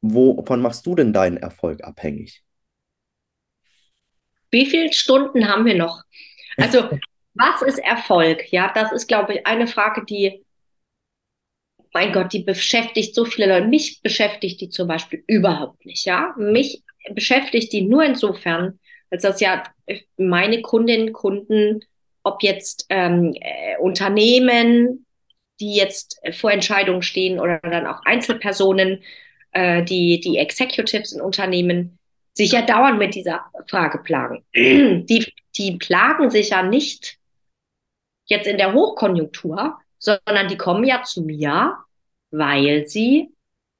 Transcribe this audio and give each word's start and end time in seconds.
wovon 0.00 0.60
machst 0.60 0.86
du 0.86 0.94
denn 0.94 1.12
deinen 1.12 1.36
Erfolg 1.36 1.82
abhängig? 1.84 2.42
Wie 4.50 4.66
viele 4.66 4.92
Stunden 4.92 5.48
haben 5.48 5.66
wir 5.66 5.74
noch? 5.74 6.02
Also, 6.56 6.88
was 7.34 7.62
ist 7.62 7.78
Erfolg? 7.78 8.50
Ja, 8.52 8.72
das 8.74 8.92
ist, 8.92 9.06
glaube 9.06 9.34
ich, 9.34 9.46
eine 9.46 9.66
Frage, 9.66 10.04
die, 10.04 10.44
mein 11.92 12.12
Gott, 12.12 12.32
die 12.32 12.42
beschäftigt 12.44 13.14
so 13.14 13.24
viele 13.24 13.48
Leute. 13.48 13.66
Mich 13.66 14.00
beschäftigt 14.02 14.60
die 14.60 14.68
zum 14.68 14.88
Beispiel 14.88 15.22
überhaupt 15.26 15.84
nicht. 15.84 16.04
Ja, 16.04 16.34
mich 16.38 16.82
beschäftigt 17.14 17.72
die 17.72 17.82
nur 17.82 18.04
insofern, 18.04 18.78
als 19.10 19.22
das 19.22 19.40
ja 19.40 19.62
meine 20.16 20.60
Kundinnen, 20.62 21.12
Kunden, 21.12 21.80
ob 22.22 22.42
jetzt 22.42 22.86
ähm, 22.90 23.34
äh, 23.40 23.76
Unternehmen, 23.78 25.06
die 25.60 25.74
jetzt 25.74 26.20
vor 26.32 26.52
Entscheidungen 26.52 27.02
stehen 27.02 27.40
oder 27.40 27.58
dann 27.60 27.86
auch 27.86 28.00
Einzelpersonen, 28.04 29.02
äh, 29.58 29.82
die, 29.82 30.20
die 30.20 30.38
Executives 30.38 31.12
in 31.12 31.20
Unternehmen, 31.20 31.98
sich 32.32 32.52
ja 32.52 32.62
dauernd 32.62 32.98
mit 32.98 33.16
dieser 33.16 33.46
Frage 33.68 33.98
plagen. 33.98 34.44
Die, 34.54 35.32
die 35.56 35.76
plagen 35.76 36.30
sich 36.30 36.50
ja 36.50 36.62
nicht 36.62 37.18
jetzt 38.26 38.46
in 38.46 38.58
der 38.58 38.72
Hochkonjunktur, 38.72 39.76
sondern 39.98 40.46
die 40.46 40.56
kommen 40.56 40.84
ja 40.84 41.02
zu 41.02 41.22
mir, 41.22 41.76
weil 42.30 42.86
sie 42.86 43.30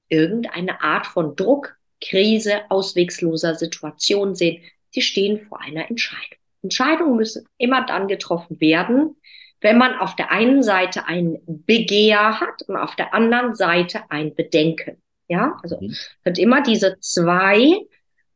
irgendeine 0.09 0.81
Art 0.81 1.07
von 1.07 1.37
Druck, 1.37 1.77
Krise, 2.01 2.63
auswegsloser 2.69 3.55
Situation 3.55 4.35
sehen. 4.35 4.63
Sie 4.91 5.03
stehen 5.03 5.47
vor 5.47 5.61
einer 5.61 5.89
Entscheidung. 5.89 6.39
Entscheidungen 6.63 7.17
müssen 7.17 7.47
immer 7.59 7.87
dann 7.87 8.09
getroffen 8.09 8.61
werden, 8.61 9.15
wenn 9.61 9.79
man 9.79 9.95
auf 9.95 10.17
der 10.17 10.33
einen 10.33 10.65
Seite 10.65 11.07
ein 11.07 11.39
Begehr 11.47 12.41
hat 12.41 12.63
und 12.67 12.77
auf 12.77 12.97
der 12.97 13.15
anderen 13.15 13.55
Seite 13.55 14.11
ein 14.11 14.35
Bedenken. 14.35 15.01
Ja, 15.29 15.57
also 15.63 15.79
mhm. 15.81 15.95
sind 16.25 16.39
immer 16.39 16.63
diese 16.63 16.99
zwei, 17.01 17.81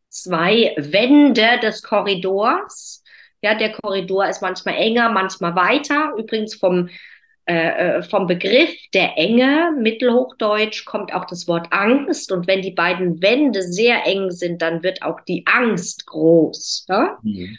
zwei 0.09 0.75
Wände 0.77 1.59
des 1.63 1.83
Korridors. 1.83 3.03
Ja, 3.41 3.55
der 3.55 3.73
Korridor 3.73 4.29
ist 4.29 4.43
manchmal 4.43 4.77
enger, 4.77 5.11
manchmal 5.11 5.57
weiter. 5.57 6.13
Übrigens 6.17 6.55
vom, 6.55 6.91
äh, 7.47 7.99
äh, 7.99 8.03
vom 8.03 8.27
Begriff 8.27 8.71
der 8.95 9.19
Enge, 9.19 9.73
Mittelhochdeutsch, 9.77 10.85
kommt 10.85 11.13
auch 11.13 11.25
das 11.25 11.49
Wort 11.49 11.67
Angst. 11.71 12.31
Und 12.31 12.47
wenn 12.47 12.63
die 12.63 12.71
beiden 12.71 13.21
Wände 13.21 13.63
sehr 13.63 14.07
eng 14.07 14.31
sind, 14.31 14.63
dann 14.63 14.83
wird 14.83 15.03
auch 15.03 15.21
die 15.23 15.45
Angst 15.47 16.07
groß. 16.07 16.87
Ja? 16.89 17.19
Mhm. 17.23 17.59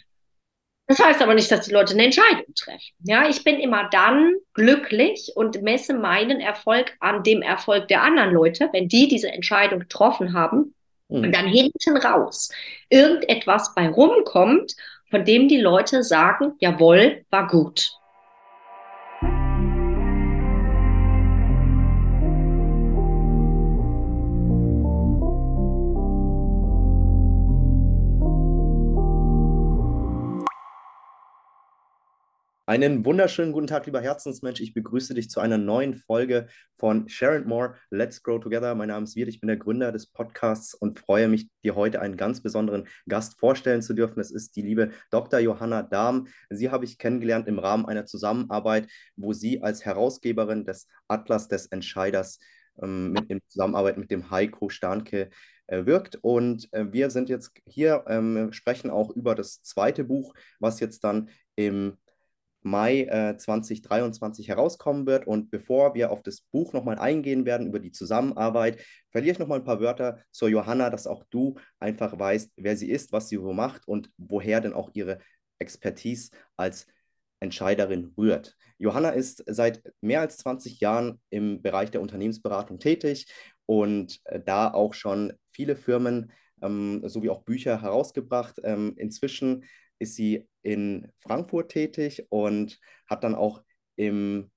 Das 0.97 1.07
heißt 1.07 1.21
aber 1.23 1.33
nicht, 1.33 1.51
dass 1.51 1.65
die 1.65 1.73
Leute 1.73 1.93
eine 1.93 2.05
Entscheidung 2.05 2.53
treffen. 2.55 2.93
Ja, 3.03 3.27
ich 3.27 3.43
bin 3.43 3.59
immer 3.59 3.89
dann 3.89 4.33
glücklich 4.53 5.31
und 5.35 5.61
messe 5.63 5.95
meinen 5.95 6.39
Erfolg 6.39 6.95
an 6.99 7.23
dem 7.23 7.41
Erfolg 7.41 7.87
der 7.87 8.03
anderen 8.03 8.31
Leute, 8.31 8.69
wenn 8.73 8.87
die 8.87 9.07
diese 9.07 9.31
Entscheidung 9.31 9.79
getroffen 9.79 10.33
haben 10.33 10.75
mhm. 11.09 11.23
und 11.23 11.31
dann 11.31 11.47
hinten 11.47 11.97
raus 11.97 12.51
irgendetwas 12.89 13.73
bei 13.73 13.89
rumkommt, 13.89 14.75
von 15.09 15.25
dem 15.25 15.47
die 15.47 15.59
Leute 15.59 16.03
sagen, 16.03 16.53
jawohl, 16.59 17.25
war 17.31 17.47
gut. 17.47 17.93
Einen 32.73 33.05
wunderschönen 33.05 33.51
guten 33.51 33.67
Tag, 33.67 33.85
lieber 33.85 34.01
Herzensmensch. 34.01 34.59
Ich 34.59 34.73
begrüße 34.73 35.13
dich 35.13 35.29
zu 35.29 35.39
einer 35.39 35.59
neuen 35.59 35.93
Folge 35.93 36.47
von 36.79 37.07
Sharon 37.07 37.45
More, 37.45 37.75
Let's 37.91 38.23
Grow 38.23 38.39
Together. 38.39 38.73
Mein 38.73 38.87
Name 38.87 39.03
ist 39.03 39.15
Wirt, 39.15 39.29
ich 39.29 39.39
bin 39.39 39.47
der 39.47 39.57
Gründer 39.57 39.91
des 39.91 40.07
Podcasts 40.07 40.73
und 40.73 40.99
freue 40.99 41.27
mich, 41.27 41.49
dir 41.63 41.75
heute 41.75 42.01
einen 42.01 42.17
ganz 42.17 42.41
besonderen 42.41 42.87
Gast 43.07 43.39
vorstellen 43.39 43.83
zu 43.83 43.93
dürfen. 43.93 44.19
Es 44.19 44.31
ist 44.31 44.55
die 44.55 44.63
liebe 44.63 44.89
Dr. 45.11 45.39
Johanna 45.39 45.83
Dahm. 45.83 46.25
Sie 46.49 46.71
habe 46.71 46.85
ich 46.85 46.97
kennengelernt 46.97 47.47
im 47.47 47.59
Rahmen 47.59 47.85
einer 47.85 48.07
Zusammenarbeit, 48.07 48.87
wo 49.15 49.33
sie 49.33 49.61
als 49.61 49.85
Herausgeberin 49.85 50.65
des 50.65 50.87
Atlas 51.07 51.47
des 51.47 51.67
Entscheiders 51.67 52.39
ähm, 52.81 53.11
mit 53.11 53.29
in 53.29 53.39
Zusammenarbeit 53.49 53.99
mit 53.99 54.09
dem 54.09 54.31
Heiko 54.31 54.69
Starnke 54.69 55.29
äh, 55.67 55.85
wirkt. 55.85 56.17
Und 56.23 56.73
äh, 56.73 56.91
wir 56.91 57.11
sind 57.11 57.29
jetzt 57.29 57.51
hier, 57.67 58.03
ähm, 58.07 58.51
sprechen 58.51 58.89
auch 58.89 59.11
über 59.11 59.35
das 59.35 59.61
zweite 59.61 60.05
Buch, 60.05 60.33
was 60.59 60.79
jetzt 60.79 61.03
dann 61.03 61.29
im 61.55 61.97
Mai 62.65 63.03
äh, 63.03 63.37
2023 63.37 64.47
herauskommen 64.47 65.05
wird. 65.05 65.27
Und 65.27 65.51
bevor 65.51 65.93
wir 65.93 66.11
auf 66.11 66.23
das 66.23 66.41
Buch 66.41 66.73
nochmal 66.73 66.97
eingehen 66.97 67.45
werden, 67.45 67.67
über 67.67 67.79
die 67.79 67.91
Zusammenarbeit, 67.91 68.81
verliere 69.11 69.33
ich 69.33 69.39
nochmal 69.39 69.59
ein 69.59 69.65
paar 69.65 69.79
Wörter 69.79 70.19
zur 70.31 70.49
Johanna, 70.49 70.89
dass 70.89 71.07
auch 71.07 71.23
du 71.29 71.55
einfach 71.79 72.17
weißt, 72.17 72.51
wer 72.57 72.77
sie 72.77 72.89
ist, 72.89 73.11
was 73.11 73.29
sie 73.29 73.37
so 73.37 73.53
macht 73.53 73.87
und 73.87 74.09
woher 74.17 74.61
denn 74.61 74.73
auch 74.73 74.89
ihre 74.93 75.19
Expertise 75.59 76.31
als 76.57 76.87
Entscheiderin 77.39 78.13
rührt. 78.17 78.55
Johanna 78.77 79.09
ist 79.09 79.43
seit 79.47 79.83
mehr 80.01 80.21
als 80.21 80.37
20 80.37 80.79
Jahren 80.79 81.21
im 81.29 81.61
Bereich 81.61 81.91
der 81.91 82.01
Unternehmensberatung 82.01 82.79
tätig 82.79 83.27
und 83.65 84.19
äh, 84.25 84.39
da 84.39 84.73
auch 84.73 84.93
schon 84.93 85.33
viele 85.51 85.75
Firmen 85.75 86.31
ähm, 86.61 87.07
sowie 87.07 87.29
auch 87.29 87.43
Bücher 87.43 87.81
herausgebracht. 87.81 88.59
Ähm, 88.63 88.93
inzwischen 88.97 89.65
ist 89.99 90.15
sie 90.15 90.47
in 90.61 91.11
Frankfurt 91.19 91.71
tätig 91.71 92.25
und 92.29 92.79
hat 93.07 93.23
dann 93.23 93.35
auch 93.35 93.63
im 93.95 94.51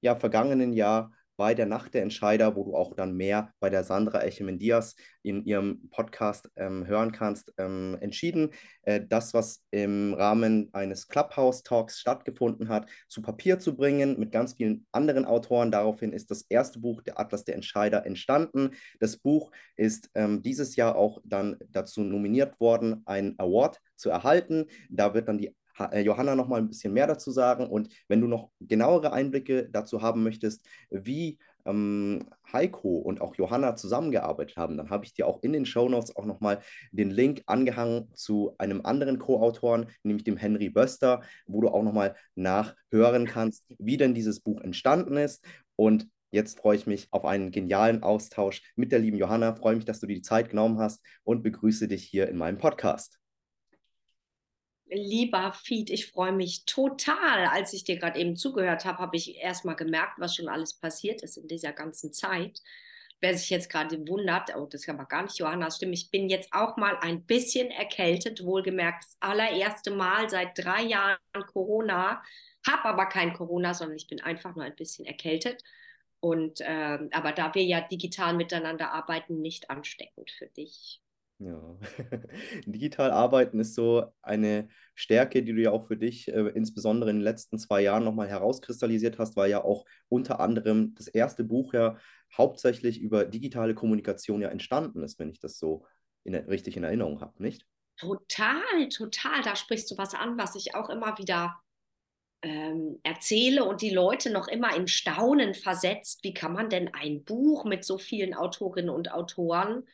ja, 0.00 0.16
vergangenen 0.16 0.72
Jahr 0.72 1.12
bei 1.36 1.54
der 1.54 1.66
Nacht 1.66 1.94
der 1.94 2.02
Entscheider, 2.02 2.56
wo 2.56 2.64
du 2.64 2.74
auch 2.74 2.94
dann 2.94 3.14
mehr 3.14 3.52
bei 3.60 3.70
der 3.70 3.84
Sandra 3.84 4.22
Echemendias 4.24 4.96
in 5.22 5.44
ihrem 5.44 5.88
Podcast 5.90 6.48
ähm, 6.56 6.86
hören 6.86 7.12
kannst, 7.12 7.52
ähm, 7.58 7.96
entschieden, 8.00 8.50
äh, 8.82 9.00
das, 9.06 9.34
was 9.34 9.64
im 9.70 10.14
Rahmen 10.14 10.70
eines 10.72 11.08
Clubhouse-Talks 11.08 11.98
stattgefunden 11.98 12.68
hat, 12.68 12.88
zu 13.08 13.22
Papier 13.22 13.58
zu 13.58 13.76
bringen 13.76 14.18
mit 14.18 14.32
ganz 14.32 14.54
vielen 14.54 14.86
anderen 14.92 15.24
Autoren. 15.24 15.70
Daraufhin 15.70 16.12
ist 16.12 16.30
das 16.30 16.42
erste 16.48 16.78
Buch, 16.78 17.02
der 17.02 17.18
Atlas 17.18 17.44
der 17.44 17.56
Entscheider, 17.56 18.06
entstanden. 18.06 18.70
Das 19.00 19.16
Buch 19.16 19.50
ist 19.76 20.10
ähm, 20.14 20.42
dieses 20.42 20.76
Jahr 20.76 20.96
auch 20.96 21.20
dann 21.24 21.56
dazu 21.70 22.02
nominiert 22.02 22.58
worden, 22.60 23.02
einen 23.06 23.34
Award 23.38 23.80
zu 23.96 24.10
erhalten. 24.10 24.66
Da 24.90 25.14
wird 25.14 25.28
dann 25.28 25.38
die 25.38 25.54
Johanna 25.78 26.34
noch 26.34 26.48
mal 26.48 26.58
ein 26.58 26.68
bisschen 26.68 26.92
mehr 26.92 27.06
dazu 27.06 27.30
sagen. 27.30 27.66
Und 27.66 27.88
wenn 28.08 28.20
du 28.20 28.26
noch 28.26 28.50
genauere 28.60 29.12
Einblicke 29.12 29.68
dazu 29.70 30.02
haben 30.02 30.22
möchtest, 30.22 30.64
wie 30.90 31.38
ähm, 31.66 32.26
Heiko 32.52 32.96
und 32.98 33.20
auch 33.20 33.34
Johanna 33.34 33.76
zusammengearbeitet 33.76 34.56
haben, 34.56 34.76
dann 34.76 34.90
habe 34.90 35.04
ich 35.04 35.14
dir 35.14 35.26
auch 35.26 35.42
in 35.42 35.52
den 35.52 35.66
Show 35.66 35.88
Notes 35.88 36.14
auch 36.16 36.24
noch 36.24 36.40
mal 36.40 36.60
den 36.92 37.10
Link 37.10 37.42
angehangen 37.46 38.08
zu 38.14 38.54
einem 38.58 38.84
anderen 38.84 39.18
Co-Autoren, 39.18 39.86
nämlich 40.02 40.24
dem 40.24 40.36
Henry 40.36 40.70
Böster, 40.70 41.22
wo 41.46 41.60
du 41.60 41.68
auch 41.68 41.82
noch 41.82 41.92
mal 41.92 42.14
nachhören 42.34 43.26
kannst, 43.26 43.64
wie 43.78 43.96
denn 43.96 44.14
dieses 44.14 44.40
Buch 44.40 44.60
entstanden 44.60 45.16
ist. 45.16 45.44
Und 45.76 46.08
Jetzt 46.32 46.58
freue 46.58 46.76
ich 46.76 46.86
mich 46.88 47.06
auf 47.12 47.24
einen 47.24 47.52
genialen 47.52 48.02
Austausch 48.02 48.60
mit 48.74 48.90
der 48.90 48.98
lieben 48.98 49.16
Johanna. 49.16 49.54
Freue 49.54 49.76
mich, 49.76 49.84
dass 49.84 50.00
du 50.00 50.06
dir 50.06 50.16
die 50.16 50.22
Zeit 50.22 50.50
genommen 50.50 50.78
hast 50.78 51.00
und 51.22 51.42
begrüße 51.42 51.86
dich 51.86 52.02
hier 52.02 52.28
in 52.28 52.36
meinem 52.36 52.58
Podcast 52.58 53.20
lieber 54.88 55.52
Feed, 55.52 55.90
ich 55.90 56.10
freue 56.10 56.32
mich 56.32 56.64
total. 56.64 57.46
Als 57.46 57.72
ich 57.72 57.84
dir 57.84 57.98
gerade 57.98 58.18
eben 58.18 58.36
zugehört 58.36 58.84
habe, 58.84 58.98
habe 58.98 59.16
ich 59.16 59.36
erstmal 59.36 59.76
gemerkt, 59.76 60.18
was 60.18 60.36
schon 60.36 60.48
alles 60.48 60.74
passiert 60.74 61.22
ist 61.22 61.36
in 61.36 61.48
dieser 61.48 61.72
ganzen 61.72 62.12
Zeit. 62.12 62.62
Wer 63.20 63.36
sich 63.36 63.48
jetzt 63.48 63.70
gerade 63.70 64.06
wundert, 64.08 64.54
oh, 64.56 64.66
das 64.66 64.82
ist 64.82 64.88
aber 64.88 65.06
gar 65.06 65.22
nicht 65.22 65.38
Johannas 65.38 65.76
Stimme, 65.76 65.94
ich 65.94 66.10
bin 66.10 66.28
jetzt 66.28 66.52
auch 66.52 66.76
mal 66.76 66.98
ein 67.00 67.24
bisschen 67.24 67.70
erkältet, 67.70 68.44
wohlgemerkt 68.44 69.04
das 69.04 69.16
allererste 69.20 69.90
Mal 69.90 70.28
seit 70.28 70.58
drei 70.58 70.82
Jahren 70.82 71.16
Corona, 71.46 72.22
habe 72.66 72.84
aber 72.84 73.06
kein 73.06 73.32
Corona, 73.32 73.72
sondern 73.72 73.96
ich 73.96 74.06
bin 74.06 74.20
einfach 74.20 74.54
nur 74.54 74.64
ein 74.64 74.76
bisschen 74.76 75.06
erkältet. 75.06 75.62
Und 76.20 76.60
äh, 76.60 76.98
aber 77.12 77.32
da 77.32 77.54
wir 77.54 77.62
ja 77.62 77.80
digital 77.80 78.34
miteinander 78.34 78.92
arbeiten, 78.92 79.40
nicht 79.40 79.70
ansteckend 79.70 80.30
für 80.30 80.46
dich. 80.48 81.00
Ja, 81.38 81.76
digital 82.66 83.10
arbeiten 83.10 83.60
ist 83.60 83.74
so 83.74 84.06
eine 84.22 84.68
Stärke, 84.94 85.42
die 85.42 85.52
du 85.52 85.60
ja 85.60 85.70
auch 85.70 85.86
für 85.86 85.98
dich 85.98 86.28
äh, 86.28 86.48
insbesondere 86.54 87.10
in 87.10 87.16
den 87.16 87.24
letzten 87.24 87.58
zwei 87.58 87.82
Jahren 87.82 88.04
nochmal 88.04 88.28
herauskristallisiert 88.28 89.18
hast, 89.18 89.36
weil 89.36 89.50
ja 89.50 89.62
auch 89.62 89.84
unter 90.08 90.40
anderem 90.40 90.94
das 90.94 91.08
erste 91.08 91.44
Buch 91.44 91.74
ja 91.74 91.98
hauptsächlich 92.36 93.00
über 93.00 93.26
digitale 93.26 93.74
Kommunikation 93.74 94.40
ja 94.40 94.48
entstanden 94.48 95.02
ist, 95.02 95.18
wenn 95.18 95.30
ich 95.30 95.38
das 95.38 95.58
so 95.58 95.84
in, 96.24 96.34
richtig 96.34 96.76
in 96.78 96.84
Erinnerung 96.84 97.20
habe, 97.20 97.42
nicht? 97.42 97.66
Total, 97.98 98.88
total. 98.90 99.42
Da 99.42 99.56
sprichst 99.56 99.90
du 99.90 99.98
was 99.98 100.14
an, 100.14 100.38
was 100.38 100.54
ich 100.54 100.74
auch 100.74 100.88
immer 100.88 101.18
wieder 101.18 101.60
ähm, 102.42 102.98
erzähle 103.02 103.64
und 103.64 103.82
die 103.82 103.90
Leute 103.90 104.30
noch 104.30 104.48
immer 104.48 104.74
in 104.74 104.88
Staunen 104.88 105.54
versetzt. 105.54 106.20
Wie 106.22 106.34
kann 106.34 106.52
man 106.52 106.70
denn 106.70 106.92
ein 106.94 107.24
Buch 107.24 107.64
mit 107.64 107.84
so 107.84 107.98
vielen 107.98 108.34
Autorinnen 108.34 108.90
und 108.90 109.12
Autoren 109.12 109.84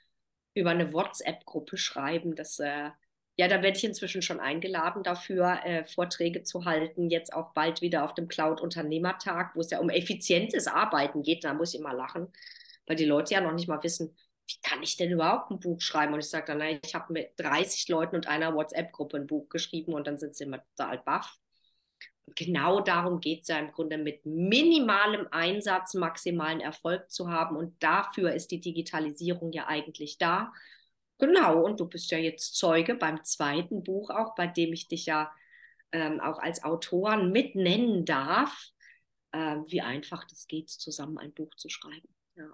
über 0.54 0.70
eine 0.70 0.92
WhatsApp-Gruppe 0.92 1.76
schreiben. 1.76 2.34
Das, 2.36 2.58
äh, 2.58 2.90
ja, 3.36 3.48
da 3.48 3.62
werde 3.62 3.76
ich 3.76 3.84
inzwischen 3.84 4.22
schon 4.22 4.40
eingeladen 4.40 5.02
dafür, 5.02 5.60
äh, 5.64 5.84
Vorträge 5.86 6.42
zu 6.42 6.64
halten. 6.64 7.10
Jetzt 7.10 7.32
auch 7.32 7.52
bald 7.54 7.80
wieder 7.80 8.04
auf 8.04 8.14
dem 8.14 8.28
Cloud-Unternehmertag, 8.28 9.54
wo 9.54 9.60
es 9.60 9.70
ja 9.70 9.80
um 9.80 9.90
effizientes 9.90 10.66
Arbeiten 10.66 11.22
geht. 11.22 11.44
Da 11.44 11.54
muss 11.54 11.74
ich 11.74 11.80
immer 11.80 11.94
lachen, 11.94 12.32
weil 12.86 12.96
die 12.96 13.04
Leute 13.04 13.34
ja 13.34 13.40
noch 13.40 13.52
nicht 13.52 13.68
mal 13.68 13.82
wissen, 13.82 14.16
wie 14.48 14.60
kann 14.62 14.82
ich 14.82 14.96
denn 14.96 15.10
überhaupt 15.10 15.50
ein 15.50 15.60
Buch 15.60 15.80
schreiben? 15.80 16.12
Und 16.14 16.20
ich 16.20 16.28
sage 16.28 16.46
dann, 16.46 16.58
na, 16.58 16.70
ich 16.70 16.94
habe 16.94 17.12
mit 17.12 17.30
30 17.38 17.88
Leuten 17.88 18.16
und 18.16 18.26
einer 18.28 18.54
WhatsApp-Gruppe 18.54 19.16
ein 19.18 19.26
Buch 19.26 19.48
geschrieben 19.48 19.94
und 19.94 20.06
dann 20.06 20.18
sind 20.18 20.34
sie 20.36 20.44
immer 20.44 20.62
total 20.76 20.98
baff. 20.98 21.38
Genau 22.34 22.80
darum 22.80 23.20
geht 23.20 23.42
es 23.42 23.48
ja 23.48 23.58
im 23.58 23.72
Grunde, 23.72 23.98
mit 23.98 24.24
minimalem 24.24 25.26
Einsatz 25.30 25.94
maximalen 25.94 26.60
Erfolg 26.60 27.10
zu 27.10 27.30
haben. 27.30 27.56
Und 27.56 27.82
dafür 27.82 28.32
ist 28.32 28.50
die 28.50 28.60
Digitalisierung 28.60 29.52
ja 29.52 29.66
eigentlich 29.66 30.18
da. 30.18 30.52
Genau, 31.18 31.64
und 31.64 31.78
du 31.80 31.86
bist 31.86 32.10
ja 32.10 32.18
jetzt 32.18 32.56
Zeuge 32.56 32.94
beim 32.94 33.22
zweiten 33.24 33.82
Buch 33.82 34.10
auch, 34.10 34.34
bei 34.34 34.46
dem 34.46 34.72
ich 34.72 34.88
dich 34.88 35.06
ja 35.06 35.30
ähm, 35.92 36.20
auch 36.20 36.38
als 36.38 36.64
Autoren 36.64 37.30
mit 37.32 37.54
nennen 37.54 38.04
darf, 38.04 38.70
äh, 39.32 39.56
wie 39.66 39.82
einfach 39.82 40.24
das 40.24 40.46
geht, 40.46 40.70
zusammen 40.70 41.18
ein 41.18 41.32
Buch 41.32 41.54
zu 41.56 41.68
schreiben. 41.68 42.08
Ja. 42.34 42.52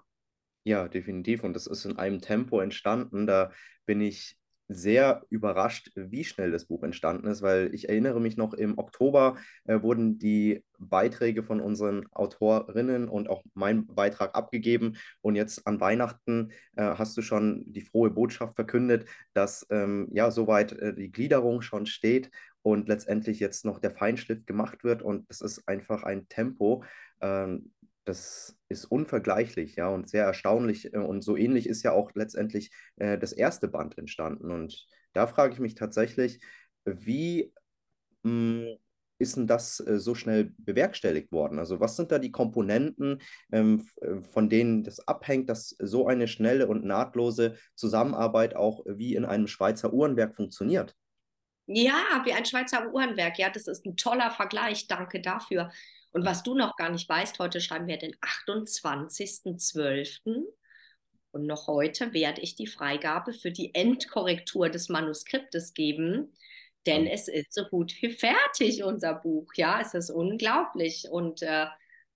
Ja, 0.65 0.87
definitiv. 0.87 1.43
Und 1.43 1.53
das 1.53 1.67
ist 1.67 1.85
in 1.85 1.97
einem 1.97 2.21
Tempo 2.21 2.59
entstanden. 2.59 3.25
Da 3.25 3.51
bin 3.85 4.01
ich 4.01 4.37
sehr 4.69 5.23
überrascht, 5.29 5.91
wie 5.95 6.23
schnell 6.23 6.51
das 6.51 6.65
Buch 6.65 6.83
entstanden 6.83 7.27
ist, 7.27 7.41
weil 7.41 7.73
ich 7.73 7.89
erinnere 7.89 8.21
mich 8.21 8.37
noch, 8.37 8.53
im 8.53 8.77
Oktober 8.77 9.37
äh, 9.65 9.81
wurden 9.81 10.19
die 10.19 10.63
Beiträge 10.77 11.43
von 11.43 11.59
unseren 11.59 12.05
Autorinnen 12.11 13.09
und 13.09 13.29
auch 13.29 13.43
mein 13.55 13.87
Beitrag 13.87 14.35
abgegeben. 14.35 14.95
Und 15.21 15.35
jetzt 15.35 15.65
an 15.65 15.81
Weihnachten 15.81 16.51
äh, 16.75 16.83
hast 16.83 17.17
du 17.17 17.23
schon 17.23 17.63
die 17.65 17.81
frohe 17.81 18.11
Botschaft 18.11 18.55
verkündet, 18.55 19.09
dass 19.33 19.65
ähm, 19.71 20.07
ja 20.11 20.29
soweit 20.29 20.71
äh, 20.73 20.93
die 20.93 21.11
Gliederung 21.11 21.61
schon 21.61 21.87
steht 21.87 22.29
und 22.61 22.87
letztendlich 22.87 23.39
jetzt 23.39 23.65
noch 23.65 23.79
der 23.79 23.91
Feinschliff 23.91 24.45
gemacht 24.45 24.83
wird. 24.83 25.01
Und 25.01 25.25
es 25.29 25.41
ist 25.41 25.67
einfach 25.67 26.03
ein 26.03 26.29
Tempo. 26.29 26.83
Ähm, 27.21 27.71
das 28.09 28.57
ist 28.69 28.85
unvergleichlich, 28.85 29.75
ja, 29.75 29.87
und 29.87 30.09
sehr 30.09 30.25
erstaunlich. 30.25 30.93
Äh, 30.93 30.97
und 30.97 31.21
so 31.23 31.37
ähnlich 31.37 31.69
ist 31.69 31.83
ja 31.83 31.91
auch 31.91 32.11
letztendlich 32.15 32.71
äh, 32.97 33.17
das 33.17 33.31
erste 33.31 33.67
Band 33.67 33.97
entstanden. 33.97 34.51
Und 34.51 34.87
da 35.13 35.27
frage 35.27 35.53
ich 35.53 35.59
mich 35.59 35.75
tatsächlich, 35.75 36.41
wie 36.85 37.53
mh, 38.23 38.65
hm, 38.65 38.77
ist 39.19 39.35
denn 39.35 39.47
das 39.47 39.79
äh, 39.81 39.99
so 39.99 40.15
schnell 40.15 40.53
bewerkstelligt 40.57 41.31
worden? 41.31 41.59
Also 41.59 41.79
was 41.79 41.97
sind 41.97 42.11
da 42.11 42.19
die 42.19 42.31
Komponenten, 42.31 43.21
ähm, 43.51 43.87
äh, 44.01 44.21
von 44.21 44.49
denen 44.49 44.83
das 44.83 45.07
abhängt, 45.07 45.49
dass 45.49 45.75
so 45.79 46.07
eine 46.07 46.27
schnelle 46.27 46.67
und 46.67 46.85
nahtlose 46.85 47.57
Zusammenarbeit 47.75 48.55
auch 48.55 48.83
wie 48.87 49.15
in 49.15 49.25
einem 49.25 49.47
Schweizer 49.47 49.93
Uhrenwerk 49.93 50.35
funktioniert? 50.35 50.95
Ja, 51.67 52.23
wie 52.23 52.33
ein 52.33 52.45
Schweizer 52.45 52.91
Uhrenwerk. 52.91 53.37
Ja, 53.37 53.49
das 53.51 53.67
ist 53.67 53.85
ein 53.85 53.95
toller 53.95 54.31
Vergleich. 54.31 54.87
Danke 54.87 55.21
dafür. 55.21 55.69
Und 56.11 56.25
was 56.25 56.43
du 56.43 56.55
noch 56.55 56.75
gar 56.75 56.89
nicht 56.89 57.07
weißt, 57.07 57.39
heute 57.39 57.61
schreiben 57.61 57.87
wir 57.87 57.97
den 57.97 58.15
28.12. 58.15 60.43
Und 61.31 61.45
noch 61.45 61.67
heute 61.67 62.13
werde 62.13 62.41
ich 62.41 62.55
die 62.55 62.67
Freigabe 62.67 63.33
für 63.33 63.51
die 63.51 63.73
Endkorrektur 63.75 64.69
des 64.69 64.89
Manuskriptes 64.89 65.73
geben, 65.73 66.33
denn 66.85 67.05
es 67.05 67.27
ist 67.27 67.53
so 67.53 67.65
gut 67.65 67.93
wie 68.01 68.11
fertig, 68.11 68.83
unser 68.83 69.13
Buch. 69.13 69.51
Ja, 69.55 69.81
es 69.81 69.93
ist 69.93 70.09
unglaublich. 70.09 71.05
Und 71.09 71.41
äh, 71.43 71.67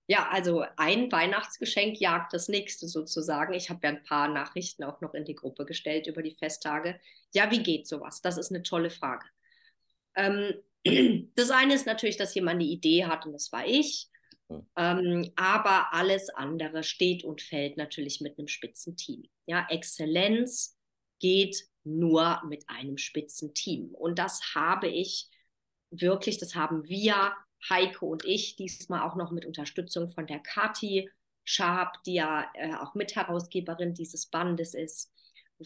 ja, 0.06 0.28
also 0.30 0.64
ein 0.76 1.12
Weihnachtsgeschenk 1.12 2.00
jagt 2.00 2.32
das 2.32 2.48
nächste 2.48 2.88
sozusagen. 2.88 3.54
Ich 3.54 3.70
habe 3.70 3.80
ja 3.84 3.90
ein 3.90 4.02
paar 4.02 4.28
Nachrichten 4.28 4.84
auch 4.84 5.00
noch 5.00 5.14
in 5.14 5.24
die 5.24 5.34
Gruppe 5.34 5.64
gestellt 5.64 6.06
über 6.08 6.22
die 6.22 6.34
Festtage. 6.34 6.98
Ja, 7.32 7.50
wie 7.50 7.62
geht 7.62 7.86
sowas? 7.86 8.20
Das 8.20 8.36
ist 8.36 8.50
eine 8.50 8.62
tolle 8.62 8.90
Frage. 8.90 9.26
Ähm, 10.16 10.54
das 11.34 11.50
eine 11.50 11.74
ist 11.74 11.86
natürlich, 11.86 12.16
dass 12.16 12.34
jemand 12.34 12.56
eine 12.60 12.64
Idee 12.70 13.06
hat 13.06 13.26
und 13.26 13.32
das 13.32 13.50
war 13.52 13.66
ich. 13.66 14.08
Ähm, 14.76 15.32
aber 15.36 15.92
alles 15.92 16.28
andere 16.28 16.82
steht 16.82 17.24
und 17.24 17.40
fällt 17.40 17.76
natürlich 17.76 18.20
mit 18.20 18.38
einem 18.38 18.48
Spitzenteam. 18.48 19.24
Ja, 19.46 19.66
Exzellenz 19.70 20.76
geht 21.18 21.64
nur 21.84 22.42
mit 22.46 22.68
einem 22.68 22.98
Spitzenteam. 22.98 23.94
Und 23.94 24.18
das 24.18 24.54
habe 24.54 24.88
ich 24.88 25.30
wirklich, 25.90 26.38
das 26.38 26.54
haben 26.54 26.84
wir, 26.88 27.32
Heike 27.68 28.04
und 28.04 28.24
ich, 28.26 28.56
diesmal 28.56 29.08
auch 29.08 29.16
noch 29.16 29.30
mit 29.30 29.46
Unterstützung 29.46 30.10
von 30.10 30.26
der 30.26 30.40
Kati 30.40 31.10
Sharp, 31.44 32.02
die 32.04 32.14
ja 32.14 32.50
äh, 32.54 32.74
auch 32.74 32.94
Mitherausgeberin 32.94 33.94
dieses 33.94 34.26
Bandes 34.26 34.74
ist 34.74 35.13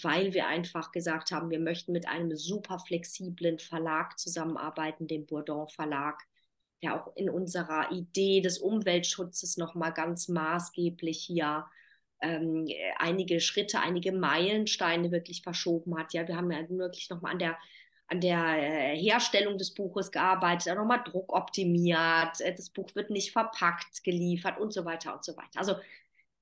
weil 0.02 0.34
wir 0.34 0.46
einfach 0.46 0.92
gesagt 0.92 1.30
haben, 1.30 1.50
wir 1.50 1.60
möchten 1.60 1.92
mit 1.92 2.08
einem 2.08 2.36
super 2.36 2.78
flexiblen 2.78 3.58
Verlag 3.58 4.18
zusammenarbeiten, 4.18 5.06
dem 5.06 5.26
Bourdon 5.26 5.68
Verlag, 5.68 6.22
der 6.82 6.94
auch 6.94 7.14
in 7.16 7.28
unserer 7.30 7.90
Idee 7.92 8.40
des 8.40 8.58
Umweltschutzes 8.58 9.56
nochmal 9.56 9.92
ganz 9.92 10.28
maßgeblich 10.28 11.18
hier 11.18 11.66
ähm, 12.20 12.66
einige 12.98 13.40
Schritte, 13.40 13.80
einige 13.80 14.12
Meilensteine 14.12 15.10
wirklich 15.10 15.42
verschoben 15.42 15.98
hat. 15.98 16.12
Ja, 16.12 16.26
wir 16.26 16.36
haben 16.36 16.50
ja 16.50 16.68
wirklich 16.68 17.10
nochmal 17.10 17.32
an 17.32 17.38
der 17.38 17.58
an 18.08 18.20
der 18.22 18.38
äh, 18.56 18.96
Herstellung 18.96 19.58
des 19.58 19.74
Buches 19.74 20.10
gearbeitet, 20.10 20.72
auch 20.72 20.76
nochmal 20.76 21.02
Druck 21.04 21.32
optimiert, 21.32 22.40
äh, 22.40 22.54
das 22.54 22.70
Buch 22.70 22.94
wird 22.94 23.10
nicht 23.10 23.32
verpackt 23.32 24.02
geliefert 24.02 24.58
und 24.58 24.72
so 24.72 24.84
weiter 24.84 25.14
und 25.14 25.24
so 25.24 25.36
weiter. 25.36 25.58
Also 25.58 25.74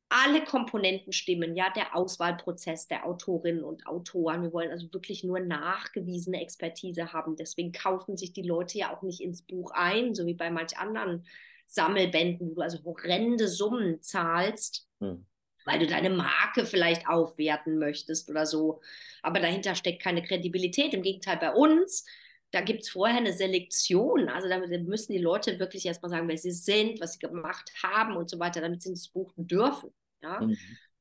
alle 0.08 0.44
Komponenten 0.44 1.12
stimmen, 1.12 1.56
ja, 1.56 1.70
der 1.70 1.96
Auswahlprozess 1.96 2.86
der 2.86 3.06
Autorinnen 3.06 3.64
und 3.64 3.86
Autoren. 3.86 4.42
Wir 4.42 4.52
wollen 4.52 4.70
also 4.70 4.92
wirklich 4.92 5.24
nur 5.24 5.40
nachgewiesene 5.40 6.40
Expertise 6.40 7.12
haben. 7.12 7.36
Deswegen 7.36 7.72
kaufen 7.72 8.16
sich 8.16 8.32
die 8.32 8.42
Leute 8.42 8.78
ja 8.78 8.96
auch 8.96 9.02
nicht 9.02 9.20
ins 9.20 9.42
Buch 9.42 9.72
ein, 9.74 10.14
so 10.14 10.26
wie 10.26 10.34
bei 10.34 10.50
manch 10.50 10.78
anderen 10.78 11.26
Sammelbänden, 11.66 12.50
wo 12.50 12.54
du 12.54 12.60
also 12.60 12.84
horrende 12.84 13.48
Summen 13.48 14.00
zahlst, 14.00 14.88
hm. 15.00 15.26
weil 15.64 15.80
du 15.80 15.88
deine 15.88 16.10
Marke 16.10 16.66
vielleicht 16.66 17.08
aufwerten 17.08 17.78
möchtest 17.78 18.30
oder 18.30 18.46
so. 18.46 18.80
Aber 19.22 19.40
dahinter 19.40 19.74
steckt 19.74 20.02
keine 20.02 20.22
Kredibilität. 20.22 20.94
Im 20.94 21.02
Gegenteil, 21.02 21.38
bei 21.38 21.52
uns 21.52 22.04
da 22.52 22.60
gibt 22.60 22.82
es 22.82 22.90
vorher 22.90 23.18
eine 23.18 23.32
Selektion. 23.32 24.28
Also 24.28 24.48
da 24.48 24.58
müssen 24.58 25.12
die 25.12 25.18
Leute 25.18 25.58
wirklich 25.58 25.86
erstmal 25.86 26.10
sagen, 26.10 26.28
wer 26.28 26.38
sie 26.38 26.52
sind, 26.52 27.00
was 27.00 27.14
sie 27.14 27.18
gemacht 27.18 27.70
haben 27.82 28.16
und 28.16 28.30
so 28.30 28.38
weiter, 28.38 28.60
damit 28.60 28.82
sie 28.82 28.90
das 28.90 29.08
buchen 29.08 29.46
dürfen. 29.46 29.92
Ja? 30.22 30.40
Mhm. 30.40 30.56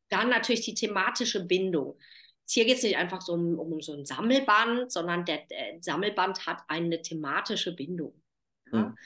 Dann 0.10 0.30
natürlich 0.30 0.62
die 0.62 0.74
thematische 0.74 1.46
Bindung. 1.46 1.98
Hier 2.48 2.66
geht 2.66 2.78
es 2.78 2.84
nicht 2.84 2.98
einfach 2.98 3.22
so 3.22 3.34
um, 3.34 3.58
um, 3.58 3.82
so 3.82 3.94
ein 3.94 4.06
Sammelband, 4.06 4.92
sondern 4.92 5.26
der, 5.26 5.46
der, 5.50 5.82
Sammelband 5.82 6.46
hat 6.46 6.62
eine 6.68 7.02
thematische 7.02 7.76
Bindung. 7.76 8.22
Ja? 8.72 8.80
Mhm. 8.80 8.98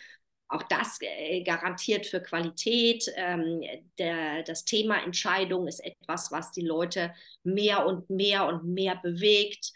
Auch 0.52 0.64
das 0.64 0.98
äh, 1.02 1.44
garantiert 1.44 2.08
für 2.08 2.22
Qualität. 2.22 3.06
Ähm, 3.16 3.62
der, 4.00 4.42
das 4.44 4.66
Thema 4.66 5.04
Entscheidung 5.04 5.68
ist 5.68 5.80
etwas, 5.82 6.32
was 6.32 6.52
die 6.52 6.66
Leute 6.66 7.14
mehr 7.44 7.86
und 7.86 8.10
mehr 8.10 8.48
und 8.48 8.64
mehr 8.64 8.96
bewegt 8.96 9.72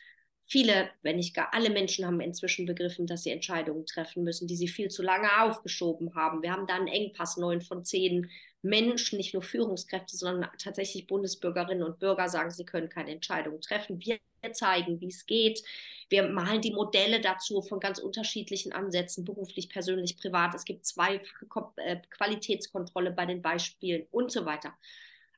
viele, 0.54 0.92
wenn 1.02 1.16
nicht 1.16 1.34
gar 1.34 1.52
alle 1.52 1.72
Menschen 1.72 2.06
haben 2.06 2.22
inzwischen 2.22 2.68
begriffen, 2.68 3.08
dass 3.08 3.24
sie 3.24 3.32
Entscheidungen 3.32 3.88
treffen 3.88 4.24
müssen, 4.24 4.48
die 4.48 4.56
sie 4.56 4.68
viel 4.68 4.88
zu 4.88 5.02
lange 5.02 5.42
aufgeschoben 5.42 6.14
haben. 6.14 6.44
Wir 6.44 6.52
haben 6.52 6.68
da 6.68 6.76
einen 6.76 6.88
Engpass, 6.88 7.38
neun 7.38 7.60
von 7.60 7.84
zehn 7.84 8.30
Menschen, 8.62 9.18
nicht 9.18 9.34
nur 9.34 9.42
Führungskräfte, 9.42 10.16
sondern 10.16 10.48
tatsächlich 10.60 11.08
Bundesbürgerinnen 11.08 11.82
und 11.82 11.98
Bürger 11.98 12.30
sagen, 12.30 12.52
sie 12.52 12.66
können 12.66 12.88
keine 12.88 13.10
Entscheidungen 13.10 13.62
treffen. 13.62 14.00
Wir 14.00 14.20
zeigen, 14.52 15.02
wie 15.02 15.08
es 15.08 15.26
geht. 15.26 15.64
Wir 16.10 16.30
malen 16.30 16.62
die 16.62 16.72
Modelle 16.72 17.20
dazu 17.20 17.64
von 17.64 17.80
ganz 17.80 17.98
unterschiedlichen 17.98 18.74
Ansätzen, 18.74 19.26
beruflich, 19.26 19.70
persönlich, 19.70 20.18
privat. 20.18 20.54
Es 20.54 20.66
gibt 20.66 20.86
zweifache 20.86 21.48
äh, 21.78 21.98
Qualitätskontrolle 22.12 23.10
bei 23.10 23.26
den 23.26 23.42
Beispielen 23.42 24.06
und 24.12 24.32
so 24.32 24.46
weiter. 24.46 24.76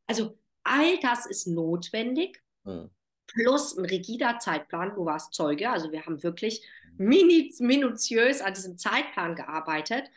Also 0.07 0.37
all 0.65 0.99
das 0.99 1.25
ist 1.25 1.47
notwendig. 1.47 2.43
Mhm 2.65 2.89
plus 3.27 3.77
ein 3.77 3.85
rigider 3.85 4.39
Zeitplan. 4.39 4.95
Du 4.95 5.05
warst 5.05 5.33
Zeuge, 5.33 5.69
also 5.69 5.91
wir 5.91 6.05
haben 6.05 6.23
wirklich 6.23 6.65
minutiös 6.97 8.41
an 8.41 8.53
diesem 8.53 8.77
Zeitplan 8.77 9.35
gearbeitet. 9.35 10.09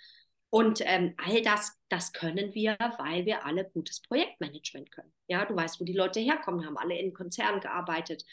Und 0.50 0.80
ähm, 0.82 1.14
all 1.18 1.42
das, 1.42 1.76
das 1.90 2.12
können 2.12 2.54
wir, 2.54 2.76
weil 2.98 3.26
wir 3.26 3.44
alle 3.44 3.64
gutes 3.64 4.00
Projektmanagement 4.00 4.90
können. 4.90 5.12
Ja, 5.26 5.44
du 5.44 5.54
weißt, 5.54 5.78
wo 5.78 5.84
die 5.84 5.92
Leute 5.92 6.20
herkommen, 6.20 6.64
haben 6.64 6.78
alle 6.78 6.98
in 6.98 7.12
Konzernen 7.12 7.60
gearbeitet. 7.60 8.24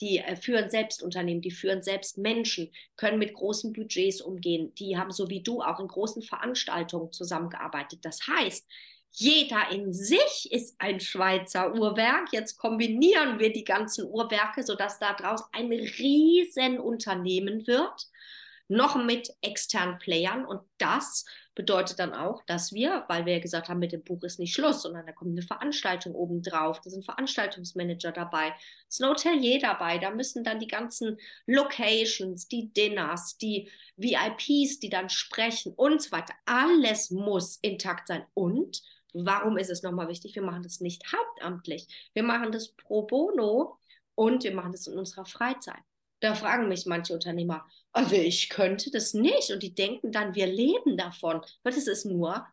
Die 0.00 0.18
äh, 0.18 0.34
führen 0.34 0.68
selbst 0.68 1.00
Unternehmen, 1.02 1.42
die 1.42 1.52
führen 1.52 1.82
selbst 1.82 2.18
Menschen, 2.18 2.72
können 2.96 3.20
mit 3.20 3.34
großen 3.34 3.72
Budgets 3.72 4.20
umgehen. 4.20 4.74
Die 4.76 4.98
haben 4.98 5.12
so 5.12 5.30
wie 5.30 5.42
du 5.42 5.62
auch 5.62 5.78
in 5.78 5.86
großen 5.86 6.22
Veranstaltungen 6.22 7.12
zusammengearbeitet. 7.12 8.00
Das 8.02 8.20
heißt, 8.26 8.66
jeder 9.12 9.70
in 9.70 9.92
sich 9.92 10.48
ist 10.50 10.76
ein 10.78 11.00
Schweizer 11.00 11.74
Uhrwerk. 11.74 12.32
Jetzt 12.32 12.58
kombinieren 12.58 13.38
wir 13.38 13.52
die 13.52 13.64
ganzen 13.64 14.06
Uhrwerke, 14.06 14.62
sodass 14.62 14.98
daraus 14.98 15.42
ein 15.52 15.72
Riesenunternehmen 15.72 17.66
wird, 17.66 18.08
noch 18.68 18.96
mit 18.96 19.34
externen 19.42 19.98
Playern. 19.98 20.44
Und 20.44 20.62
das 20.78 21.24
bedeutet 21.56 21.98
dann 21.98 22.14
auch, 22.14 22.42
dass 22.44 22.72
wir, 22.72 23.04
weil 23.08 23.26
wir 23.26 23.34
ja 23.34 23.38
gesagt 23.40 23.68
haben, 23.68 23.80
mit 23.80 23.92
dem 23.92 24.04
Buch 24.04 24.22
ist 24.22 24.38
nicht 24.38 24.54
Schluss, 24.54 24.82
sondern 24.82 25.04
da 25.04 25.12
kommt 25.12 25.32
eine 25.32 25.42
Veranstaltung 25.42 26.14
obendrauf, 26.14 26.80
da 26.80 26.88
sind 26.88 27.04
Veranstaltungsmanager 27.04 28.12
dabei, 28.12 28.54
ist 28.88 29.02
ein 29.02 29.10
Hotelier 29.10 29.58
dabei, 29.58 29.98
da 29.98 30.10
müssen 30.10 30.44
dann 30.44 30.60
die 30.60 30.68
ganzen 30.68 31.18
Locations, 31.46 32.46
die 32.46 32.72
Dinners, 32.72 33.36
die 33.36 33.68
VIPs, 33.96 34.78
die 34.78 34.88
dann 34.88 35.10
sprechen 35.10 35.74
und 35.74 36.00
so 36.00 36.12
weiter, 36.12 36.34
alles 36.46 37.10
muss 37.10 37.58
intakt 37.60 38.06
sein. 38.06 38.24
Und 38.32 38.80
Warum 39.14 39.56
ist 39.56 39.70
es 39.70 39.82
nochmal 39.82 40.08
wichtig? 40.08 40.34
Wir 40.34 40.42
machen 40.42 40.62
das 40.62 40.80
nicht 40.80 41.04
hauptamtlich. 41.12 42.10
Wir 42.14 42.22
machen 42.22 42.52
das 42.52 42.72
pro 42.72 43.02
bono 43.02 43.78
und 44.14 44.44
wir 44.44 44.54
machen 44.54 44.72
das 44.72 44.86
in 44.86 44.98
unserer 44.98 45.26
Freizeit. 45.26 45.82
Da 46.20 46.34
fragen 46.34 46.68
mich 46.68 46.84
manche 46.86 47.14
Unternehmer, 47.14 47.66
also 47.92 48.14
ich 48.14 48.50
könnte 48.50 48.90
das 48.90 49.14
nicht. 49.14 49.50
Und 49.50 49.62
die 49.62 49.74
denken 49.74 50.12
dann, 50.12 50.34
wir 50.34 50.46
leben 50.46 50.96
davon. 50.96 51.36
Aber 51.36 51.70
das 51.70 51.86
ist 51.86 52.04
nur 52.04 52.46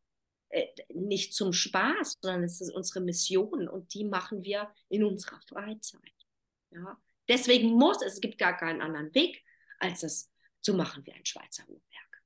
äh, 0.50 0.68
nicht 0.94 1.34
zum 1.34 1.52
Spaß, 1.52 2.20
sondern 2.22 2.44
es 2.44 2.62
ist 2.62 2.72
unsere 2.72 3.02
Mission 3.02 3.68
und 3.68 3.94
die 3.94 4.06
machen 4.06 4.44
wir 4.44 4.72
in 4.88 5.04
unserer 5.04 5.42
Freizeit. 5.42 6.02
Ja? 6.72 6.98
Deswegen 7.28 7.70
muss 7.72 8.02
es, 8.02 8.14
es 8.14 8.22
gibt 8.22 8.38
gar 8.38 8.56
keinen 8.56 8.82
anderen 8.82 9.14
Weg, 9.14 9.44
als 9.80 10.04
es 10.04 10.32
zu 10.62 10.74
machen 10.74 11.06
wie 11.06 11.12
ein 11.12 11.26
Schweizer 11.26 11.64
Uhrwerk. 11.68 12.24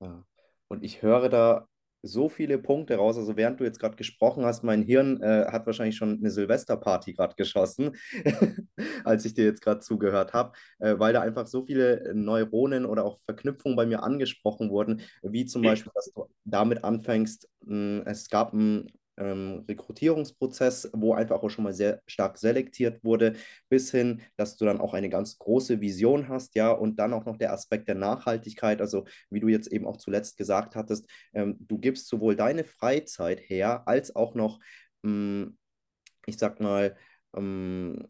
Ja. 0.00 0.26
Und 0.68 0.84
ich 0.84 1.02
höre 1.02 1.28
da 1.28 1.68
so 2.04 2.28
viele 2.28 2.58
Punkte 2.58 2.96
raus. 2.96 3.16
Also 3.16 3.36
während 3.36 3.58
du 3.58 3.64
jetzt 3.64 3.80
gerade 3.80 3.96
gesprochen 3.96 4.44
hast, 4.44 4.62
mein 4.62 4.82
Hirn 4.82 5.20
äh, 5.22 5.46
hat 5.46 5.66
wahrscheinlich 5.66 5.96
schon 5.96 6.18
eine 6.18 6.30
Silvesterparty 6.30 7.14
gerade 7.14 7.34
geschossen, 7.34 7.96
als 9.04 9.24
ich 9.24 9.34
dir 9.34 9.44
jetzt 9.44 9.62
gerade 9.62 9.80
zugehört 9.80 10.32
habe, 10.32 10.52
äh, 10.78 10.98
weil 10.98 11.12
da 11.12 11.22
einfach 11.22 11.46
so 11.46 11.64
viele 11.64 12.12
Neuronen 12.14 12.84
oder 12.84 13.04
auch 13.04 13.18
Verknüpfungen 13.24 13.76
bei 13.76 13.86
mir 13.86 14.02
angesprochen 14.02 14.70
wurden, 14.70 15.02
wie 15.22 15.46
zum 15.46 15.62
Beispiel, 15.62 15.92
dass 15.94 16.12
du 16.12 16.26
damit 16.44 16.84
anfängst, 16.84 17.48
mh, 17.64 18.02
es 18.06 18.28
gab 18.28 18.52
ein 18.52 18.86
ähm, 19.16 19.64
Rekrutierungsprozess, 19.68 20.90
wo 20.92 21.14
einfach 21.14 21.42
auch 21.42 21.48
schon 21.50 21.64
mal 21.64 21.72
sehr 21.74 22.02
stark 22.06 22.38
selektiert 22.38 23.02
wurde, 23.04 23.34
bis 23.68 23.90
hin, 23.90 24.22
dass 24.36 24.56
du 24.56 24.64
dann 24.64 24.80
auch 24.80 24.94
eine 24.94 25.08
ganz 25.08 25.38
große 25.38 25.80
Vision 25.80 26.28
hast, 26.28 26.54
ja, 26.54 26.70
und 26.70 26.98
dann 26.98 27.12
auch 27.12 27.24
noch 27.24 27.36
der 27.36 27.52
Aspekt 27.52 27.88
der 27.88 27.94
Nachhaltigkeit, 27.94 28.80
also 28.80 29.04
wie 29.30 29.40
du 29.40 29.48
jetzt 29.48 29.68
eben 29.72 29.86
auch 29.86 29.96
zuletzt 29.96 30.36
gesagt 30.36 30.76
hattest, 30.76 31.08
ähm, 31.32 31.56
du 31.60 31.78
gibst 31.78 32.08
sowohl 32.08 32.36
deine 32.36 32.64
Freizeit 32.64 33.40
her, 33.40 33.86
als 33.86 34.14
auch 34.16 34.34
noch, 34.34 34.60
ähm, 35.04 35.58
ich 36.26 36.38
sag 36.38 36.60
mal, 36.60 36.96
ähm, 37.36 38.06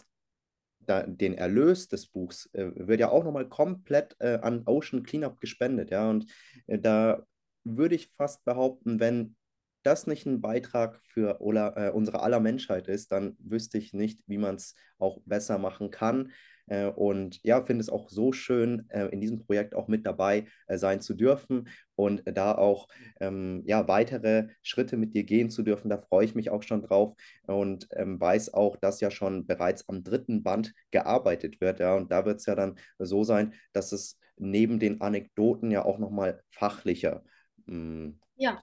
da, 0.80 1.02
den 1.02 1.34
Erlös 1.34 1.88
des 1.88 2.06
Buchs 2.06 2.50
äh, 2.52 2.70
wird 2.74 3.00
ja 3.00 3.08
auch 3.10 3.24
nochmal 3.24 3.48
komplett 3.48 4.16
äh, 4.18 4.38
an 4.42 4.62
Ocean 4.66 5.02
Cleanup 5.02 5.40
gespendet, 5.40 5.90
ja, 5.90 6.08
und 6.10 6.30
äh, 6.66 6.78
da 6.78 7.24
würde 7.64 7.94
ich 7.94 8.12
fast 8.16 8.44
behaupten, 8.44 9.00
wenn 9.00 9.36
das 9.84 10.06
nicht 10.06 10.26
ein 10.26 10.40
Beitrag 10.40 11.00
für 11.04 11.40
Ola, 11.40 11.88
äh, 11.88 11.90
unsere 11.90 12.20
aller 12.22 12.40
Menschheit 12.40 12.88
ist, 12.88 13.12
dann 13.12 13.36
wüsste 13.38 13.78
ich 13.78 13.92
nicht, 13.92 14.20
wie 14.26 14.38
man 14.38 14.56
es 14.56 14.74
auch 14.98 15.20
besser 15.24 15.58
machen 15.58 15.90
kann. 15.90 16.32
Äh, 16.66 16.86
und 16.86 17.40
ja, 17.42 17.62
finde 17.64 17.82
es 17.82 17.90
auch 17.90 18.08
so 18.08 18.32
schön, 18.32 18.86
äh, 18.88 19.06
in 19.08 19.20
diesem 19.20 19.38
Projekt 19.44 19.74
auch 19.74 19.88
mit 19.88 20.06
dabei 20.06 20.46
äh, 20.66 20.78
sein 20.78 21.00
zu 21.00 21.14
dürfen 21.14 21.68
und 21.94 22.22
da 22.24 22.54
auch 22.54 22.88
ähm, 23.20 23.62
ja, 23.66 23.86
weitere 23.86 24.48
Schritte 24.62 24.96
mit 24.96 25.14
dir 25.14 25.24
gehen 25.24 25.50
zu 25.50 25.62
dürfen. 25.62 25.90
Da 25.90 25.98
freue 25.98 26.24
ich 26.24 26.34
mich 26.34 26.50
auch 26.50 26.62
schon 26.62 26.82
drauf 26.82 27.14
und 27.46 27.86
ähm, 27.92 28.18
weiß 28.20 28.54
auch, 28.54 28.76
dass 28.76 29.00
ja 29.00 29.10
schon 29.10 29.46
bereits 29.46 29.88
am 29.88 30.02
dritten 30.02 30.42
Band 30.42 30.72
gearbeitet 30.90 31.60
wird. 31.60 31.80
Ja, 31.80 31.94
und 31.96 32.10
da 32.10 32.24
wird 32.24 32.40
es 32.40 32.46
ja 32.46 32.54
dann 32.54 32.76
so 32.98 33.24
sein, 33.24 33.54
dass 33.72 33.92
es 33.92 34.18
neben 34.36 34.78
den 34.80 35.00
Anekdoten 35.00 35.70
ja 35.70 35.84
auch 35.84 35.98
nochmal 35.98 36.42
fachlicher 36.50 37.22
mm, 37.66 38.10
ja 38.36 38.62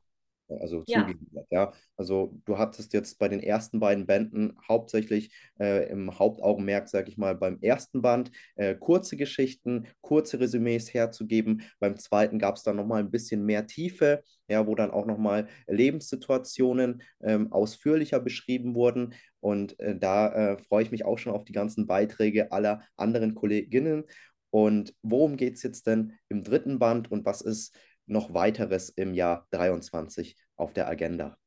also 0.59 0.83
ja. 0.87 1.01
zugegliedert. 1.01 1.47
Ja. 1.49 1.73
Also 1.97 2.37
du 2.45 2.57
hattest 2.57 2.93
jetzt 2.93 3.19
bei 3.19 3.27
den 3.27 3.41
ersten 3.41 3.79
beiden 3.79 4.05
Bänden 4.05 4.57
hauptsächlich 4.67 5.33
äh, 5.59 5.89
im 5.89 6.17
Hauptaugenmerk, 6.17 6.89
sage 6.89 7.09
ich 7.09 7.17
mal, 7.17 7.35
beim 7.35 7.59
ersten 7.61 8.01
Band 8.01 8.31
äh, 8.55 8.75
kurze 8.75 9.17
Geschichten, 9.17 9.87
kurze 10.01 10.39
Resümees 10.39 10.93
herzugeben. 10.93 11.63
Beim 11.79 11.97
zweiten 11.97 12.39
gab 12.39 12.55
es 12.55 12.63
dann 12.63 12.75
nochmal 12.75 13.01
ein 13.01 13.11
bisschen 13.11 13.45
mehr 13.45 13.67
Tiefe, 13.67 14.23
ja, 14.47 14.67
wo 14.67 14.75
dann 14.75 14.91
auch 14.91 15.05
nochmal 15.05 15.47
Lebenssituationen 15.67 17.01
ähm, 17.23 17.51
ausführlicher 17.51 18.19
beschrieben 18.19 18.75
wurden. 18.75 19.13
Und 19.39 19.79
äh, 19.79 19.97
da 19.97 20.53
äh, 20.53 20.57
freue 20.57 20.83
ich 20.83 20.91
mich 20.91 21.05
auch 21.05 21.17
schon 21.17 21.33
auf 21.33 21.45
die 21.45 21.53
ganzen 21.53 21.87
Beiträge 21.87 22.51
aller 22.51 22.81
anderen 22.97 23.35
Kolleginnen. 23.35 24.05
Und 24.51 24.93
worum 25.01 25.37
geht 25.37 25.55
es 25.55 25.63
jetzt 25.63 25.87
denn 25.87 26.13
im 26.27 26.43
dritten 26.43 26.77
Band 26.77 27.09
und 27.09 27.25
was 27.25 27.41
ist 27.41 27.75
noch 28.11 28.33
weiteres 28.33 28.89
im 28.89 29.13
Jahr 29.13 29.47
23 29.51 30.35
auf 30.55 30.73
der 30.73 30.87
Agenda. 30.87 31.37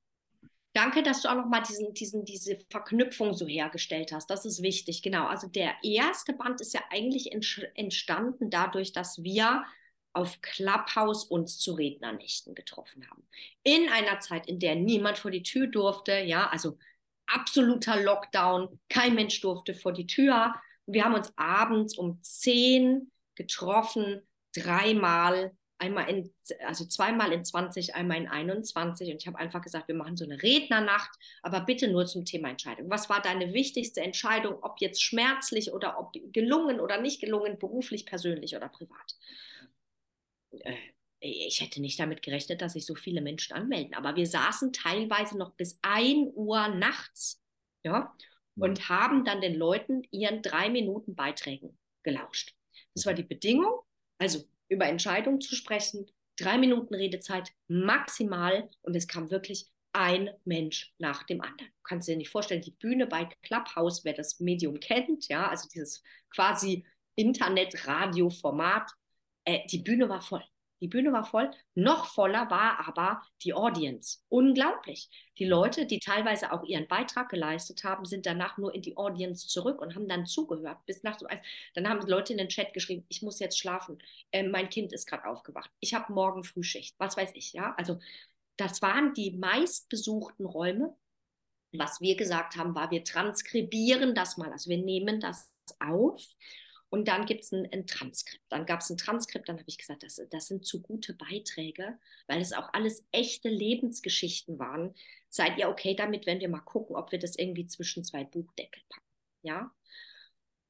Danke, 0.72 1.04
dass 1.04 1.22
du 1.22 1.28
auch 1.28 1.36
nochmal 1.36 1.62
diesen, 1.62 1.94
diesen, 1.94 2.24
diese 2.24 2.58
Verknüpfung 2.68 3.32
so 3.32 3.46
hergestellt 3.46 4.10
hast. 4.12 4.28
Das 4.28 4.44
ist 4.44 4.60
wichtig, 4.60 5.02
genau. 5.02 5.26
Also 5.26 5.46
der 5.46 5.72
erste 5.84 6.32
Band 6.32 6.60
ist 6.60 6.74
ja 6.74 6.80
eigentlich 6.90 7.30
entstanden 7.74 8.50
dadurch, 8.50 8.92
dass 8.92 9.22
wir 9.22 9.64
auf 10.14 10.40
Clubhouse 10.40 11.24
uns 11.24 11.58
zu 11.58 11.74
Rednernächten 11.74 12.56
getroffen 12.56 13.08
haben. 13.08 13.24
In 13.62 13.88
einer 13.88 14.18
Zeit, 14.18 14.48
in 14.48 14.58
der 14.58 14.74
niemand 14.74 15.18
vor 15.18 15.30
die 15.30 15.44
Tür 15.44 15.68
durfte, 15.68 16.18
ja, 16.18 16.48
also 16.48 16.76
absoluter 17.26 18.02
Lockdown, 18.02 18.80
kein 18.88 19.14
Mensch 19.14 19.40
durfte 19.40 19.74
vor 19.74 19.92
die 19.92 20.06
Tür. 20.06 20.54
Wir 20.86 21.04
haben 21.04 21.14
uns 21.14 21.32
abends 21.36 21.96
um 21.96 22.20
zehn 22.22 23.12
getroffen, 23.36 24.22
dreimal 24.54 25.56
einmal 25.84 26.08
in, 26.08 26.34
also 26.66 26.84
zweimal 26.86 27.32
in 27.32 27.44
20, 27.44 27.94
einmal 27.94 28.18
in 28.18 28.28
21. 28.28 29.10
Und 29.10 29.20
ich 29.20 29.26
habe 29.26 29.38
einfach 29.38 29.62
gesagt, 29.62 29.88
wir 29.88 29.94
machen 29.94 30.16
so 30.16 30.24
eine 30.24 30.42
Rednernacht, 30.42 31.10
aber 31.42 31.60
bitte 31.60 31.88
nur 31.88 32.06
zum 32.06 32.24
Thema 32.24 32.48
Entscheidung. 32.48 32.90
Was 32.90 33.08
war 33.08 33.20
deine 33.20 33.52
wichtigste 33.52 34.00
Entscheidung, 34.00 34.62
ob 34.62 34.80
jetzt 34.80 35.02
schmerzlich 35.02 35.72
oder 35.72 35.98
ob 35.98 36.12
gelungen 36.32 36.80
oder 36.80 37.00
nicht 37.00 37.20
gelungen, 37.20 37.58
beruflich, 37.58 38.06
persönlich 38.06 38.56
oder 38.56 38.68
privat? 38.68 39.16
Äh, 40.50 40.74
ich 41.20 41.60
hätte 41.62 41.80
nicht 41.80 41.98
damit 41.98 42.22
gerechnet, 42.22 42.60
dass 42.60 42.74
sich 42.74 42.84
so 42.84 42.94
viele 42.94 43.22
Menschen 43.22 43.54
anmelden, 43.54 43.94
aber 43.94 44.14
wir 44.14 44.26
saßen 44.26 44.74
teilweise 44.74 45.38
noch 45.38 45.52
bis 45.54 45.78
1 45.80 46.32
Uhr 46.34 46.68
nachts, 46.68 47.42
ja, 47.82 48.14
und 48.56 48.88
haben 48.88 49.24
dann 49.24 49.40
den 49.40 49.54
Leuten 49.54 50.02
ihren 50.10 50.42
drei 50.42 50.68
Minuten 50.68 51.14
Beiträgen 51.14 51.78
gelauscht. 52.02 52.54
Das 52.94 53.06
war 53.06 53.14
die 53.14 53.24
Bedingung. 53.24 53.80
Also 54.18 54.44
über 54.74 54.86
Entscheidungen 54.86 55.40
zu 55.40 55.54
sprechen. 55.54 56.06
Drei 56.36 56.58
Minuten 56.58 56.94
Redezeit 56.94 57.50
maximal 57.68 58.68
und 58.82 58.96
es 58.96 59.06
kam 59.06 59.30
wirklich 59.30 59.68
ein 59.92 60.30
Mensch 60.44 60.92
nach 60.98 61.22
dem 61.22 61.40
anderen. 61.40 61.70
Du 61.70 61.82
kannst 61.84 62.08
dir 62.08 62.16
nicht 62.16 62.30
vorstellen, 62.30 62.62
die 62.62 62.72
Bühne 62.72 63.06
bei 63.06 63.28
Clubhouse, 63.42 64.04
wer 64.04 64.12
das 64.12 64.40
Medium 64.40 64.80
kennt, 64.80 65.28
ja, 65.28 65.48
also 65.48 65.68
dieses 65.72 66.02
quasi 66.34 66.84
Internet-Radio-Format, 67.14 68.90
äh, 69.44 69.60
die 69.68 69.78
Bühne 69.78 70.08
war 70.08 70.20
voll. 70.20 70.44
Die 70.80 70.88
Bühne 70.88 71.12
war 71.12 71.24
voll. 71.24 71.50
Noch 71.74 72.06
voller 72.06 72.50
war 72.50 72.86
aber 72.86 73.22
die 73.42 73.54
Audience. 73.54 74.18
Unglaublich. 74.28 75.08
Die 75.38 75.46
Leute, 75.46 75.86
die 75.86 75.98
teilweise 75.98 76.52
auch 76.52 76.62
ihren 76.64 76.88
Beitrag 76.88 77.28
geleistet 77.28 77.84
haben, 77.84 78.04
sind 78.04 78.26
danach 78.26 78.58
nur 78.58 78.74
in 78.74 78.82
die 78.82 78.96
Audience 78.96 79.46
zurück 79.46 79.80
und 79.80 79.94
haben 79.94 80.08
dann 80.08 80.26
zugehört 80.26 80.84
bis 80.86 81.02
nachts 81.02 81.22
um. 81.22 81.28
Dann 81.74 81.88
haben 81.88 82.06
Leute 82.06 82.32
in 82.32 82.38
den 82.38 82.48
Chat 82.48 82.72
geschrieben, 82.74 83.04
ich 83.08 83.22
muss 83.22 83.38
jetzt 83.38 83.58
schlafen. 83.58 83.98
Äh, 84.30 84.42
mein 84.42 84.68
Kind 84.68 84.92
ist 84.92 85.06
gerade 85.06 85.26
aufgewacht. 85.26 85.70
Ich 85.80 85.94
habe 85.94 86.12
morgen 86.12 86.44
Frühschicht. 86.44 86.94
Was 86.98 87.16
weiß 87.16 87.30
ich, 87.34 87.52
ja? 87.52 87.74
Also 87.76 87.98
das 88.56 88.82
waren 88.82 89.14
die 89.14 89.32
meistbesuchten 89.32 90.46
Räume. 90.46 90.96
Was 91.72 92.00
wir 92.00 92.16
gesagt 92.16 92.56
haben, 92.56 92.74
war, 92.74 92.90
wir 92.90 93.04
transkribieren 93.04 94.14
das 94.14 94.36
mal. 94.36 94.52
Also 94.52 94.70
wir 94.70 94.78
nehmen 94.78 95.18
das 95.18 95.50
auf 95.80 96.22
und 96.94 97.08
dann 97.08 97.26
gibt 97.26 97.42
es 97.42 97.50
ein, 97.50 97.68
ein, 97.72 97.88
Transkript. 97.88 98.44
Dann 98.50 98.66
gab 98.66 98.78
es 98.78 98.88
ein 98.88 98.96
Transkript, 98.96 99.48
dann 99.48 99.58
habe 99.58 99.68
ich 99.68 99.78
gesagt, 99.78 100.04
das, 100.04 100.20
das 100.30 100.46
sind 100.46 100.64
zu 100.64 100.80
gute 100.80 101.12
Beiträge, 101.12 101.98
weil 102.28 102.40
es 102.40 102.52
auch 102.52 102.72
alles 102.72 103.04
echte 103.10 103.48
Lebensgeschichten 103.48 104.60
waren. 104.60 104.94
Seid 105.28 105.58
ihr 105.58 105.68
okay 105.68 105.96
damit, 105.96 106.24
wenn 106.24 106.38
wir 106.38 106.48
mal 106.48 106.60
gucken, 106.60 106.94
ob 106.94 107.10
wir 107.10 107.18
das 107.18 107.34
irgendwie 107.34 107.66
zwischen 107.66 108.04
zwei 108.04 108.22
Buchdeckel 108.22 108.80
packen? 108.88 109.06
Ja? 109.42 109.72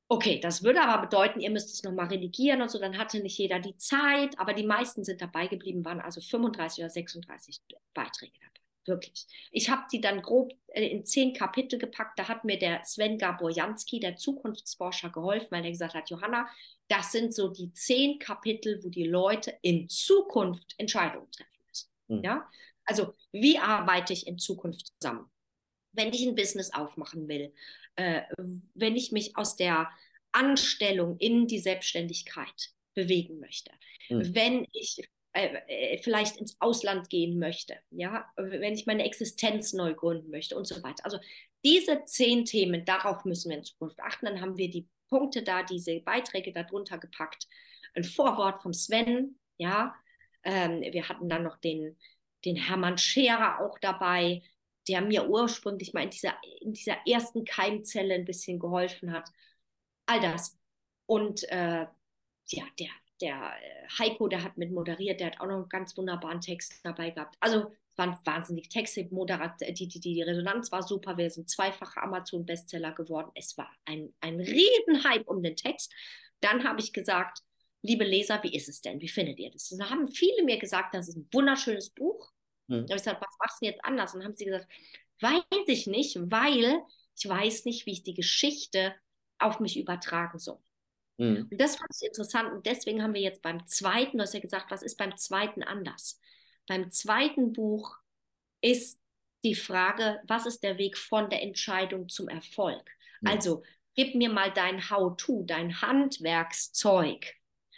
Okay, 0.09 0.41
das 0.41 0.63
würde 0.63 0.81
aber 0.81 1.03
bedeuten, 1.03 1.41
ihr 1.41 1.51
müsst 1.51 1.75
es 1.75 1.83
nochmal 1.83 2.07
redigieren 2.07 2.63
und 2.63 2.71
so, 2.71 2.79
dann 2.79 2.97
hatte 2.97 3.21
nicht 3.21 3.37
jeder 3.37 3.59
die 3.61 3.77
Zeit, 3.77 4.39
aber 4.39 4.55
die 4.55 4.65
meisten 4.65 5.05
sind 5.05 5.21
dabei 5.21 5.47
geblieben, 5.47 5.85
waren 5.85 6.01
also 6.01 6.23
35 6.23 6.85
oder 6.85 6.91
36 6.91 7.61
Beiträge 7.93 8.39
dabei. 8.41 8.64
Wirklich. 8.87 9.27
Ich 9.51 9.71
habe 9.71 9.83
die 9.91 10.01
dann 10.01 10.21
grob 10.21 10.53
äh, 10.69 10.87
in 10.87 11.07
zehn 11.07 11.33
Kapitel 11.33 11.79
gepackt. 11.79 12.19
Da 12.19 12.29
hat 12.29 12.45
mir 12.45 12.59
der 12.59 12.85
Sven 12.85 13.17
Gaborjanski, 13.17 13.99
der 13.99 14.17
Zukunftsforscher, 14.17 15.11
geholfen, 15.11 15.49
weil 15.51 15.65
er 15.65 15.71
gesagt 15.71 15.95
hat, 15.95 16.11
Johanna, 16.11 16.47
das 16.89 17.13
sind 17.13 17.35
so 17.35 17.49
die 17.49 17.73
zehn 17.73 18.19
Kapitel, 18.19 18.83
wo 18.85 18.91
die 18.91 19.07
Leute 19.07 19.57
in 19.63 19.89
Zukunft 19.89 20.75
Entscheidungen 20.77 21.31
treffen 21.31 21.65
müssen. 21.67 21.89
Mhm. 22.09 22.25
Ja? 22.25 22.51
Also, 22.85 23.15
wie 23.33 23.59
arbeite 23.59 24.13
ich 24.13 24.27
in 24.27 24.39
Zukunft 24.39 24.93
zusammen? 25.01 25.31
Wenn 25.93 26.13
ich 26.13 26.27
ein 26.27 26.35
Business 26.35 26.75
aufmachen 26.75 27.29
will, 27.29 27.55
äh, 27.97 28.23
wenn 28.75 28.97
ich 28.97 29.13
mich 29.13 29.37
aus 29.37 29.57
der 29.57 29.89
Anstellung 30.33 31.17
in 31.19 31.47
die 31.47 31.61
Selbstständigkeit 31.61 32.73
bewegen 32.93 33.39
möchte, 33.39 33.71
mhm. 34.11 34.35
wenn 34.35 34.67
ich 34.73 35.09
äh, 35.35 35.57
äh, 35.67 35.99
vielleicht 35.99 36.37
ins 36.37 36.57
Ausland 36.61 37.11
gehen 37.11 37.41
möchte, 37.41 37.77
ja, 37.91 38.25
wenn 38.37 38.73
ich 38.75 38.87
meine 38.87 39.05
Existenz 39.05 39.73
neu 39.73 39.93
gründen 39.93 40.31
möchte 40.31 40.57
und 40.57 40.65
so 40.65 40.81
weiter. 40.85 41.05
Also 41.05 41.19
diese 41.65 42.05
zehn 42.05 42.45
Themen, 42.45 42.85
darauf 42.85 43.25
müssen 43.25 43.51
wir 43.51 43.59
in 43.59 43.65
Zukunft 43.65 43.99
achten. 43.99 44.27
Dann 44.27 44.41
haben 44.41 44.57
wir 44.57 44.71
die 44.71 44.89
Punkte 45.09 45.43
da, 45.43 45.65
diese 45.65 45.99
Beiträge 46.01 46.53
darunter 46.53 46.99
gepackt. 46.99 47.49
Ein 47.95 48.05
Vorwort 48.05 48.63
vom 48.63 48.73
Sven, 48.73 49.39
ja. 49.57 49.97
Ähm, 50.45 50.83
wir 50.83 51.09
hatten 51.09 51.29
dann 51.29 51.43
noch 51.43 51.57
den, 51.57 51.99
den 52.45 52.55
Hermann 52.55 52.97
Scherer 52.97 53.61
auch 53.61 53.79
dabei, 53.81 54.43
der 54.87 55.01
mir 55.01 55.29
ursprünglich 55.29 55.95
mal 55.95 56.05
in 56.05 56.11
dieser, 56.11 56.35
in 56.61 56.75
dieser 56.75 56.99
ersten 57.09 57.45
Keimzelle 57.45 58.15
ein 58.15 58.25
bisschen 58.25 58.61
geholfen 58.61 59.13
hat. 59.13 59.29
All 60.07 60.21
das. 60.21 60.57
Und 61.07 61.43
äh, 61.51 61.87
ja, 62.47 62.65
der, 62.79 62.91
der 63.21 63.35
äh, 63.35 63.89
Heiko, 63.99 64.29
der 64.29 64.43
hat 64.43 64.57
mit 64.59 64.73
moderiert, 64.73 65.21
der 65.21 65.29
hat 65.29 65.41
auch 65.41 65.47
noch 65.47 65.55
einen 65.55 65.69
ganz 65.69 65.97
wunderbaren 65.97 66.41
Text 66.41 66.81
dabei 66.83 67.11
gehabt. 67.11 67.37
Also 67.41 67.73
es 67.93 67.99
waren 67.99 68.19
wahnsinnig 68.25 68.69
Texte, 68.69 69.07
Moderat, 69.11 69.61
die, 69.61 69.89
die, 69.89 70.01
die 70.01 70.23
Resonanz 70.23 70.73
war 70.73 70.83
super, 70.83 71.17
wir 71.17 71.31
sind 71.31 71.49
zweifache 71.49 72.03
Amazon-Bestseller 72.03 72.93
geworden. 72.93 73.31
Es 73.35 73.57
war 73.57 73.71
ein, 73.85 74.13
ein 74.21 74.41
Riesenhype 74.41 75.25
um 75.27 75.43
den 75.43 75.57
Text. 75.57 75.93
Dann 76.41 76.65
habe 76.65 76.81
ich 76.81 76.93
gesagt, 76.93 77.39
liebe 77.83 78.05
Leser, 78.05 78.43
wie 78.43 78.55
ist 78.55 78.69
es 78.69 78.81
denn? 78.81 79.01
Wie 79.01 79.09
findet 79.09 79.39
ihr 79.39 79.51
das? 79.51 79.71
Und 79.71 79.79
da 79.79 79.91
haben 79.91 80.09
viele 80.09 80.43
mir 80.43 80.59
gesagt, 80.59 80.95
das 80.95 81.09
ist 81.09 81.17
ein 81.17 81.29
wunderschönes 81.33 81.91
Buch. 81.91 82.33
Mhm. 82.67 82.87
Da 82.87 82.95
habe 82.95 82.97
ich 82.97 83.05
gesagt, 83.05 83.23
was 83.23 83.37
machst 83.39 83.63
du 83.63 83.67
jetzt 83.67 83.85
anders? 83.85 84.13
Und 84.13 84.21
dann 84.21 84.29
haben 84.29 84.37
sie 84.37 84.47
gesagt, 84.47 84.69
weiß 85.21 85.43
ich 85.69 85.87
nicht, 85.87 86.19
weil 86.19 86.83
ich 87.17 87.29
weiß 87.29 87.65
nicht, 87.65 87.87
wie 87.87 87.93
ich 87.93 88.03
die 88.03 88.15
Geschichte 88.15 88.95
auf 89.39 89.61
mich 89.61 89.79
übertragen 89.79 90.39
soll. 90.39 90.59
Mhm. 91.19 91.49
Und 91.51 91.61
das 91.61 91.77
fand 91.77 91.91
ich 91.95 92.07
interessant. 92.07 92.53
Und 92.53 92.67
deswegen 92.67 93.03
haben 93.03 93.15
wir 93.15 93.21
jetzt 93.21 93.43
beim 93.43 93.67
zweiten, 93.67 94.19
du 94.19 94.23
hast 94.23 94.35
ja 94.35 94.41
gesagt, 94.41 94.71
was 94.71 94.83
ist 94.83 94.97
beim 94.97 95.17
zweiten 95.17 95.63
anders? 95.63 96.21
Beim 96.67 96.91
zweiten 96.91 97.53
Buch 97.53 97.97
ist 98.61 99.01
die 99.45 99.55
Frage, 99.55 100.21
was 100.27 100.47
ist 100.47 100.63
der 100.63 100.79
Weg 100.79 100.97
von 100.97 101.29
der 101.29 101.43
Entscheidung 101.43 102.09
zum 102.09 102.29
Erfolg? 102.29 102.89
Mhm. 103.21 103.29
Also, 103.29 103.63
gib 103.95 104.15
mir 104.15 104.31
mal 104.31 104.53
dein 104.53 104.91
How-to, 104.91 105.45
dein 105.45 105.81
Handwerkszeug. 105.83 107.35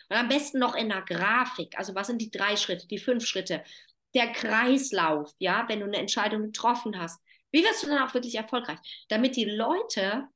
Und 0.09 0.17
am 0.17 0.29
besten 0.29 0.61
noch 0.61 0.77
in 0.77 0.93
einer 0.93 1.05
Grafik. 1.05 1.77
Also, 1.77 1.95
was 1.95 2.07
sind 2.07 2.23
die 2.23 2.31
drei 2.31 2.57
Schritte, 2.57 2.87
die 2.87 2.99
fünf 2.99 3.27
Schritte? 3.27 3.65
Der 4.15 4.33
Kreislauf, 4.33 5.33
ja, 5.39 5.65
wenn 5.69 5.81
du 5.81 5.87
eine 5.87 5.99
Entscheidung 5.99 6.45
getroffen 6.45 6.99
hast. 6.99 7.21
Wie 7.51 7.65
wirst 7.65 7.83
du 7.83 7.89
dann 7.89 8.07
auch 8.07 8.15
wirklich 8.15 8.37
erfolgreich? 8.37 8.79
Damit 9.09 9.37
die 9.37 9.45
Leute 9.45 10.29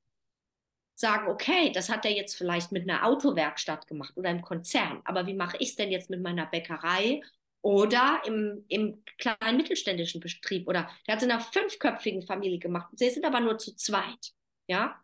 sagen, 1.00 1.28
okay, 1.28 1.72
das 1.72 1.88
hat 1.88 2.04
er 2.04 2.12
jetzt 2.12 2.36
vielleicht 2.36 2.72
mit 2.72 2.88
einer 2.88 3.06
Autowerkstatt 3.06 3.86
gemacht 3.86 4.12
oder 4.16 4.30
im 4.30 4.42
Konzern, 4.42 5.00
aber 5.04 5.26
wie 5.26 5.34
mache 5.34 5.56
ich 5.58 5.70
es 5.70 5.76
denn 5.76 5.90
jetzt 5.90 6.10
mit 6.10 6.20
meiner 6.20 6.46
Bäckerei 6.46 7.22
oder 7.62 8.22
im, 8.26 8.64
im 8.68 9.02
kleinen 9.18 9.56
mittelständischen 9.56 10.20
Betrieb 10.20 10.68
oder 10.68 10.90
der 11.06 11.14
hat 11.14 11.20
es 11.20 11.24
in 11.24 11.30
einer 11.30 11.40
fünfköpfigen 11.40 12.22
Familie 12.22 12.58
gemacht. 12.58 12.88
Sie 12.92 13.10
sind 13.10 13.24
aber 13.24 13.40
nur 13.40 13.58
zu 13.58 13.74
zweit, 13.76 14.32
ja, 14.68 15.02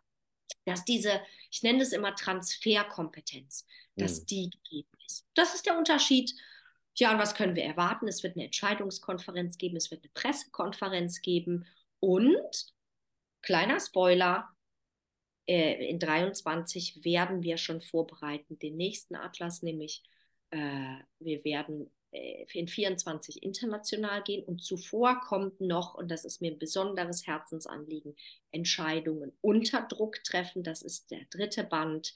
dass 0.65 0.85
diese, 0.85 1.19
ich 1.51 1.63
nenne 1.63 1.81
es 1.81 1.93
immer 1.93 2.15
Transferkompetenz, 2.15 3.65
dass 3.95 4.21
mhm. 4.21 4.25
die 4.27 4.49
gegeben 4.49 4.89
ist. 5.05 5.25
Das 5.33 5.55
ist 5.55 5.65
der 5.65 5.77
Unterschied. 5.77 6.31
Ja, 6.95 7.11
und 7.11 7.19
was 7.19 7.35
können 7.35 7.55
wir 7.55 7.63
erwarten? 7.63 8.07
Es 8.07 8.23
wird 8.23 8.35
eine 8.35 8.45
Entscheidungskonferenz 8.45 9.57
geben, 9.57 9.77
es 9.77 9.91
wird 9.91 10.03
eine 10.03 10.11
Pressekonferenz 10.13 11.21
geben 11.21 11.65
und 11.99 12.73
kleiner 13.41 13.79
Spoiler, 13.79 14.49
in 15.47 15.99
23 15.99 17.03
werden 17.03 17.41
wir 17.43 17.57
schon 17.57 17.81
vorbereiten, 17.81 18.59
den 18.59 18.75
nächsten 18.75 19.15
Atlas, 19.15 19.63
nämlich 19.63 20.03
äh, 20.51 20.97
wir 21.19 21.43
werden 21.45 21.89
äh, 22.11 22.45
in 22.53 22.67
24 22.67 23.43
international 23.43 24.23
gehen 24.23 24.43
und 24.43 24.63
zuvor 24.63 25.19
kommt 25.21 25.61
noch, 25.61 25.95
und 25.95 26.09
das 26.09 26.25
ist 26.25 26.41
mir 26.41 26.51
ein 26.51 26.59
besonderes 26.59 27.27
Herzensanliegen, 27.27 28.15
Entscheidungen 28.51 29.31
unter 29.41 29.81
Druck 29.81 30.23
treffen. 30.23 30.63
Das 30.63 30.81
ist 30.81 31.11
der 31.11 31.25
dritte 31.29 31.63
Band, 31.63 32.13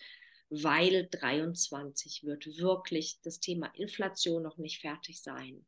weil 0.49 1.07
23 1.11 2.23
wird 2.23 2.57
wirklich 2.57 3.19
das 3.21 3.39
Thema 3.39 3.67
Inflation 3.75 4.43
noch 4.43 4.57
nicht 4.57 4.81
fertig 4.81 5.21
sein. 5.21 5.65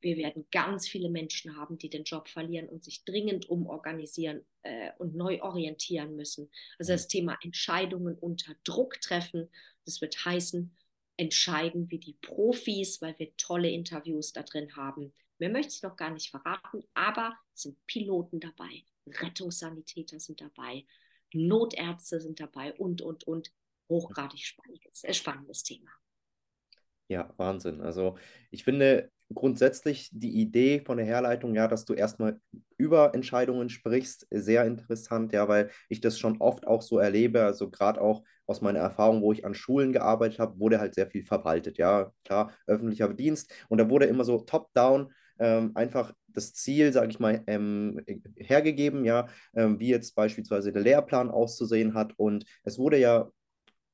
Wir 0.00 0.16
werden 0.16 0.46
ganz 0.50 0.88
viele 0.88 1.10
Menschen 1.10 1.56
haben, 1.56 1.78
die 1.78 1.88
den 1.88 2.04
Job 2.04 2.28
verlieren 2.28 2.68
und 2.68 2.84
sich 2.84 3.04
dringend 3.04 3.48
umorganisieren 3.48 4.44
äh, 4.62 4.90
und 4.98 5.14
neu 5.14 5.40
orientieren 5.42 6.16
müssen. 6.16 6.50
Also 6.78 6.92
das 6.92 7.08
Thema 7.08 7.38
Entscheidungen 7.42 8.16
unter 8.18 8.54
Druck 8.64 9.00
treffen, 9.00 9.48
das 9.84 10.00
wird 10.00 10.24
heißen, 10.24 10.76
entscheiden 11.16 11.90
wie 11.90 11.98
die 11.98 12.16
Profis, 12.22 13.00
weil 13.00 13.18
wir 13.18 13.36
tolle 13.36 13.70
Interviews 13.70 14.32
da 14.32 14.42
drin 14.42 14.74
haben. 14.76 15.12
Mehr 15.38 15.50
möchte 15.50 15.74
ich 15.74 15.82
noch 15.82 15.96
gar 15.96 16.10
nicht 16.10 16.30
verraten, 16.30 16.82
aber 16.94 17.36
es 17.54 17.62
sind 17.62 17.86
Piloten 17.86 18.40
dabei, 18.40 18.84
Rettungssanitäter 19.06 20.20
sind 20.20 20.40
dabei, 20.40 20.84
Notärzte 21.32 22.20
sind 22.20 22.40
dabei 22.40 22.72
und, 22.74 23.02
und, 23.02 23.24
und. 23.24 23.52
Hochgradig 23.88 24.40
spannendes, 24.40 25.04
äh, 25.04 25.12
spannendes 25.12 25.64
Thema. 25.64 25.90
Ja, 27.12 27.28
Wahnsinn. 27.36 27.82
Also 27.82 28.16
ich 28.50 28.64
finde, 28.64 29.10
grundsätzlich 29.34 30.08
die 30.12 30.40
Idee 30.40 30.80
von 30.80 30.96
der 30.96 31.04
Herleitung, 31.04 31.54
ja, 31.54 31.68
dass 31.68 31.84
du 31.84 31.92
erstmal 31.92 32.40
über 32.78 33.14
Entscheidungen 33.14 33.68
sprichst, 33.68 34.26
sehr 34.30 34.64
interessant, 34.64 35.32
ja, 35.34 35.46
weil 35.46 35.70
ich 35.90 36.00
das 36.00 36.18
schon 36.18 36.40
oft 36.40 36.66
auch 36.66 36.80
so 36.80 36.98
erlebe, 36.98 37.42
also 37.44 37.68
gerade 37.70 38.00
auch 38.00 38.22
aus 38.46 38.62
meiner 38.62 38.78
Erfahrung, 38.78 39.20
wo 39.20 39.30
ich 39.30 39.44
an 39.44 39.52
Schulen 39.54 39.92
gearbeitet 39.92 40.38
habe, 40.38 40.58
wurde 40.58 40.80
halt 40.80 40.94
sehr 40.94 41.06
viel 41.06 41.22
verwaltet, 41.24 41.76
ja, 41.76 42.10
klar, 42.24 42.52
öffentlicher 42.66 43.12
Dienst. 43.12 43.52
Und 43.68 43.76
da 43.76 43.90
wurde 43.90 44.06
immer 44.06 44.24
so 44.24 44.38
top-down 44.38 45.12
ähm, 45.38 45.72
einfach 45.74 46.14
das 46.28 46.54
Ziel, 46.54 46.94
sage 46.94 47.10
ich 47.10 47.20
mal, 47.20 47.42
ähm, 47.46 48.00
hergegeben, 48.36 49.04
ja, 49.04 49.28
ähm, 49.54 49.78
wie 49.80 49.88
jetzt 49.88 50.14
beispielsweise 50.14 50.72
der 50.72 50.82
Lehrplan 50.82 51.30
auszusehen 51.30 51.92
hat. 51.92 52.14
Und 52.18 52.46
es 52.64 52.78
wurde 52.78 52.96
ja 52.98 53.30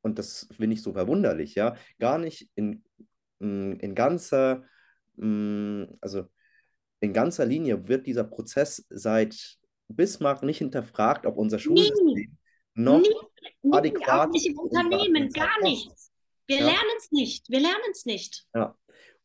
und 0.02 0.18
das 0.18 0.48
finde 0.56 0.74
ich 0.74 0.82
so 0.82 0.92
verwunderlich, 0.92 1.54
ja, 1.54 1.76
gar 1.98 2.18
nicht 2.18 2.50
in, 2.54 2.82
in 3.40 3.94
ganzer 3.94 4.64
Mm, 5.18 5.84
also 6.00 6.26
in 7.00 7.12
ganzer 7.12 7.44
Linie 7.44 7.88
wird 7.88 8.06
dieser 8.06 8.24
Prozess 8.24 8.86
seit 8.88 9.58
Bismarck 9.88 10.42
nicht 10.42 10.58
hinterfragt, 10.58 11.26
ob 11.26 11.36
unser 11.36 11.58
Schulsystem 11.58 12.06
nie, 12.06 12.30
noch 12.74 13.00
nie, 13.00 13.72
adäquat 13.72 14.28
auch 14.28 14.32
nicht 14.32 14.46
im 14.46 14.58
Unternehmen, 14.58 15.30
gar 15.30 15.60
nichts. 15.62 16.12
Wir 16.46 16.58
ja. 16.58 16.66
lernen 16.66 16.96
es 16.98 17.10
nicht, 17.10 17.50
wir 17.50 17.60
lernen 17.60 17.90
es 17.90 18.04
nicht. 18.04 18.46
Ja, 18.54 18.76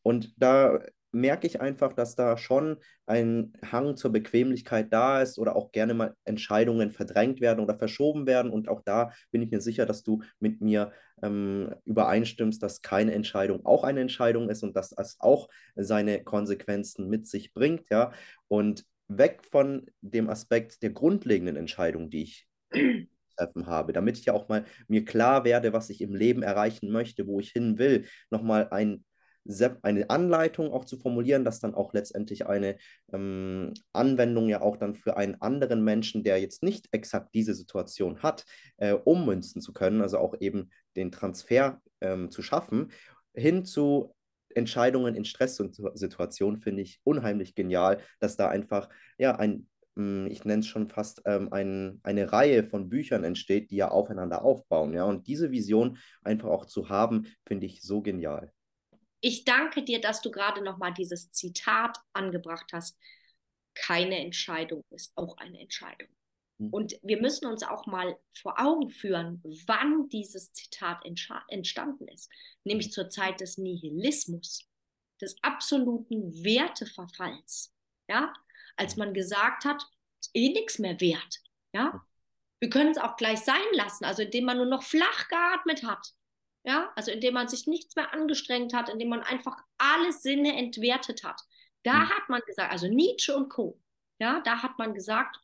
und 0.01 0.33
da 0.37 0.83
merke 1.13 1.47
ich 1.47 1.61
einfach, 1.61 1.93
dass 1.93 2.15
da 2.15 2.37
schon 2.37 2.77
ein 3.05 3.53
Hang 3.71 3.95
zur 3.95 4.11
Bequemlichkeit 4.11 4.91
da 4.91 5.21
ist 5.21 5.37
oder 5.37 5.55
auch 5.55 5.71
gerne 5.71 5.93
mal 5.93 6.15
Entscheidungen 6.25 6.91
verdrängt 6.91 7.39
werden 7.39 7.59
oder 7.59 7.77
verschoben 7.77 8.25
werden. 8.25 8.51
Und 8.51 8.67
auch 8.67 8.81
da 8.83 9.11
bin 9.31 9.41
ich 9.41 9.51
mir 9.51 9.61
sicher, 9.61 9.85
dass 9.85 10.03
du 10.03 10.23
mit 10.39 10.59
mir 10.61 10.91
ähm, 11.21 11.73
übereinstimmst, 11.85 12.61
dass 12.61 12.81
keine 12.81 13.13
Entscheidung 13.13 13.65
auch 13.65 13.83
eine 13.83 14.01
Entscheidung 14.01 14.49
ist 14.49 14.63
und 14.63 14.75
dass 14.75 14.93
es 14.97 15.17
auch 15.19 15.49
seine 15.75 16.23
Konsequenzen 16.23 17.07
mit 17.09 17.27
sich 17.27 17.53
bringt. 17.53 17.89
Ja, 17.91 18.11
und 18.47 18.85
weg 19.07 19.41
von 19.51 19.85
dem 20.01 20.29
Aspekt 20.29 20.81
der 20.81 20.89
grundlegenden 20.89 21.55
Entscheidung, 21.55 22.09
die 22.09 22.23
ich 22.23 22.47
treffen 23.37 23.67
habe, 23.67 23.93
damit 23.93 24.17
ich 24.17 24.25
ja 24.25 24.33
auch 24.33 24.47
mal 24.47 24.65
mir 24.87 25.05
klar 25.05 25.43
werde, 25.43 25.73
was 25.73 25.89
ich 25.89 26.01
im 26.01 26.15
Leben 26.15 26.43
erreichen 26.43 26.91
möchte, 26.91 27.27
wo 27.27 27.39
ich 27.39 27.51
hin 27.51 27.77
will, 27.77 28.05
nochmal 28.29 28.69
ein 28.71 29.03
eine 29.81 30.09
Anleitung 30.09 30.71
auch 30.71 30.85
zu 30.85 30.97
formulieren, 30.97 31.43
dass 31.43 31.59
dann 31.59 31.75
auch 31.75 31.93
letztendlich 31.93 32.47
eine 32.47 32.77
ähm, 33.11 33.73
Anwendung 33.91 34.47
ja 34.47 34.61
auch 34.61 34.77
dann 34.77 34.95
für 34.95 35.17
einen 35.17 35.41
anderen 35.41 35.83
Menschen, 35.83 36.23
der 36.23 36.39
jetzt 36.39 36.63
nicht 36.63 36.87
exakt 36.91 37.33
diese 37.33 37.53
Situation 37.53 38.23
hat, 38.23 38.45
äh, 38.77 38.93
ummünzen 38.93 39.61
zu 39.61 39.73
können, 39.73 40.01
also 40.01 40.17
auch 40.17 40.35
eben 40.39 40.69
den 40.95 41.11
Transfer 41.11 41.81
ähm, 42.01 42.31
zu 42.31 42.41
schaffen, 42.41 42.91
hin 43.33 43.65
zu 43.65 44.15
Entscheidungen 44.55 45.15
in 45.15 45.25
Stresssituationen 45.25 46.61
finde 46.61 46.83
ich 46.83 47.01
unheimlich 47.03 47.55
genial, 47.55 47.99
dass 48.19 48.37
da 48.37 48.49
einfach 48.49 48.87
ja 49.17 49.35
ein 49.35 49.67
hm, 49.95 50.27
ich 50.27 50.43
nenne 50.45 50.61
es 50.61 50.67
schon 50.67 50.87
fast 50.87 51.21
ähm, 51.25 51.51
ein, 51.51 51.99
eine 52.03 52.31
Reihe 52.31 52.63
von 52.63 52.89
Büchern 52.89 53.23
entsteht, 53.23 53.71
die 53.71 53.75
ja 53.75 53.89
aufeinander 53.89 54.43
aufbauen. 54.43 54.93
Ja? 54.93 55.05
Und 55.05 55.27
diese 55.27 55.51
Vision 55.51 55.97
einfach 56.23 56.49
auch 56.49 56.65
zu 56.65 56.89
haben, 56.89 57.27
finde 57.45 57.65
ich 57.67 57.81
so 57.81 58.01
genial. 58.01 58.51
Ich 59.25 59.45
danke 59.45 59.83
dir, 59.83 60.01
dass 60.01 60.21
du 60.21 60.31
gerade 60.31 60.61
noch 60.61 60.77
mal 60.77 60.91
dieses 60.91 61.31
Zitat 61.31 61.97
angebracht 62.11 62.73
hast. 62.73 62.99
Keine 63.73 64.19
Entscheidung 64.19 64.83
ist 64.89 65.13
auch 65.15 65.37
eine 65.37 65.61
Entscheidung. 65.61 66.09
Mhm. 66.57 66.69
Und 66.71 66.99
wir 67.01 67.21
müssen 67.21 67.45
uns 67.45 67.63
auch 67.63 67.85
mal 67.85 68.19
vor 68.33 68.59
Augen 68.59 68.89
führen, 68.89 69.41
wann 69.65 70.09
dieses 70.09 70.51
Zitat 70.51 71.05
entstanden 71.05 72.09
ist. 72.09 72.29
Nämlich 72.65 72.87
hm. 72.87 72.91
zur 72.91 73.09
Zeit 73.09 73.39
des 73.39 73.57
Nihilismus, 73.57 74.69
des 75.21 75.37
absoluten 75.41 76.43
Werteverfalls. 76.43 77.73
Ja, 78.09 78.33
als 78.75 78.97
man 78.97 79.13
gesagt 79.13 79.63
hat, 79.63 79.81
ist 80.19 80.31
eh 80.33 80.49
nichts 80.49 80.79
mehr 80.79 80.99
wert. 80.99 81.41
Ja, 81.73 82.05
wir 82.59 82.69
können 82.69 82.91
es 82.91 82.97
auch 82.97 83.15
gleich 83.15 83.39
sein 83.39 83.55
lassen, 83.71 84.03
also 84.03 84.21
indem 84.21 84.43
man 84.43 84.57
nur 84.57 84.65
noch 84.65 84.83
flach 84.83 85.29
geatmet 85.29 85.83
hat. 85.83 86.13
Ja, 86.65 86.91
also 86.95 87.11
indem 87.11 87.33
man 87.33 87.49
sich 87.49 87.67
nichts 87.67 87.95
mehr 87.95 88.13
angestrengt 88.13 88.73
hat, 88.73 88.89
indem 88.89 89.09
man 89.09 89.21
einfach 89.21 89.57
alle 89.77 90.13
Sinne 90.13 90.55
entwertet 90.57 91.23
hat. 91.23 91.41
Da 91.83 91.93
mhm. 91.93 92.09
hat 92.09 92.29
man 92.29 92.41
gesagt, 92.45 92.71
also 92.71 92.87
Nietzsche 92.87 93.35
und 93.35 93.49
Co. 93.49 93.79
Ja, 94.19 94.39
da 94.41 94.63
hat 94.63 94.77
man 94.77 94.93
gesagt, 94.93 95.41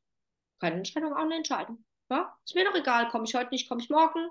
keine 0.59 0.77
Entscheidung, 0.77 1.13
auch 1.13 1.23
eine 1.23 1.35
Entscheidung. 1.35 1.83
Ja, 2.09 2.35
ist 2.45 2.55
mir 2.55 2.65
doch 2.65 2.75
egal, 2.75 3.09
komme 3.09 3.25
ich 3.25 3.35
heute 3.35 3.51
nicht, 3.51 3.67
komme 3.67 3.81
ich 3.81 3.89
morgen. 3.89 4.29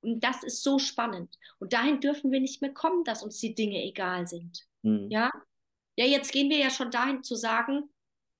Und 0.00 0.22
das 0.22 0.42
ist 0.42 0.62
so 0.62 0.78
spannend. 0.78 1.36
Und 1.58 1.72
dahin 1.72 2.00
dürfen 2.00 2.32
wir 2.32 2.40
nicht 2.40 2.62
mehr 2.62 2.72
kommen, 2.72 3.04
dass 3.04 3.22
uns 3.22 3.38
die 3.38 3.54
Dinge 3.54 3.82
egal 3.82 4.26
sind. 4.26 4.66
Mhm. 4.82 5.08
Ja, 5.10 5.30
ja, 5.96 6.06
jetzt 6.06 6.32
gehen 6.32 6.50
wir 6.50 6.58
ja 6.58 6.70
schon 6.70 6.90
dahin 6.90 7.22
zu 7.22 7.36
sagen, 7.36 7.88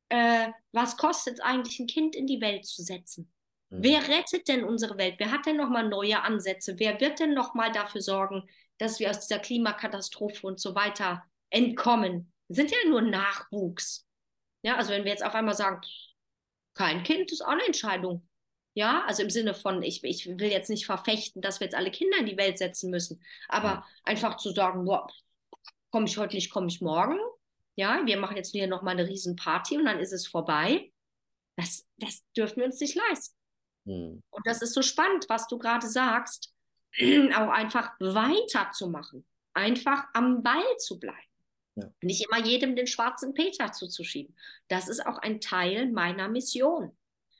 äh, 0.08 0.50
was 0.72 0.96
kostet 0.96 1.34
es 1.34 1.40
eigentlich, 1.40 1.78
ein 1.78 1.86
Kind 1.86 2.16
in 2.16 2.26
die 2.26 2.40
Welt 2.40 2.66
zu 2.66 2.82
setzen? 2.82 3.32
Mhm. 3.70 3.82
Wer 3.82 4.08
rettet 4.08 4.48
denn 4.48 4.64
unsere 4.64 4.98
Welt? 4.98 5.14
Wer 5.18 5.30
hat 5.30 5.46
denn 5.46 5.56
nochmal 5.56 5.88
neue 5.88 6.22
Ansätze? 6.22 6.78
Wer 6.78 7.00
wird 7.00 7.20
denn 7.20 7.34
nochmal 7.34 7.72
dafür 7.72 8.00
sorgen, 8.00 8.48
dass 8.78 8.98
wir 9.00 9.10
aus 9.10 9.20
dieser 9.20 9.40
Klimakatastrophe 9.40 10.46
und 10.46 10.60
so 10.60 10.74
weiter 10.74 11.24
entkommen? 11.50 12.32
Das 12.48 12.56
sind 12.56 12.70
ja 12.70 12.88
nur 12.88 13.02
Nachwuchs. 13.02 14.06
Ja, 14.62 14.76
also 14.76 14.90
wenn 14.90 15.04
wir 15.04 15.10
jetzt 15.10 15.24
auf 15.24 15.34
einmal 15.34 15.54
sagen, 15.54 15.80
kein 16.74 17.02
Kind 17.02 17.30
ist 17.32 17.42
auch 17.42 17.48
eine 17.48 17.66
Entscheidung. 17.66 18.26
Ja, 18.74 19.04
also 19.06 19.22
im 19.22 19.30
Sinne 19.30 19.54
von, 19.54 19.82
ich, 19.82 20.02
ich 20.02 20.26
will 20.26 20.50
jetzt 20.50 20.68
nicht 20.68 20.86
verfechten, 20.86 21.40
dass 21.40 21.60
wir 21.60 21.66
jetzt 21.66 21.76
alle 21.76 21.92
Kinder 21.92 22.18
in 22.18 22.26
die 22.26 22.36
Welt 22.36 22.58
setzen 22.58 22.90
müssen, 22.90 23.22
aber 23.48 23.68
ja. 23.68 23.86
einfach 24.02 24.36
zu 24.36 24.50
sagen, 24.50 24.84
boah, 24.84 25.06
komme 25.90 26.06
ich 26.06 26.18
heute 26.18 26.34
nicht, 26.34 26.50
komme 26.50 26.66
ich 26.66 26.80
morgen. 26.80 27.16
Ja, 27.76 28.04
wir 28.04 28.16
machen 28.16 28.36
jetzt 28.36 28.50
hier 28.50 28.66
nochmal 28.66 28.98
eine 28.98 29.08
Riesenparty 29.08 29.78
und 29.78 29.84
dann 29.84 30.00
ist 30.00 30.12
es 30.12 30.26
vorbei. 30.26 30.92
Das, 31.56 31.86
das 31.98 32.24
dürfen 32.36 32.56
wir 32.56 32.64
uns 32.64 32.80
nicht 32.80 32.96
leisten. 32.96 33.36
Hm. 33.84 34.22
Und 34.30 34.46
das 34.46 34.62
ist 34.62 34.74
so 34.74 34.82
spannend, 34.82 35.26
was 35.28 35.46
du 35.46 35.58
gerade 35.58 35.88
sagst, 35.88 36.52
auch 36.98 37.50
einfach 37.50 37.92
weiterzumachen, 38.00 39.24
einfach 39.52 40.04
am 40.12 40.42
Ball 40.42 40.76
zu 40.78 40.98
bleiben. 40.98 41.18
Ja. 41.76 41.90
Nicht 42.02 42.24
immer 42.24 42.44
jedem 42.44 42.76
den 42.76 42.86
schwarzen 42.86 43.34
Peter 43.34 43.72
zuzuschieben. 43.72 44.36
Das 44.68 44.88
ist 44.88 45.04
auch 45.04 45.18
ein 45.18 45.40
Teil 45.40 45.90
meiner 45.90 46.28
Mission. 46.28 46.96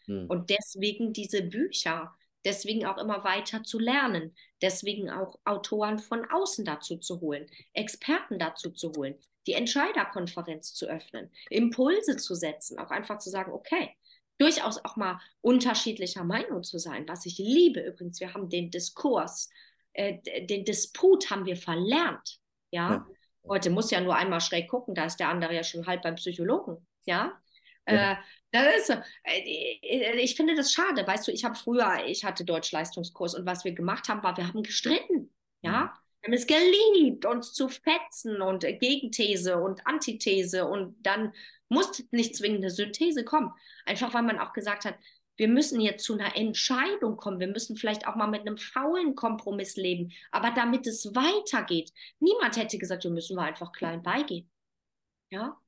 Hm. 0.07 0.26
Und 0.28 0.50
deswegen 0.50 1.12
diese 1.12 1.42
Bücher, 1.42 2.14
deswegen 2.44 2.85
auch 2.85 2.98
immer 2.98 3.24
weiter 3.24 3.62
zu 3.62 3.78
lernen, 3.78 4.35
deswegen 4.61 5.11
auch 5.11 5.38
Autoren 5.44 5.98
von 5.98 6.24
außen 6.30 6.64
dazu 6.64 6.98
zu 6.98 7.20
holen, 7.20 7.46
Experten 7.72 8.38
dazu 8.38 8.70
zu 8.70 8.92
holen, 8.96 9.14
die 9.46 9.52
Entscheiderkonferenz 9.52 10.74
zu 10.74 10.87
öffnen, 10.87 11.30
Impulse 11.50 12.16
zu 12.16 12.35
setzen, 12.35 12.78
auch 12.78 12.90
einfach 12.90 13.18
zu 13.18 13.30
sagen, 13.30 13.52
okay, 13.52 13.96
durchaus 14.38 14.85
auch 14.85 14.97
mal 14.97 15.20
unterschiedlicher 15.40 16.25
Meinung 16.25 16.62
zu 16.62 16.79
sein, 16.79 17.07
was 17.09 17.27
ich 17.27 17.38
liebe 17.38 17.81
übrigens. 17.81 18.20
Wir 18.20 18.35
haben 18.35 18.49
den 18.49 18.70
Diskurs, 18.70 19.49
äh, 19.92 20.18
den 20.47 20.64
Disput 20.64 21.31
haben 21.31 21.47
wir 21.47 21.57
verlernt. 21.57 22.38
Ja? 22.70 22.90
ja? 22.90 23.07
heute 23.47 23.70
muss 23.70 23.90
ja 23.90 24.01
nur 24.01 24.16
einmal 24.16 24.40
schräg 24.40 24.68
gucken, 24.68 24.94
da 24.94 25.05
ist 25.05 25.18
der 25.18 25.29
andere 25.29 25.55
ja 25.55 25.62
schon 25.62 25.87
halb 25.87 26.03
beim 26.03 26.16
Psychologen. 26.16 26.87
Ja, 27.07 27.40
ja. 27.88 28.12
Äh, 28.12 28.16
das 28.51 28.77
ist 28.77 28.87
so. 28.87 28.94
Äh, 29.25 30.16
ich 30.20 30.37
finde 30.37 30.55
das 30.55 30.73
schade. 30.73 31.07
Weißt 31.07 31.27
du, 31.29 31.33
ich 31.33 31.44
habe 31.44 31.55
früher, 31.55 32.05
ich 32.07 32.25
hatte 32.25 32.44
Deutschleistungskurs 32.44 33.35
und 33.35 33.47
was 33.47 33.64
wir 33.64 33.73
gemacht 33.73 34.09
haben, 34.09 34.23
war, 34.23 34.37
wir 34.37 34.49
haben 34.49 34.62
gestritten. 34.62 35.33
Ja. 35.62 35.70
Mhm. 35.70 35.90
Wir 36.20 36.29
haben 36.29 36.33
es 36.33 36.47
geliebt, 36.47 37.27
uns 37.27 37.53
zu 37.53 37.68
fetzen 37.68 38.40
und 38.40 38.62
Gegenthese 38.62 39.59
und 39.59 39.87
Antithese 39.87 40.66
und 40.66 40.97
dann 41.05 41.35
musste 41.74 42.04
nicht 42.10 42.37
zwingend 42.37 42.58
eine 42.58 42.70
Synthese 42.70 43.24
kommen. 43.24 43.52
Einfach 43.84 44.14
weil 44.14 44.22
man 44.22 44.38
auch 44.38 44.52
gesagt 44.52 44.84
hat, 44.84 44.96
wir 45.37 45.48
müssen 45.48 45.80
jetzt 45.80 46.04
zu 46.04 46.14
einer 46.14 46.37
Entscheidung 46.37 47.16
kommen. 47.16 47.40
Wir 47.40 47.48
müssen 47.48 47.76
vielleicht 47.76 48.06
auch 48.06 48.14
mal 48.14 48.28
mit 48.28 48.42
einem 48.42 48.56
faulen 48.56 49.14
Kompromiss 49.14 49.76
leben. 49.76 50.12
Aber 50.30 50.52
damit 50.52 50.87
es 50.87 51.14
weitergeht, 51.14 51.92
niemand 52.20 52.56
hätte 52.56 52.78
gesagt, 52.78 53.04
wir 53.04 53.10
müssen 53.10 53.37
wir 53.37 53.42
einfach 53.42 53.72
klein 53.72 54.02
beigehen. 54.02 54.48
Ja, 55.30 55.58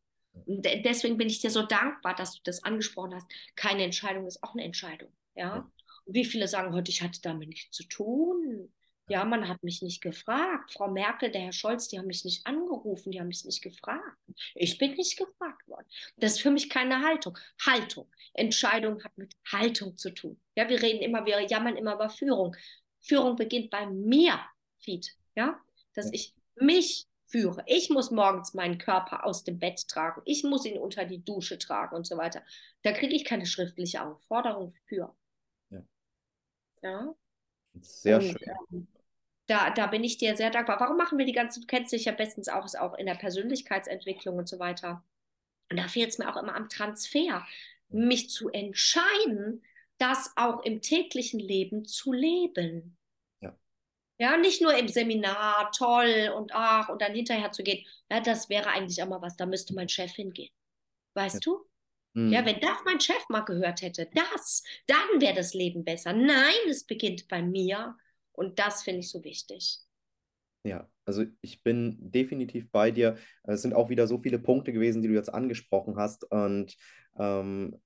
deswegen 0.46 1.16
bin 1.16 1.28
ich 1.28 1.40
dir 1.40 1.50
so 1.50 1.62
dankbar, 1.62 2.14
dass 2.14 2.34
du 2.34 2.40
das 2.44 2.62
angesprochen 2.62 3.14
hast. 3.14 3.30
Keine 3.56 3.82
Entscheidung 3.84 4.26
ist 4.26 4.42
auch 4.42 4.52
eine 4.54 4.64
Entscheidung. 4.64 5.10
Ja. 5.34 5.70
Und 6.04 6.14
wie 6.14 6.24
viele 6.24 6.46
sagen 6.46 6.74
heute, 6.74 6.90
ich 6.90 7.02
hatte 7.02 7.20
damit 7.20 7.48
nichts 7.48 7.76
zu 7.76 7.84
tun. 7.88 8.72
Ja, 9.08 9.24
man 9.24 9.48
hat 9.48 9.62
mich 9.62 9.82
nicht 9.82 10.02
gefragt. 10.02 10.72
Frau 10.72 10.88
Merkel, 10.88 11.30
der 11.30 11.42
Herr 11.42 11.52
Scholz, 11.52 11.86
die 11.88 11.98
haben 11.98 12.08
mich 12.08 12.24
nicht 12.24 12.44
angerufen, 12.44 13.12
die 13.12 13.20
haben 13.20 13.28
mich 13.28 13.44
nicht 13.44 13.62
gefragt. 13.62 14.18
Ich 14.54 14.78
bin 14.78 14.94
nicht 14.94 15.16
gefragt 15.16 15.68
worden. 15.68 15.86
Das 16.16 16.32
ist 16.32 16.40
für 16.40 16.50
mich 16.50 16.68
keine 16.68 17.02
Haltung. 17.02 17.38
Haltung. 17.64 18.10
Entscheidung 18.34 19.02
hat 19.04 19.16
mit 19.16 19.32
Haltung 19.52 19.96
zu 19.96 20.10
tun. 20.10 20.40
Ja, 20.56 20.68
wir 20.68 20.82
reden 20.82 21.02
immer, 21.02 21.24
wir 21.24 21.40
jammern 21.42 21.76
immer 21.76 21.94
über 21.94 22.10
Führung. 22.10 22.56
Führung 23.00 23.36
beginnt 23.36 23.70
bei 23.70 23.86
mir, 23.86 24.40
Fied. 24.80 25.14
Ja, 25.36 25.60
dass 25.94 26.12
ich 26.12 26.34
mich 26.56 27.06
führe. 27.26 27.62
Ich 27.66 27.90
muss 27.90 28.10
morgens 28.10 28.54
meinen 28.54 28.78
Körper 28.78 29.24
aus 29.24 29.44
dem 29.44 29.58
Bett 29.58 29.86
tragen. 29.88 30.22
Ich 30.24 30.42
muss 30.42 30.64
ihn 30.64 30.78
unter 30.78 31.04
die 31.04 31.22
Dusche 31.24 31.58
tragen 31.58 31.94
und 31.94 32.06
so 32.06 32.16
weiter. 32.16 32.42
Da 32.82 32.92
kriege 32.92 33.14
ich 33.14 33.24
keine 33.24 33.46
schriftliche 33.46 34.04
Aufforderung 34.04 34.74
für. 34.86 35.14
Ja. 35.70 35.82
ja? 36.82 37.14
Sehr 37.80 38.18
und, 38.18 38.24
schön. 38.24 38.54
Ähm, 38.72 38.88
da, 39.46 39.70
da 39.70 39.87
bin 39.87 40.04
ich 40.04 40.18
dir 40.18 40.37
sehr 40.37 40.50
dankbar. 40.50 40.80
Warum 40.80 40.96
machen 40.96 41.18
wir 41.18 41.26
die 41.26 41.32
ganzen, 41.32 41.62
du 41.62 41.66
kennst 41.66 41.92
dich 41.92 42.06
ja 42.06 42.12
bestens 42.12 42.48
auch, 42.48 42.64
ist 42.64 42.78
auch 42.78 42.94
in 42.94 43.06
der 43.06 43.14
Persönlichkeitsentwicklung 43.14 44.37
und 44.37 44.48
so 44.48 44.59
weiter. 44.59 45.04
Und 45.70 45.78
da 45.78 45.88
fehlt 45.88 46.11
es 46.11 46.18
mir 46.18 46.28
auch 46.28 46.40
immer 46.40 46.54
am 46.54 46.68
Transfer, 46.68 47.46
mich 47.88 48.30
zu 48.30 48.48
entscheiden, 48.48 49.64
das 49.98 50.32
auch 50.37 50.64
im 50.64 50.82
täglichen 50.82 51.40
Leben 51.40 51.85
zu 51.85 52.12
leben. 52.12 52.96
Ja, 54.18 54.37
nicht 54.38 54.62
nur 54.62 54.74
im 54.74 54.88
Seminar, 54.88 55.70
toll 55.76 56.32
und 56.35 56.52
ach, 56.54 56.88
und 56.88 57.02
dann 57.02 57.14
hinterher 57.14 57.52
zu 57.52 57.62
gehen. 57.62 57.85
Ja, 58.11 58.20
das 58.20 58.48
wäre 58.48 58.68
eigentlich 58.68 59.02
auch 59.02 59.09
mal 59.09 59.20
was, 59.20 59.37
da 59.37 59.44
müsste 59.44 59.74
mein 59.74 59.88
Chef 59.88 60.12
hingehen. 60.12 60.50
Weißt 61.14 61.35
ja. 61.35 61.40
du? 61.40 61.66
Mhm. 62.14 62.32
Ja, 62.32 62.46
wenn 62.46 62.61
das 62.61 62.78
mein 62.87 62.98
Chef 63.00 63.28
mal 63.28 63.42
gehört 63.42 63.82
hätte, 63.82 64.09
das, 64.14 64.62
dann 64.87 65.20
wäre 65.20 65.35
das 65.35 65.52
Leben 65.52 65.85
besser. 65.85 66.14
Nein, 66.14 66.54
es 66.68 66.85
beginnt 66.85 67.28
bei 67.28 67.42
mir 67.42 67.96
und 68.37 68.59
das 68.59 68.83
finde 68.83 69.01
ich 69.01 69.11
so 69.11 69.25
wichtig. 69.25 69.81
Ja, 70.64 70.88
also 71.05 71.25
ich 71.42 71.62
bin 71.62 71.96
definitiv 71.99 72.70
bei 72.70 72.90
dir. 72.90 73.16
Es 73.44 73.62
sind 73.62 73.75
auch 73.75 73.88
wieder 73.88 74.07
so 74.07 74.18
viele 74.18 74.38
Punkte 74.38 74.72
gewesen, 74.72 75.01
die 75.01 75.09
du 75.09 75.14
jetzt 75.14 75.33
angesprochen 75.33 75.96
hast. 75.96 76.25
Und 76.25 76.77
ähm, 77.18 77.81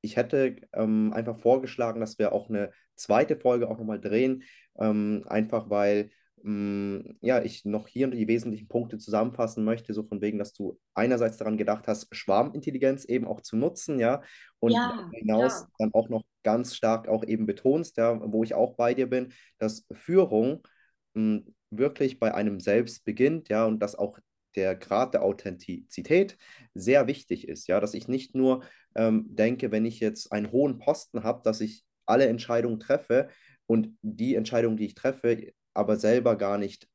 ich 0.00 0.16
hätte 0.16 0.56
ähm, 0.72 1.12
einfach 1.12 1.38
vorgeschlagen, 1.38 2.00
dass 2.00 2.18
wir 2.18 2.32
auch 2.32 2.48
eine 2.48 2.70
zweite 2.94 3.36
Folge 3.36 3.68
auch 3.68 3.78
nochmal 3.78 4.00
drehen, 4.00 4.44
ähm, 4.78 5.24
einfach 5.26 5.70
weil 5.70 6.10
ähm, 6.44 7.16
ja, 7.20 7.42
ich 7.42 7.64
noch 7.64 7.88
hier 7.88 8.08
die 8.08 8.28
wesentlichen 8.28 8.68
Punkte 8.68 8.98
zusammenfassen 8.98 9.64
möchte, 9.64 9.94
so 9.94 10.02
von 10.02 10.20
wegen, 10.20 10.38
dass 10.38 10.52
du 10.52 10.78
einerseits 10.94 11.36
daran 11.36 11.56
gedacht 11.56 11.86
hast, 11.88 12.14
Schwarmintelligenz 12.14 13.04
eben 13.04 13.26
auch 13.26 13.40
zu 13.40 13.56
nutzen, 13.56 13.98
ja, 13.98 14.22
und 14.58 14.72
ja, 14.72 15.08
hinaus 15.12 15.62
ja. 15.62 15.68
dann 15.78 15.94
auch 15.94 16.08
noch 16.08 16.24
ganz 16.42 16.74
stark 16.74 17.08
auch 17.08 17.24
eben 17.24 17.46
betonst, 17.46 17.96
ja, 17.96 18.20
wo 18.32 18.42
ich 18.44 18.54
auch 18.54 18.74
bei 18.74 18.94
dir 18.94 19.08
bin, 19.08 19.32
dass 19.58 19.86
Führung 19.92 20.62
hm, 21.14 21.54
wirklich 21.70 22.18
bei 22.18 22.34
einem 22.34 22.60
selbst 22.60 23.04
beginnt, 23.04 23.48
ja, 23.48 23.66
und 23.66 23.80
dass 23.80 23.94
auch 23.94 24.18
der 24.56 24.74
Grad 24.74 25.14
der 25.14 25.22
Authentizität 25.22 26.36
sehr 26.74 27.06
wichtig 27.06 27.48
ist. 27.48 27.68
Ja, 27.68 27.80
dass 27.80 27.94
ich 27.94 28.08
nicht 28.08 28.34
nur 28.34 28.64
ähm, 28.94 29.26
denke, 29.28 29.70
wenn 29.70 29.84
ich 29.84 30.00
jetzt 30.00 30.32
einen 30.32 30.50
hohen 30.50 30.78
Posten 30.78 31.22
habe, 31.22 31.42
dass 31.44 31.60
ich 31.60 31.84
alle 32.06 32.26
Entscheidungen 32.26 32.80
treffe 32.80 33.28
und 33.66 33.96
die 34.02 34.34
Entscheidung, 34.34 34.76
die 34.76 34.86
ich 34.86 34.94
treffe, 34.96 35.52
aber 35.80 35.96
selber 35.96 36.36
gar 36.36 36.58
nicht 36.58 36.88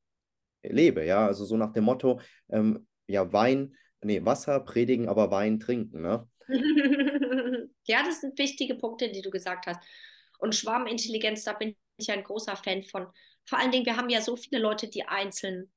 lebe. 0.64 1.06
Ja, 1.06 1.26
also 1.28 1.46
so 1.46 1.58
nach 1.58 1.74
dem 1.74 1.84
Motto, 1.84 2.22
ähm, 2.50 2.88
ja, 3.08 3.32
Wein, 3.34 3.76
nee, 4.02 4.24
Wasser 4.24 4.60
predigen, 4.62 5.08
aber 5.10 5.32
Wein 5.32 5.60
trinken. 5.60 6.02
Ne? 6.02 6.28
ja, 7.86 8.04
das 8.04 8.22
sind 8.22 8.38
wichtige 8.38 8.76
Punkte, 8.76 9.12
die 9.12 9.22
du 9.22 9.30
gesagt 9.30 9.68
hast. 9.68 9.80
Und 10.40 10.56
Schwarmintelligenz, 10.56 11.44
da 11.44 11.54
bin 11.54 11.76
ich 11.98 12.12
ein 12.12 12.24
großer 12.24 12.56
Fan 12.56 12.84
von. 12.84 13.08
Vor 13.46 13.60
allen 13.60 13.72
Dingen, 13.72 13.86
wir 13.86 13.98
haben 13.98 14.10
ja 14.10 14.22
so 14.22 14.36
viele 14.36 14.60
Leute, 14.60 14.90
die 14.90 15.08
einzeln 15.08 15.72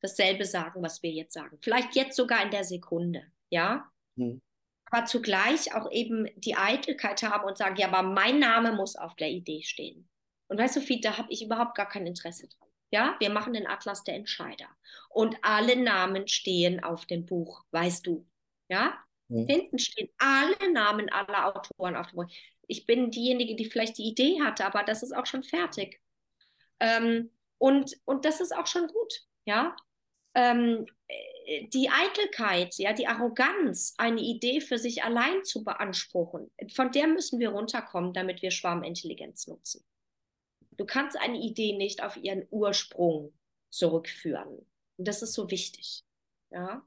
dasselbe 0.00 0.44
sagen, 0.44 0.82
was 0.82 1.02
wir 1.02 1.10
jetzt 1.10 1.34
sagen. 1.34 1.58
Vielleicht 1.62 1.94
jetzt 1.94 2.16
sogar 2.16 2.42
in 2.44 2.50
der 2.50 2.64
Sekunde, 2.64 3.22
ja. 3.48 3.90
Hm. 4.16 4.42
Aber 4.90 5.04
zugleich 5.06 5.74
auch 5.74 5.90
eben 5.90 6.28
die 6.36 6.56
Eitelkeit 6.56 7.22
haben 7.22 7.44
und 7.44 7.58
sagen, 7.58 7.76
ja, 7.76 7.88
aber 7.88 8.02
mein 8.02 8.38
Name 8.38 8.72
muss 8.72 8.96
auf 8.96 9.16
der 9.16 9.30
Idee 9.30 9.62
stehen. 9.62 10.08
Und 10.48 10.58
weißt 10.58 10.76
du, 10.76 10.80
Fied, 10.80 11.04
da 11.04 11.18
habe 11.18 11.32
ich 11.32 11.44
überhaupt 11.44 11.76
gar 11.76 11.88
kein 11.88 12.06
Interesse 12.06 12.48
dran. 12.48 12.68
Ja, 12.90 13.16
wir 13.18 13.30
machen 13.30 13.52
den 13.52 13.66
Atlas 13.66 14.04
der 14.04 14.14
Entscheider. 14.14 14.68
Und 15.10 15.36
alle 15.42 15.76
Namen 15.76 16.28
stehen 16.28 16.82
auf 16.82 17.06
dem 17.06 17.26
Buch, 17.26 17.64
weißt 17.72 18.06
du. 18.06 18.26
Ja? 18.68 18.96
Hm. 19.28 19.46
Hinten 19.46 19.78
stehen 19.78 20.08
alle 20.18 20.72
Namen 20.72 21.10
aller 21.10 21.46
Autoren 21.56 21.96
auf 21.96 22.08
dem 22.08 22.16
Buch. 22.16 22.28
Ich 22.68 22.86
bin 22.86 23.10
diejenige, 23.10 23.56
die 23.56 23.64
vielleicht 23.64 23.98
die 23.98 24.08
Idee 24.08 24.40
hatte, 24.42 24.64
aber 24.64 24.84
das 24.84 25.02
ist 25.02 25.12
auch 25.12 25.26
schon 25.26 25.42
fertig. 25.42 26.00
Ähm, 26.78 27.30
und, 27.58 27.96
und 28.04 28.24
das 28.24 28.40
ist 28.40 28.54
auch 28.54 28.66
schon 28.66 28.86
gut. 28.88 29.22
Ja, 29.46 29.76
ähm, 30.34 30.86
die 31.72 31.88
Eitelkeit, 31.88 32.74
ja, 32.76 32.92
die 32.92 33.06
Arroganz, 33.06 33.94
eine 33.96 34.20
Idee 34.20 34.60
für 34.60 34.78
sich 34.78 35.02
allein 35.02 35.44
zu 35.44 35.64
beanspruchen, 35.64 36.50
von 36.74 36.92
der 36.92 37.06
müssen 37.06 37.38
wir 37.38 37.50
runterkommen, 37.50 38.12
damit 38.12 38.42
wir 38.42 38.50
Schwarmintelligenz 38.50 39.46
nutzen. 39.46 39.84
Du 40.76 40.84
kannst 40.84 41.18
eine 41.18 41.38
Idee 41.38 41.76
nicht 41.76 42.02
auf 42.02 42.16
ihren 42.16 42.46
Ursprung 42.50 43.32
zurückführen. 43.70 44.66
Und 44.96 45.08
das 45.08 45.22
ist 45.22 45.32
so 45.32 45.50
wichtig. 45.50 46.04
Ja. 46.50 46.82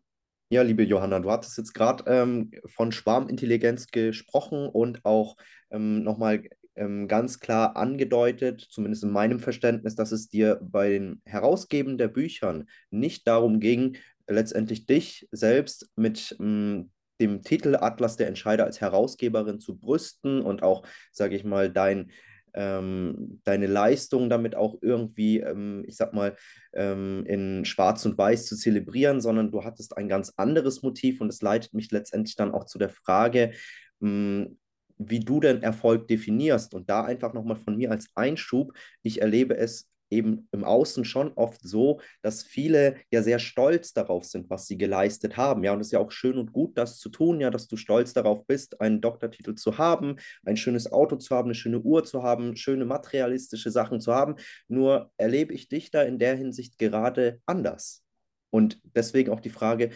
Ja, 0.52 0.64
liebe 0.64 0.84
Johanna, 0.84 1.20
du 1.20 1.30
hattest 1.30 1.58
jetzt 1.60 1.74
gerade 1.74 2.04
ähm, 2.08 2.52
von 2.66 2.92
Schwarmintelligenz 2.92 3.88
gesprochen 3.88 4.68
und 4.68 5.06
auch 5.06 5.38
ähm, 5.70 6.04
nochmal 6.04 6.44
ähm, 6.76 7.08
ganz 7.08 7.40
klar 7.40 7.76
angedeutet, 7.76 8.66
zumindest 8.72 9.04
in 9.04 9.12
meinem 9.12 9.40
Verständnis, 9.40 9.94
dass 9.94 10.12
es 10.12 10.30
dir 10.30 10.60
bei 10.62 10.90
den 10.90 11.22
Herausgeben 11.26 12.00
der 12.00 12.08
Büchern 12.08 12.68
nicht 12.90 13.28
darum 13.28 13.60
ging, 13.60 13.98
letztendlich 14.28 14.88
dich 14.88 15.28
selbst 15.32 15.92
mit 15.96 16.36
ähm, 16.40 16.92
dem 17.20 17.44
Titel 17.44 17.76
Atlas 17.76 18.16
der 18.16 18.28
Entscheider 18.28 18.64
als 18.64 18.82
Herausgeberin 18.82 19.60
zu 19.60 19.78
brüsten 19.78 20.42
und 20.42 20.64
auch, 20.64 20.84
sage 21.12 21.36
ich 21.36 21.44
mal, 21.44 21.70
dein, 21.70 22.12
ähm, 22.54 23.42
deine 23.44 23.68
Leistung 23.68 24.30
damit 24.30 24.56
auch 24.56 24.78
irgendwie, 24.82 25.40
ähm, 25.40 25.84
ich 25.88 25.98
sag 25.98 26.14
mal, 26.14 26.36
ähm, 26.74 27.24
in 27.26 27.66
Schwarz 27.66 28.06
und 28.06 28.18
Weiß 28.18 28.46
zu 28.46 28.56
zelebrieren, 28.56 29.22
sondern 29.22 29.52
du 29.52 29.64
hattest 29.64 29.98
ein 29.98 30.08
ganz 30.10 30.34
anderes 30.38 30.84
Motiv 30.84 31.22
und 31.22 31.30
es 31.30 31.42
leitet 31.42 31.74
mich 31.74 31.92
letztendlich 31.92 32.36
dann 32.36 32.52
auch 32.52 32.66
zu 32.66 32.78
der 32.78 32.90
Frage, 32.90 33.52
mh, 34.00 34.10
hm, 34.10 34.58
wie 35.00 35.22
du 35.22 35.40
denn 35.40 35.64
Erfolg 35.64 36.08
definierst. 36.08 36.74
Und 36.74 36.90
da 36.90 37.06
einfach 37.06 37.34
nochmal 37.34 37.56
von 37.56 37.78
mir 37.78 37.90
als 37.90 38.10
Einschub, 38.16 38.74
ich 39.02 39.22
erlebe 39.22 39.58
es 39.58 39.90
eben 40.10 40.48
im 40.52 40.64
Außen 40.64 41.06
schon 41.06 41.34
oft 41.34 41.62
so, 41.62 42.02
dass 42.22 42.44
viele 42.44 42.96
ja 43.12 43.22
sehr 43.22 43.40
stolz 43.40 43.94
darauf 43.94 44.26
sind, 44.26 44.50
was 44.50 44.68
sie 44.68 44.78
geleistet 44.78 45.38
haben. 45.38 45.64
Ja, 45.64 45.74
und 45.74 45.82
es 45.82 45.88
ist 45.88 45.94
ja 45.94 46.00
auch 46.00 46.12
schön 46.12 46.38
und 46.38 46.52
gut, 46.52 46.78
das 46.78 46.98
zu 46.98 47.10
tun, 47.10 47.40
ja, 47.40 47.50
dass 47.50 47.68
du 47.68 47.78
stolz 47.78 48.14
darauf 48.14 48.46
bist, 48.46 48.82
einen 48.82 49.02
Doktortitel 49.02 49.56
zu 49.56 49.78
haben, 49.78 50.18
ein 50.46 50.58
schönes 50.58 50.92
Auto 50.92 51.16
zu 51.18 51.36
haben, 51.36 51.48
eine 51.48 51.56
schöne 51.56 51.80
Uhr 51.80 52.04
zu 52.04 52.24
haben, 52.24 52.56
schöne 52.56 52.86
materialistische 52.86 53.72
Sachen 53.72 54.00
zu 54.02 54.14
haben. 54.14 54.36
Nur 54.68 55.12
erlebe 55.18 55.54
ich 55.54 55.70
dich 55.70 55.92
da 55.92 56.04
in 56.04 56.20
der 56.20 56.36
Hinsicht 56.36 56.78
gerade 56.78 57.40
anders. 57.46 58.04
Und 58.52 58.80
deswegen 58.84 59.32
auch 59.32 59.42
die 59.42 59.50
Frage, 59.50 59.92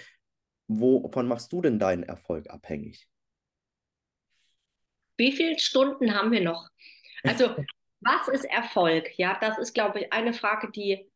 wovon 0.68 1.28
machst 1.28 1.52
du 1.52 1.62
denn 1.62 1.80
deinen 1.80 2.04
Erfolg 2.04 2.50
abhängig? 2.50 3.08
Wie 5.18 5.32
viele 5.32 5.60
Stunden 5.60 6.14
haben 6.14 6.32
wir 6.32 6.42
noch? 6.42 6.70
Also, 7.24 7.56
was 8.04 8.28
ist 8.28 8.46
Erfolg? 8.46 9.18
Ja, 9.18 9.38
das 9.40 9.58
ist, 9.58 9.74
glaube 9.74 10.02
ich, 10.02 10.14
eine 10.14 10.34
Frage, 10.34 10.72
die, 10.72 11.10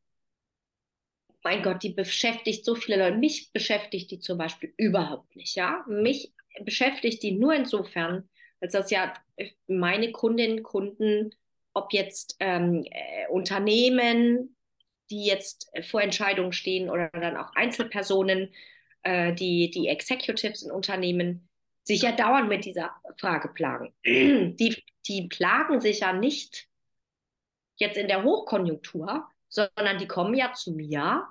mein 1.43 1.63
Gott, 1.63 1.83
die 1.83 1.89
beschäftigt 1.89 2.65
so 2.65 2.75
viele 2.75 2.97
Leute. 2.97 3.17
Mich 3.17 3.51
beschäftigt 3.53 4.11
die 4.11 4.19
zum 4.19 4.37
Beispiel 4.37 4.73
überhaupt 4.77 5.35
nicht. 5.35 5.55
Ja, 5.55 5.85
mich 5.87 6.33
beschäftigt 6.63 7.23
die 7.23 7.31
nur 7.31 7.53
insofern, 7.53 8.29
als 8.61 8.73
das 8.73 8.91
ja 8.91 9.13
meine 9.67 10.11
Kundinnen, 10.11 10.63
Kunden, 10.63 11.33
ob 11.73 11.93
jetzt 11.93 12.35
ähm, 12.39 12.85
äh, 12.89 13.27
Unternehmen, 13.29 14.55
die 15.09 15.25
jetzt 15.25 15.71
vor 15.89 16.01
Entscheidungen 16.01 16.51
stehen 16.51 16.89
oder 16.89 17.09
dann 17.13 17.37
auch 17.37 17.53
Einzelpersonen, 17.55 18.53
äh, 19.03 19.33
die, 19.33 19.69
die 19.69 19.87
Executives 19.87 20.63
in 20.63 20.71
Unternehmen, 20.71 21.47
sich 21.83 22.01
ja 22.01 22.11
dauernd 22.11 22.49
mit 22.49 22.65
dieser 22.65 22.91
Frage 23.17 23.47
plagen. 23.47 23.93
Die, 24.03 24.83
die 25.07 25.27
plagen 25.27 25.79
sich 25.79 26.01
ja 26.01 26.11
nicht 26.11 26.67
jetzt 27.79 27.97
in 27.97 28.07
der 28.07 28.23
Hochkonjunktur, 28.23 29.27
sondern 29.49 29.97
die 29.97 30.07
kommen 30.07 30.33
ja 30.33 30.53
zu 30.53 30.71
mir, 30.71 31.27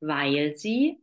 weil 0.00 0.56
sie 0.56 1.02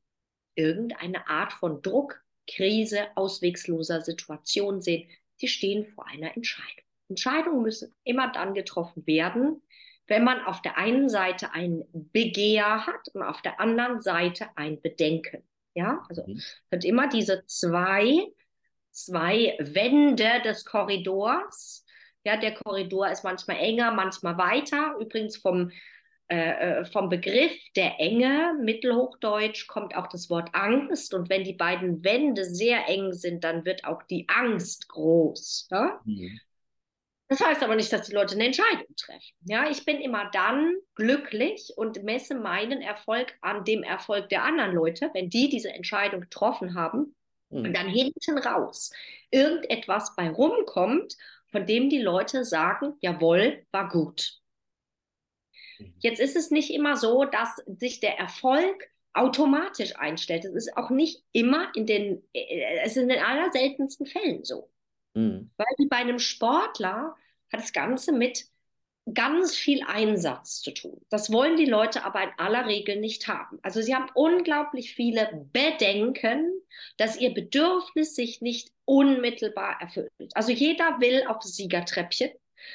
irgendeine 0.55 1.27
Art 1.27 1.53
von 1.53 1.81
Druck, 1.81 2.21
Krise, 2.47 3.07
auswegsloser 3.15 4.01
Situation 4.01 4.81
sehen. 4.81 5.09
Sie 5.37 5.47
stehen 5.47 5.85
vor 5.85 6.07
einer 6.07 6.35
Entscheidung. 6.35 6.85
Entscheidungen 7.09 7.63
müssen 7.63 7.93
immer 8.03 8.31
dann 8.31 8.53
getroffen 8.53 9.05
werden, 9.05 9.61
wenn 10.07 10.23
man 10.23 10.43
auf 10.45 10.61
der 10.61 10.77
einen 10.77 11.09
Seite 11.09 11.53
ein 11.53 11.83
Begehr 11.91 12.85
hat 12.85 13.07
und 13.13 13.23
auf 13.23 13.41
der 13.41 13.59
anderen 13.59 14.01
Seite 14.01 14.47
ein 14.55 14.81
Bedenken. 14.81 15.43
Ja, 15.73 16.05
also 16.09 16.23
mhm. 16.27 16.41
sind 16.69 16.85
immer 16.85 17.07
diese 17.07 17.45
zwei 17.47 18.27
zwei 18.93 19.57
Wände 19.59 20.41
des 20.45 20.63
Korridors. 20.63 21.85
Ja, 22.23 22.37
der 22.37 22.53
Korridor 22.53 23.09
ist 23.09 23.23
manchmal 23.23 23.57
enger, 23.57 23.91
manchmal 23.91 24.37
weiter. 24.37 24.95
Übrigens 24.99 25.37
vom, 25.37 25.71
äh, 26.27 26.81
äh, 26.81 26.85
vom 26.85 27.09
Begriff 27.09 27.51
der 27.75 27.99
Enge, 27.99 28.57
Mittelhochdeutsch, 28.61 29.67
kommt 29.67 29.95
auch 29.95 30.07
das 30.07 30.29
Wort 30.29 30.49
Angst. 30.53 31.13
Und 31.13 31.29
wenn 31.29 31.43
die 31.43 31.53
beiden 31.53 32.03
Wände 32.03 32.45
sehr 32.45 32.87
eng 32.87 33.13
sind, 33.13 33.43
dann 33.43 33.65
wird 33.65 33.83
auch 33.85 34.03
die 34.03 34.27
Angst 34.29 34.87
groß. 34.89 35.67
Ja? 35.71 35.99
Mhm. 36.05 36.39
Das 37.27 37.39
heißt 37.39 37.63
aber 37.63 37.75
nicht, 37.75 37.91
dass 37.91 38.07
die 38.07 38.13
Leute 38.13 38.35
eine 38.35 38.45
Entscheidung 38.45 38.95
treffen. 38.95 39.33
Ja, 39.45 39.69
ich 39.69 39.85
bin 39.85 39.99
immer 39.99 40.29
dann 40.31 40.75
glücklich 40.95 41.73
und 41.75 42.03
messe 42.03 42.35
meinen 42.35 42.81
Erfolg 42.81 43.33
an 43.41 43.63
dem 43.65 43.81
Erfolg 43.81 44.29
der 44.29 44.43
anderen 44.43 44.73
Leute, 44.73 45.09
wenn 45.13 45.29
die 45.29 45.49
diese 45.49 45.73
Entscheidung 45.73 46.21
getroffen 46.21 46.75
haben 46.75 47.15
und 47.49 47.65
hm. 47.65 47.73
dann 47.73 47.87
hinten 47.87 48.37
raus 48.37 48.91
irgendetwas 49.31 50.15
bei 50.15 50.29
rumkommt, 50.29 51.15
von 51.53 51.67
dem 51.67 51.87
die 51.87 52.01
Leute 52.01 52.43
sagen, 52.43 52.95
jawohl, 52.99 53.63
war 53.71 53.87
gut. 53.87 54.39
Mhm. 55.77 55.93
Jetzt 55.99 56.19
ist 56.19 56.35
es 56.35 56.49
nicht 56.49 56.73
immer 56.73 56.97
so, 56.97 57.25
dass 57.25 57.63
sich 57.77 57.99
der 57.99 58.17
Erfolg 58.17 58.89
automatisch 59.13 59.95
einstellt. 59.95 60.45
Es 60.45 60.55
ist 60.55 60.75
auch 60.75 60.89
nicht 60.89 61.23
immer 61.31 61.71
in 61.75 61.85
den, 61.85 62.23
äh, 62.33 62.79
es 62.83 62.97
ist 62.97 63.03
in 63.03 63.09
den 63.09 63.23
allerseltensten 63.23 64.07
Fällen 64.07 64.43
so. 64.43 64.71
Mhm. 65.13 65.51
Weil 65.55 65.67
wie 65.77 65.87
bei 65.87 65.97
einem 65.97 66.17
Sportler 66.17 67.15
hat 67.51 67.59
das 67.59 67.71
Ganze 67.71 68.11
mit 68.11 68.47
ganz 69.11 69.55
viel 69.55 69.83
Einsatz 69.85 70.61
zu 70.61 70.71
tun. 70.71 71.01
Das 71.09 71.31
wollen 71.31 71.57
die 71.57 71.65
Leute 71.65 72.05
aber 72.05 72.23
in 72.23 72.29
aller 72.37 72.67
Regel 72.67 72.97
nicht 72.97 73.27
haben. 73.27 73.59
Also 73.61 73.81
sie 73.81 73.93
haben 73.93 74.09
unglaublich 74.13 74.93
viele 74.93 75.47
Bedenken, 75.51 76.51
dass 76.97 77.19
ihr 77.19 77.33
Bedürfnis 77.33 78.15
sich 78.15 78.41
nicht 78.41 78.71
unmittelbar 78.85 79.77
erfüllt. 79.81 80.11
Also 80.33 80.51
jeder 80.51 80.99
will 81.01 81.25
auf 81.27 81.41
Siegertreppchen, 81.41 82.31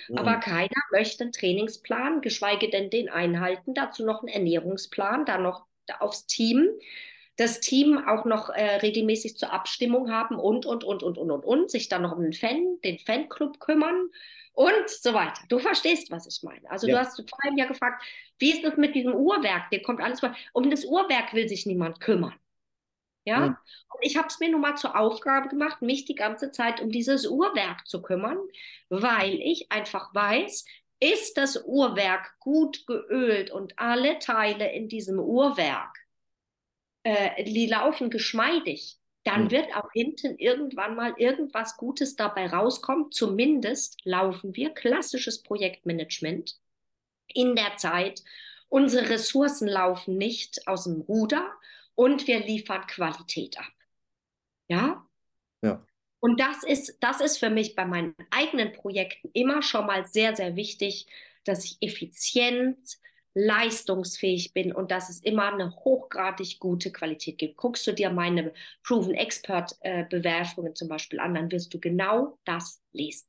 mhm. 0.08 0.18
aber 0.18 0.36
keiner 0.36 0.82
möchte 0.92 1.24
einen 1.24 1.32
Trainingsplan, 1.32 2.20
geschweige 2.20 2.68
denn 2.68 2.90
den 2.90 3.08
einhalten, 3.08 3.72
dazu 3.72 4.04
noch 4.04 4.20
einen 4.20 4.28
Ernährungsplan, 4.28 5.24
dann 5.24 5.42
noch 5.42 5.64
aufs 6.00 6.26
Team 6.26 6.68
das 7.38 7.60
Team 7.60 7.98
auch 8.04 8.24
noch 8.24 8.50
äh, 8.50 8.78
regelmäßig 8.78 9.36
zur 9.36 9.52
Abstimmung 9.52 10.10
haben 10.10 10.40
und, 10.40 10.66
und, 10.66 10.82
und, 10.82 11.04
und, 11.04 11.18
und, 11.18 11.30
und, 11.30 11.44
und, 11.44 11.70
sich 11.70 11.88
dann 11.88 12.02
noch 12.02 12.16
um 12.16 12.22
den 12.22 12.32
Fan, 12.32 12.80
den 12.82 12.98
Fanclub 12.98 13.60
kümmern 13.60 14.10
und 14.58 14.90
so 14.90 15.14
weiter. 15.14 15.40
Du 15.48 15.60
verstehst, 15.60 16.10
was 16.10 16.26
ich 16.26 16.42
meine. 16.42 16.68
Also 16.68 16.88
ja. 16.88 16.94
du 16.94 17.00
hast 17.00 17.16
vor 17.16 17.44
allem 17.44 17.56
ja 17.56 17.66
gefragt, 17.66 18.02
wie 18.40 18.50
ist 18.50 18.64
das 18.64 18.76
mit 18.76 18.96
diesem 18.96 19.14
Uhrwerk? 19.14 19.70
Dir 19.70 19.82
kommt 19.82 20.00
alles 20.00 20.20
mal. 20.20 20.34
Um 20.52 20.68
das 20.68 20.84
Uhrwerk 20.84 21.32
will 21.32 21.48
sich 21.48 21.64
niemand 21.64 22.00
kümmern. 22.00 22.34
Ja, 23.24 23.40
mhm. 23.40 23.56
und 23.94 24.00
ich 24.00 24.16
habe 24.16 24.26
es 24.26 24.40
mir 24.40 24.50
nun 24.50 24.60
mal 24.60 24.76
zur 24.76 24.98
Aufgabe 24.98 25.48
gemacht, 25.48 25.80
mich 25.80 26.06
die 26.06 26.16
ganze 26.16 26.50
Zeit 26.50 26.80
um 26.80 26.90
dieses 26.90 27.26
Uhrwerk 27.26 27.86
zu 27.86 28.02
kümmern, 28.02 28.38
weil 28.88 29.34
ich 29.34 29.70
einfach 29.70 30.12
weiß, 30.12 30.64
ist 30.98 31.36
das 31.36 31.64
Uhrwerk 31.64 32.34
gut 32.40 32.84
geölt 32.86 33.52
und 33.52 33.78
alle 33.78 34.18
Teile 34.18 34.72
in 34.72 34.88
diesem 34.88 35.20
Uhrwerk, 35.20 35.94
äh, 37.04 37.44
die 37.44 37.66
laufen 37.66 38.10
geschmeidig, 38.10 38.96
dann 39.24 39.50
wird 39.50 39.74
auch 39.76 39.90
hinten 39.92 40.38
irgendwann 40.38 40.96
mal 40.96 41.14
irgendwas 41.18 41.76
Gutes 41.76 42.16
dabei 42.16 42.46
rauskommen. 42.46 43.10
Zumindest 43.10 43.98
laufen 44.04 44.54
wir 44.56 44.70
klassisches 44.70 45.42
Projektmanagement 45.42 46.58
in 47.26 47.54
der 47.54 47.76
Zeit. 47.76 48.22
Unsere 48.68 49.10
Ressourcen 49.10 49.68
laufen 49.68 50.16
nicht 50.16 50.66
aus 50.66 50.84
dem 50.84 51.02
Ruder 51.02 51.52
und 51.94 52.26
wir 52.26 52.40
liefern 52.40 52.86
Qualität 52.86 53.58
ab. 53.58 53.72
Ja? 54.68 55.06
Ja. 55.62 55.84
Und 56.20 56.40
das 56.40 56.62
ist, 56.64 56.98
das 57.00 57.20
ist 57.20 57.38
für 57.38 57.50
mich 57.50 57.74
bei 57.74 57.84
meinen 57.84 58.14
eigenen 58.30 58.72
Projekten 58.72 59.30
immer 59.32 59.62
schon 59.62 59.86
mal 59.86 60.04
sehr, 60.04 60.34
sehr 60.36 60.56
wichtig, 60.56 61.06
dass 61.44 61.64
ich 61.64 61.78
effizient, 61.80 62.98
leistungsfähig 63.34 64.52
bin 64.52 64.72
und 64.72 64.90
dass 64.90 65.08
es 65.10 65.20
immer 65.20 65.52
eine 65.52 65.74
hochgradig 65.76 66.58
gute 66.58 66.90
Qualität 66.92 67.38
gibt. 67.38 67.56
Guckst 67.56 67.86
du 67.86 67.92
dir 67.92 68.10
meine 68.10 68.52
Proven 68.82 69.14
Expert 69.14 69.76
äh, 69.80 70.04
Bewertungen 70.04 70.74
zum 70.74 70.88
Beispiel 70.88 71.20
an, 71.20 71.34
dann 71.34 71.50
wirst 71.50 71.72
du 71.72 71.80
genau 71.80 72.38
das 72.44 72.82
lesen. 72.92 73.28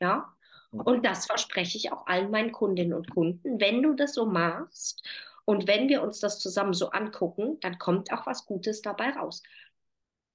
Ja? 0.00 0.34
Und 0.70 1.04
das 1.04 1.26
verspreche 1.26 1.78
ich 1.78 1.92
auch 1.92 2.06
allen 2.06 2.30
meinen 2.30 2.52
Kundinnen 2.52 2.92
und 2.92 3.10
Kunden. 3.10 3.58
Wenn 3.60 3.82
du 3.82 3.94
das 3.94 4.14
so 4.14 4.26
machst 4.26 5.02
und 5.44 5.66
wenn 5.66 5.88
wir 5.88 6.02
uns 6.02 6.20
das 6.20 6.40
zusammen 6.40 6.74
so 6.74 6.90
angucken, 6.90 7.58
dann 7.60 7.78
kommt 7.78 8.12
auch 8.12 8.26
was 8.26 8.44
Gutes 8.44 8.82
dabei 8.82 9.10
raus. 9.10 9.42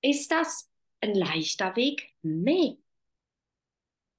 Ist 0.02 0.32
das 0.32 0.72
ein 1.02 1.14
leichter 1.14 1.76
Weg? 1.76 2.14
Nee. 2.24 2.80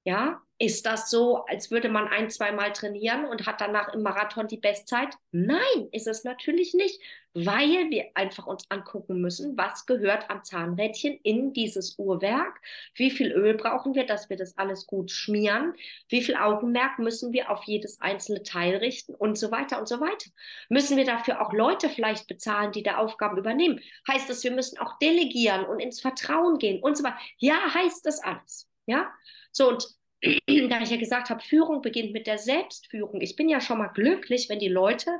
Ja, 0.05 0.44
ist 0.57 0.85
das 0.85 1.09
so, 1.09 1.43
als 1.45 1.69
würde 1.69 1.89
man 1.89 2.07
ein, 2.07 2.29
zweimal 2.29 2.71
trainieren 2.71 3.25
und 3.25 3.45
hat 3.45 3.59
danach 3.59 3.93
im 3.93 4.01
Marathon 4.01 4.47
die 4.47 4.57
Bestzeit? 4.57 5.09
Nein, 5.31 5.89
ist 5.91 6.07
es 6.07 6.23
natürlich 6.23 6.73
nicht, 6.73 7.01
weil 7.33 7.89
wir 7.89 8.05
einfach 8.13 8.47
uns 8.47 8.65
angucken 8.71 9.19
müssen, 9.19 9.57
was 9.57 9.85
gehört 9.85 10.29
am 10.29 10.45
Zahnrädchen 10.45 11.19
in 11.23 11.51
dieses 11.51 11.99
Uhrwerk, 11.99 12.61
wie 12.93 13.11
viel 13.11 13.33
Öl 13.33 13.55
brauchen 13.55 13.95
wir, 13.95 14.05
dass 14.05 14.29
wir 14.29 14.37
das 14.37 14.57
alles 14.57 14.87
gut 14.87 15.11
schmieren, 15.11 15.73
wie 16.07 16.21
viel 16.21 16.37
Augenmerk 16.37 16.99
müssen 16.99 17.33
wir 17.33 17.51
auf 17.51 17.65
jedes 17.65 17.99
einzelne 17.99 18.41
Teil 18.43 18.77
richten 18.77 19.13
und 19.13 19.37
so 19.37 19.51
weiter 19.51 19.77
und 19.77 19.89
so 19.89 19.99
weiter. 19.99 20.29
Müssen 20.69 20.95
wir 20.95 21.05
dafür 21.05 21.41
auch 21.41 21.51
Leute 21.51 21.89
vielleicht 21.89 22.27
bezahlen, 22.27 22.71
die 22.71 22.83
da 22.83 22.97
Aufgaben 22.97 23.37
übernehmen? 23.37 23.81
Heißt 24.07 24.29
das, 24.29 24.45
wir 24.45 24.51
müssen 24.51 24.77
auch 24.77 24.97
delegieren 24.99 25.65
und 25.65 25.81
ins 25.81 25.99
Vertrauen 25.99 26.59
gehen 26.59 26.81
und 26.81 26.95
so 26.95 27.03
weiter? 27.03 27.19
Ja, 27.39 27.73
heißt 27.73 28.05
das 28.05 28.23
alles. 28.23 28.69
Ja, 28.85 29.11
so 29.51 29.67
und 29.69 29.85
da 30.69 30.81
ich 30.81 30.89
ja 30.89 30.97
gesagt 30.97 31.29
habe, 31.29 31.41
Führung 31.41 31.81
beginnt 31.81 32.11
mit 32.13 32.27
der 32.27 32.37
Selbstführung. 32.37 33.21
Ich 33.21 33.35
bin 33.35 33.49
ja 33.49 33.61
schon 33.61 33.77
mal 33.77 33.87
glücklich, 33.89 34.49
wenn 34.49 34.59
die 34.59 34.69
Leute 34.69 35.11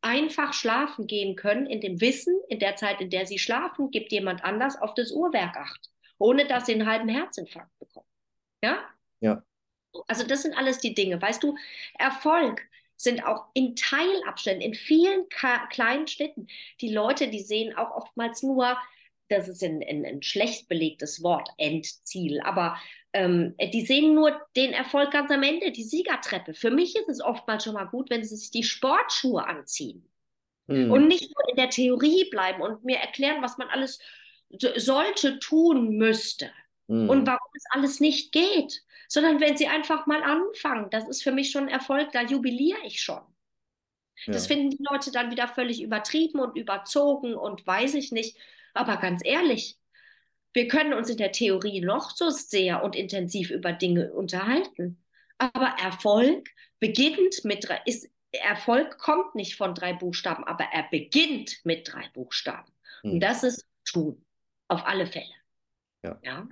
einfach 0.00 0.52
schlafen 0.52 1.06
gehen 1.06 1.36
können, 1.36 1.66
in 1.66 1.80
dem 1.80 2.00
Wissen, 2.00 2.34
in 2.48 2.58
der 2.58 2.76
Zeit, 2.76 3.00
in 3.00 3.10
der 3.10 3.26
sie 3.26 3.38
schlafen, 3.38 3.90
gibt 3.90 4.12
jemand 4.12 4.44
anders 4.44 4.80
auf 4.80 4.94
das 4.94 5.10
Uhrwerk 5.12 5.56
acht. 5.56 5.90
ohne 6.18 6.46
dass 6.46 6.66
sie 6.66 6.74
einen 6.74 6.86
halben 6.88 7.08
Herzinfarkt 7.08 7.78
bekommen. 7.78 8.06
Ja? 8.62 8.78
Ja. 9.20 9.42
Also 10.08 10.26
das 10.26 10.42
sind 10.42 10.56
alles 10.56 10.78
die 10.78 10.94
Dinge. 10.94 11.20
Weißt 11.20 11.42
du, 11.42 11.56
Erfolg 11.98 12.62
sind 12.96 13.24
auch 13.24 13.46
in 13.54 13.76
Teilabständen, 13.76 14.62
in 14.62 14.74
vielen 14.74 15.28
kleinen 15.28 16.06
Schritten. 16.06 16.48
Die 16.80 16.92
Leute, 16.92 17.28
die 17.28 17.40
sehen 17.40 17.76
auch 17.76 17.90
oftmals 17.96 18.42
nur, 18.42 18.76
das 19.28 19.48
ist 19.48 19.62
ein, 19.62 19.82
ein, 19.82 20.04
ein 20.04 20.22
schlecht 20.22 20.68
belegtes 20.68 21.22
Wort, 21.22 21.48
Endziel, 21.58 22.40
aber 22.40 22.76
ähm, 23.12 23.54
die 23.72 23.84
sehen 23.84 24.14
nur 24.14 24.40
den 24.56 24.72
Erfolg 24.72 25.10
ganz 25.10 25.30
am 25.30 25.42
Ende, 25.42 25.72
die 25.72 25.84
Siegertreppe. 25.84 26.54
Für 26.54 26.70
mich 26.70 26.96
ist 26.96 27.08
es 27.08 27.20
oftmals 27.20 27.64
schon 27.64 27.74
mal 27.74 27.84
gut, 27.84 28.10
wenn 28.10 28.22
sie 28.22 28.36
sich 28.36 28.50
die 28.50 28.62
Sportschuhe 28.62 29.46
anziehen 29.46 30.06
mhm. 30.66 30.90
und 30.90 31.08
nicht 31.08 31.22
nur 31.34 31.48
in 31.50 31.56
der 31.56 31.70
Theorie 31.70 32.28
bleiben 32.30 32.62
und 32.62 32.84
mir 32.84 32.98
erklären, 32.98 33.42
was 33.42 33.58
man 33.58 33.68
alles 33.68 33.98
sollte 34.76 35.38
tun 35.38 35.96
müsste 35.96 36.50
mhm. 36.88 37.08
und 37.08 37.26
warum 37.26 37.48
es 37.54 37.64
alles 37.70 38.00
nicht 38.00 38.32
geht, 38.32 38.82
sondern 39.08 39.40
wenn 39.40 39.56
sie 39.56 39.66
einfach 39.66 40.06
mal 40.06 40.22
anfangen, 40.22 40.90
das 40.90 41.08
ist 41.08 41.22
für 41.22 41.32
mich 41.32 41.50
schon 41.50 41.64
ein 41.64 41.68
Erfolg, 41.70 42.12
da 42.12 42.22
jubiliere 42.22 42.84
ich 42.84 43.00
schon. 43.00 43.22
Ja. 44.26 44.32
Das 44.32 44.46
finden 44.46 44.70
die 44.70 44.84
Leute 44.90 45.12
dann 45.12 45.30
wieder 45.30 45.48
völlig 45.48 45.82
übertrieben 45.82 46.40
und 46.40 46.56
überzogen 46.56 47.34
und 47.34 47.66
weiß 47.66 47.94
ich 47.94 48.12
nicht. 48.12 48.36
Aber 48.76 48.98
ganz 48.98 49.22
ehrlich, 49.24 49.78
wir 50.52 50.68
können 50.68 50.92
uns 50.92 51.08
in 51.10 51.16
der 51.16 51.32
Theorie 51.32 51.80
noch 51.80 52.10
so 52.10 52.30
sehr 52.30 52.82
und 52.82 52.94
intensiv 52.94 53.50
über 53.50 53.72
Dinge 53.72 54.12
unterhalten. 54.12 55.02
Aber 55.38 55.76
Erfolg 55.82 56.48
beginnt 56.78 57.44
mit, 57.44 57.68
ist, 57.86 58.08
Erfolg 58.32 58.98
kommt 58.98 59.34
nicht 59.34 59.56
von 59.56 59.74
drei 59.74 59.92
Buchstaben, 59.92 60.44
aber 60.44 60.64
er 60.72 60.84
beginnt 60.90 61.60
mit 61.64 61.92
drei 61.92 62.08
Buchstaben. 62.14 62.70
Hm. 63.02 63.12
Und 63.12 63.20
das 63.20 63.42
ist 63.42 63.66
tun. 63.84 64.24
Auf 64.68 64.86
alle 64.86 65.06
Fälle. 65.06 65.34
Ja. 66.02 66.18
ja? 66.22 66.48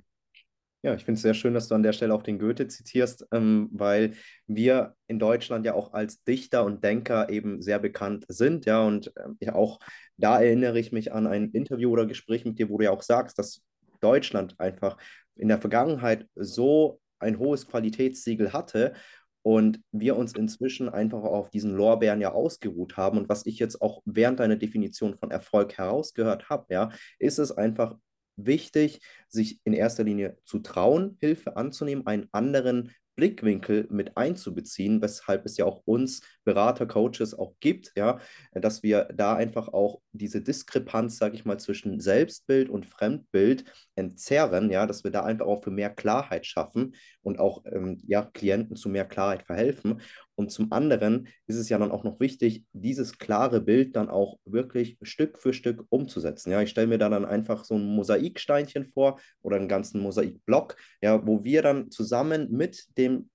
Ja, 0.85 0.93
ich 0.93 1.03
finde 1.03 1.17
es 1.17 1.23
sehr 1.23 1.33
schön, 1.33 1.55
dass 1.55 1.67
du 1.67 1.73
an 1.73 1.81
der 1.81 1.93
Stelle 1.93 2.13
auch 2.13 2.21
den 2.21 2.37
Goethe 2.37 2.67
zitierst, 2.67 3.25
ähm, 3.31 3.69
weil 3.71 4.13
wir 4.45 4.93
in 5.07 5.17
Deutschland 5.17 5.65
ja 5.65 5.73
auch 5.73 5.93
als 5.93 6.23
Dichter 6.23 6.63
und 6.63 6.83
Denker 6.83 7.27
eben 7.31 7.59
sehr 7.59 7.79
bekannt 7.79 8.25
sind. 8.27 8.67
Ja, 8.67 8.85
und 8.85 9.11
ja, 9.39 9.55
auch 9.55 9.79
da 10.17 10.39
erinnere 10.39 10.77
ich 10.77 10.91
mich 10.91 11.11
an 11.11 11.25
ein 11.25 11.49
Interview 11.49 11.89
oder 11.89 12.05
Gespräch 12.05 12.45
mit 12.45 12.59
dir, 12.59 12.69
wo 12.69 12.77
du 12.77 12.83
ja 12.83 12.91
auch 12.91 13.01
sagst, 13.01 13.39
dass 13.39 13.63
Deutschland 13.99 14.59
einfach 14.59 14.97
in 15.35 15.47
der 15.47 15.57
Vergangenheit 15.57 16.27
so 16.35 17.01
ein 17.17 17.39
hohes 17.39 17.65
Qualitätssiegel 17.65 18.53
hatte 18.53 18.93
und 19.41 19.81
wir 19.91 20.15
uns 20.15 20.33
inzwischen 20.35 20.87
einfach 20.87 21.23
auf 21.23 21.49
diesen 21.49 21.75
Lorbeeren 21.75 22.21
ja 22.21 22.31
ausgeruht 22.31 22.95
haben. 22.95 23.17
Und 23.17 23.27
was 23.27 23.47
ich 23.47 23.57
jetzt 23.57 23.81
auch 23.81 24.03
während 24.05 24.39
deiner 24.39 24.55
Definition 24.55 25.17
von 25.17 25.31
Erfolg 25.31 25.79
herausgehört 25.79 26.51
habe, 26.51 26.71
ja, 26.71 26.91
ist 27.17 27.39
es 27.39 27.51
einfach 27.51 27.95
wichtig, 28.35 29.01
sich 29.27 29.59
in 29.63 29.73
erster 29.73 30.03
Linie 30.03 30.37
zu 30.45 30.59
trauen, 30.59 31.17
Hilfe 31.19 31.57
anzunehmen, 31.57 32.05
einen 32.07 32.27
anderen 32.31 32.91
Blickwinkel 33.15 33.87
mit 33.89 34.17
einzubeziehen, 34.17 35.01
weshalb 35.01 35.45
es 35.45 35.57
ja 35.57 35.65
auch 35.65 35.81
uns 35.85 36.21
Berater, 36.43 36.85
Coaches 36.85 37.33
auch 37.33 37.55
gibt, 37.59 37.93
ja, 37.95 38.19
dass 38.53 38.83
wir 38.83 39.05
da 39.13 39.35
einfach 39.35 39.69
auch 39.69 40.01
diese 40.11 40.41
Diskrepanz, 40.41 41.17
sage 41.17 41.35
ich 41.35 41.45
mal, 41.45 41.59
zwischen 41.59 41.99
Selbstbild 41.99 42.69
und 42.69 42.85
Fremdbild 42.85 43.65
entzerren, 43.95 44.69
ja, 44.69 44.85
dass 44.85 45.03
wir 45.03 45.11
da 45.11 45.23
einfach 45.23 45.45
auch 45.45 45.63
für 45.63 45.71
mehr 45.71 45.89
Klarheit 45.89 46.45
schaffen 46.45 46.95
und 47.21 47.39
auch 47.39 47.63
ähm, 47.65 47.99
ja, 48.05 48.23
Klienten 48.23 48.75
zu 48.75 48.89
mehr 48.89 49.05
Klarheit 49.05 49.43
verhelfen. 49.43 50.01
Und 50.35 50.51
zum 50.51 50.71
anderen 50.71 51.27
ist 51.47 51.55
es 51.57 51.69
ja 51.69 51.77
dann 51.77 51.91
auch 51.91 52.03
noch 52.03 52.19
wichtig, 52.19 52.65
dieses 52.73 53.17
klare 53.17 53.61
Bild 53.61 53.95
dann 53.95 54.09
auch 54.09 54.37
wirklich 54.45 54.97
Stück 55.01 55.39
für 55.39 55.53
Stück 55.53 55.85
umzusetzen. 55.89 56.51
Ja, 56.51 56.61
ich 56.61 56.69
stelle 56.69 56.87
mir 56.87 56.97
da 56.97 57.09
dann 57.09 57.25
einfach 57.25 57.63
so 57.63 57.75
ein 57.75 57.85
Mosaiksteinchen 57.85 58.85
vor 58.85 59.19
oder 59.41 59.57
einen 59.57 59.67
ganzen 59.67 60.01
Mosaikblock, 60.01 60.75
ja, 61.01 61.25
wo 61.25 61.43
wir 61.43 61.61
dann 61.61 61.89
zusammen 61.91 62.51
mit 62.51 62.85
dem 62.97 63.29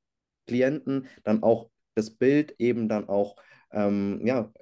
Klienten 0.46 1.06
dann 1.24 1.42
auch 1.42 1.70
das 1.94 2.10
Bild 2.10 2.54
eben 2.58 2.88
dann 2.88 3.08
auch 3.08 3.36
ähm, 3.72 4.20
ja, 4.24 4.52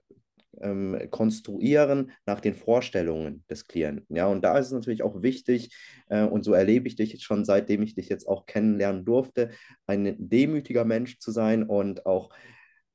ähm, 0.60 1.08
konstruieren 1.10 2.12
nach 2.26 2.40
den 2.40 2.54
Vorstellungen 2.54 3.44
des 3.48 3.66
Klienten. 3.66 4.16
Ja, 4.16 4.26
und 4.26 4.42
da 4.42 4.58
ist 4.58 4.66
es 4.66 4.72
natürlich 4.72 5.02
auch 5.02 5.22
wichtig, 5.22 5.74
äh, 6.08 6.24
und 6.24 6.44
so 6.44 6.52
erlebe 6.52 6.88
ich 6.88 6.96
dich 6.96 7.22
schon 7.22 7.44
seitdem 7.44 7.82
ich 7.82 7.94
dich 7.94 8.08
jetzt 8.08 8.26
auch 8.26 8.46
kennenlernen 8.46 9.04
durfte, 9.04 9.50
ein 9.86 10.16
demütiger 10.18 10.84
Mensch 10.84 11.18
zu 11.18 11.30
sein 11.30 11.62
und 11.62 12.06
auch 12.06 12.30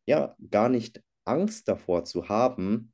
ja 0.05 0.35
gar 0.49 0.69
nicht 0.69 1.01
Angst 1.25 1.67
davor 1.67 2.05
zu 2.05 2.29
haben, 2.29 2.93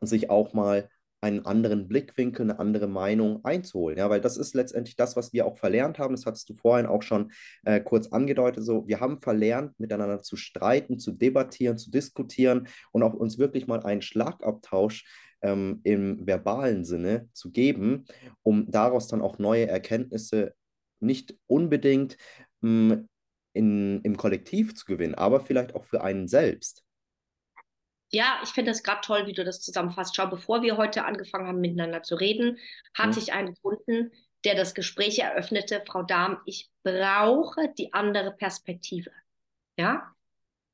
sich 0.00 0.30
auch 0.30 0.52
mal 0.52 0.88
einen 1.22 1.46
anderen 1.46 1.88
Blickwinkel, 1.88 2.42
eine 2.42 2.58
andere 2.58 2.88
Meinung 2.88 3.44
einzuholen. 3.44 3.96
Ja, 3.96 4.10
weil 4.10 4.20
das 4.20 4.36
ist 4.36 4.54
letztendlich 4.54 4.96
das, 4.96 5.16
was 5.16 5.32
wir 5.32 5.46
auch 5.46 5.56
verlernt 5.56 5.98
haben. 5.98 6.14
Das 6.14 6.26
hattest 6.26 6.50
du 6.50 6.54
vorhin 6.54 6.86
auch 6.86 7.02
schon 7.02 7.32
äh, 7.64 7.80
kurz 7.80 8.08
angedeutet. 8.08 8.64
So, 8.64 8.86
wir 8.88 9.00
haben 9.00 9.20
verlernt, 9.20 9.78
miteinander 9.78 10.20
zu 10.20 10.36
streiten, 10.36 10.98
zu 10.98 11.12
debattieren, 11.12 11.78
zu 11.78 11.90
diskutieren 11.90 12.66
und 12.90 13.02
auch 13.04 13.14
uns 13.14 13.38
wirklich 13.38 13.66
mal 13.66 13.80
einen 13.84 14.02
Schlagabtausch 14.02 15.04
ähm, 15.42 15.80
im 15.84 16.26
verbalen 16.26 16.84
Sinne 16.84 17.28
zu 17.32 17.52
geben, 17.52 18.04
um 18.42 18.70
daraus 18.70 19.06
dann 19.06 19.22
auch 19.22 19.38
neue 19.38 19.68
Erkenntnisse 19.68 20.54
nicht 21.00 21.36
unbedingt 21.46 22.16
mh, 22.60 22.94
mm, 22.94 23.08
in, 23.54 24.00
im 24.02 24.16
Kollektiv 24.16 24.74
zu 24.74 24.86
gewinnen, 24.86 25.14
aber 25.14 25.40
vielleicht 25.40 25.74
auch 25.74 25.84
für 25.84 26.02
einen 26.02 26.26
selbst. 26.26 26.84
Ja, 28.14 28.40
ich 28.42 28.50
finde 28.50 28.70
das 28.70 28.82
gerade 28.82 29.00
toll, 29.00 29.26
wie 29.26 29.32
du 29.32 29.42
das 29.42 29.62
zusammenfasst. 29.62 30.14
Schau, 30.14 30.26
bevor 30.26 30.62
wir 30.62 30.76
heute 30.76 31.04
angefangen 31.04 31.46
haben, 31.46 31.60
miteinander 31.60 32.02
zu 32.02 32.14
reden, 32.14 32.58
hatte 32.94 33.18
mhm. 33.18 33.18
ich 33.18 33.32
einen 33.32 33.54
Kunden, 33.62 34.12
der 34.44 34.54
das 34.54 34.74
Gespräch 34.74 35.18
eröffnete, 35.18 35.82
Frau 35.86 36.02
Dahm, 36.02 36.38
ich 36.44 36.70
brauche 36.82 37.72
die 37.78 37.92
andere 37.94 38.32
Perspektive. 38.32 39.10
Ja? 39.78 40.14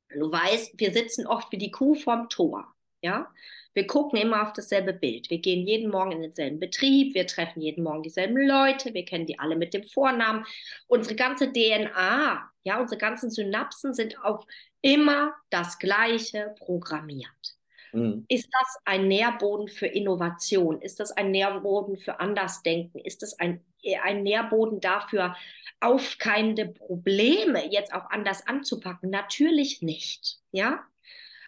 Du 0.09 0.33
weißt, 0.33 0.81
wir 0.81 0.93
sitzen 0.93 1.27
oft 1.27 1.53
wie 1.53 1.59
die 1.59 1.71
Kuh 1.71 1.95
vorm 1.95 2.29
Tor. 2.29 2.67
Ja? 3.03 3.33
Wir 3.75 3.87
gucken 3.87 4.19
immer 4.19 4.43
auf 4.43 4.53
dasselbe 4.53 4.93
Bild. 4.93 5.31
Wir 5.31 5.39
gehen 5.39 5.65
jeden 5.65 5.91
Morgen 5.91 6.11
in 6.11 6.23
denselben 6.23 6.59
Betrieb, 6.59 7.15
wir 7.15 7.29
treffen 7.29 7.61
jeden 7.61 7.85
Morgen 7.85 8.03
dieselben 8.03 8.37
Leute, 8.37 8.93
wir 8.95 9.05
kennen 9.05 9.27
die 9.27 9.39
alle 9.39 9.55
mit 9.55 9.75
dem 9.75 9.85
Vornamen. 9.85 10.45
Unsere 10.89 11.15
ganze 11.15 11.53
DNA, 11.53 12.51
ja, 12.65 12.81
unsere 12.81 12.99
ganzen 12.99 13.31
Synapsen 13.31 13.95
sind 13.95 14.19
auf 14.25 14.45
immer 14.83 15.35
das 15.51 15.79
Gleiche 15.79 16.55
programmiert. 16.59 17.59
Mhm. 17.93 18.25
Ist 18.29 18.49
das 18.53 18.79
ein 18.85 19.09
Nährboden 19.09 19.69
für 19.69 19.87
Innovation? 19.87 20.81
Ist 20.81 21.01
das 21.01 21.13
ein 21.13 21.31
Nährboden 21.31 21.97
für 21.97 22.21
Andersdenken? 22.21 23.01
Ist 23.01 23.23
das 23.23 23.39
ein, 23.39 23.65
ein 24.03 24.23
Nährboden 24.23 24.81
dafür, 24.81 25.37
aufkeimende 25.81 26.67
Probleme 26.67 27.71
jetzt 27.71 27.95
auch 27.95 28.11
anders 28.11 28.47
anzupacken? 28.47 29.11
Natürlich 29.11 29.83
nicht. 29.83 30.39
Ja? 30.53 30.85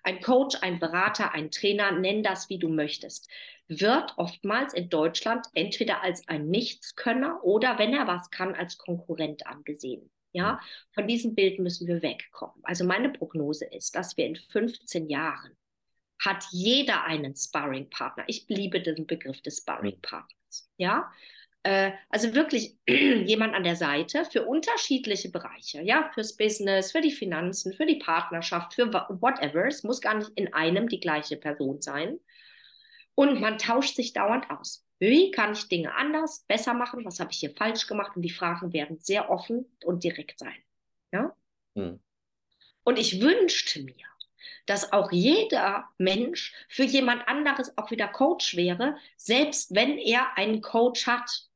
Ein 0.02 0.20
Coach, 0.20 0.56
ein 0.62 0.78
Berater, 0.78 1.32
ein 1.32 1.50
Trainer, 1.50 1.92
nenn 1.92 2.22
das, 2.22 2.48
wie 2.48 2.58
du 2.58 2.68
möchtest, 2.68 3.28
wird 3.68 4.14
oftmals 4.16 4.74
in 4.74 4.88
Deutschland 4.88 5.46
entweder 5.54 6.02
als 6.02 6.26
ein 6.26 6.48
Nichtskönner 6.48 7.44
oder, 7.44 7.78
wenn 7.78 7.92
er 7.92 8.06
was 8.06 8.30
kann, 8.30 8.54
als 8.54 8.78
Konkurrent 8.78 9.46
angesehen. 9.46 10.10
Ja, 10.32 10.60
von 10.92 11.08
diesem 11.08 11.34
Bild 11.34 11.58
müssen 11.58 11.88
wir 11.88 12.02
wegkommen. 12.02 12.62
Also 12.62 12.84
meine 12.84 13.08
Prognose 13.10 13.64
ist, 13.64 13.94
dass 13.96 14.16
wir 14.16 14.26
in 14.26 14.36
15 14.36 15.08
Jahren 15.08 15.56
hat 16.20 16.44
jeder 16.50 17.04
einen 17.04 17.34
Sparring-Partner. 17.34 18.24
Ich 18.26 18.44
liebe 18.48 18.80
den 18.80 19.06
Begriff 19.06 19.40
des 19.42 19.58
Sparring-Partners. 19.58 20.70
Ja, 20.76 21.10
äh, 21.62 21.92
also 22.08 22.34
wirklich 22.34 22.76
jemand 22.88 23.54
an 23.54 23.64
der 23.64 23.76
Seite 23.76 24.24
für 24.24 24.46
unterschiedliche 24.46 25.30
Bereiche. 25.30 25.82
Ja, 25.82 26.10
fürs 26.14 26.36
Business, 26.36 26.92
für 26.92 27.00
die 27.00 27.10
Finanzen, 27.10 27.72
für 27.72 27.86
die 27.86 27.98
Partnerschaft, 27.98 28.74
für 28.74 28.92
whatever. 28.92 29.66
Es 29.66 29.82
muss 29.82 30.00
gar 30.00 30.14
nicht 30.14 30.30
in 30.36 30.52
einem 30.52 30.88
die 30.88 31.00
gleiche 31.00 31.36
Person 31.36 31.80
sein. 31.80 32.18
Und 33.14 33.40
man 33.40 33.58
tauscht 33.58 33.96
sich 33.96 34.12
dauernd 34.12 34.50
aus. 34.50 34.86
Wie 35.00 35.30
kann 35.30 35.52
ich 35.54 35.68
Dinge 35.68 35.94
anders, 35.94 36.44
besser 36.46 36.74
machen? 36.74 37.04
Was 37.06 37.20
habe 37.20 37.32
ich 37.32 37.38
hier 37.38 37.54
falsch 37.56 37.86
gemacht? 37.86 38.14
Und 38.14 38.22
die 38.22 38.30
Fragen 38.30 38.72
werden 38.72 39.00
sehr 39.00 39.30
offen 39.30 39.64
und 39.82 40.04
direkt 40.04 40.38
sein. 40.38 40.56
Ja? 41.10 41.34
Hm. 41.74 41.98
Und 42.84 42.98
ich 42.98 43.20
wünschte 43.20 43.82
mir, 43.82 44.06
dass 44.66 44.92
auch 44.92 45.10
jeder 45.10 45.88
Mensch 45.96 46.54
für 46.68 46.84
jemand 46.84 47.26
anderes 47.28 47.76
auch 47.78 47.90
wieder 47.90 48.08
Coach 48.08 48.56
wäre, 48.56 48.96
selbst 49.16 49.74
wenn 49.74 49.98
er 49.98 50.36
einen 50.36 50.60
Coach 50.60 51.06
hat. 51.06 51.48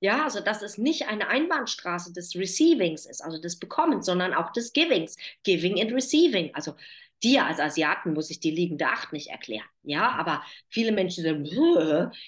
Ja, 0.00 0.24
also 0.24 0.40
dass 0.40 0.62
es 0.62 0.78
nicht 0.78 1.06
eine 1.08 1.28
Einbahnstraße 1.28 2.14
des 2.14 2.34
Receivings 2.34 3.04
ist, 3.04 3.20
also 3.20 3.38
des 3.38 3.58
Bekommens, 3.58 4.06
sondern 4.06 4.32
auch 4.32 4.52
des 4.52 4.72
Givings. 4.72 5.18
Giving 5.42 5.78
and 5.78 5.92
Receiving. 5.92 6.54
Also 6.54 6.74
dir 7.22 7.46
als 7.46 7.60
Asiaten 7.60 8.12
muss 8.14 8.30
ich 8.30 8.40
die 8.40 8.50
liegende 8.50 8.86
Acht 8.86 9.12
nicht 9.12 9.28
erklären. 9.28 9.68
Ja, 9.82 10.10
aber 10.10 10.42
viele 10.68 10.92
Menschen 10.92 11.24
sagen, 11.24 11.44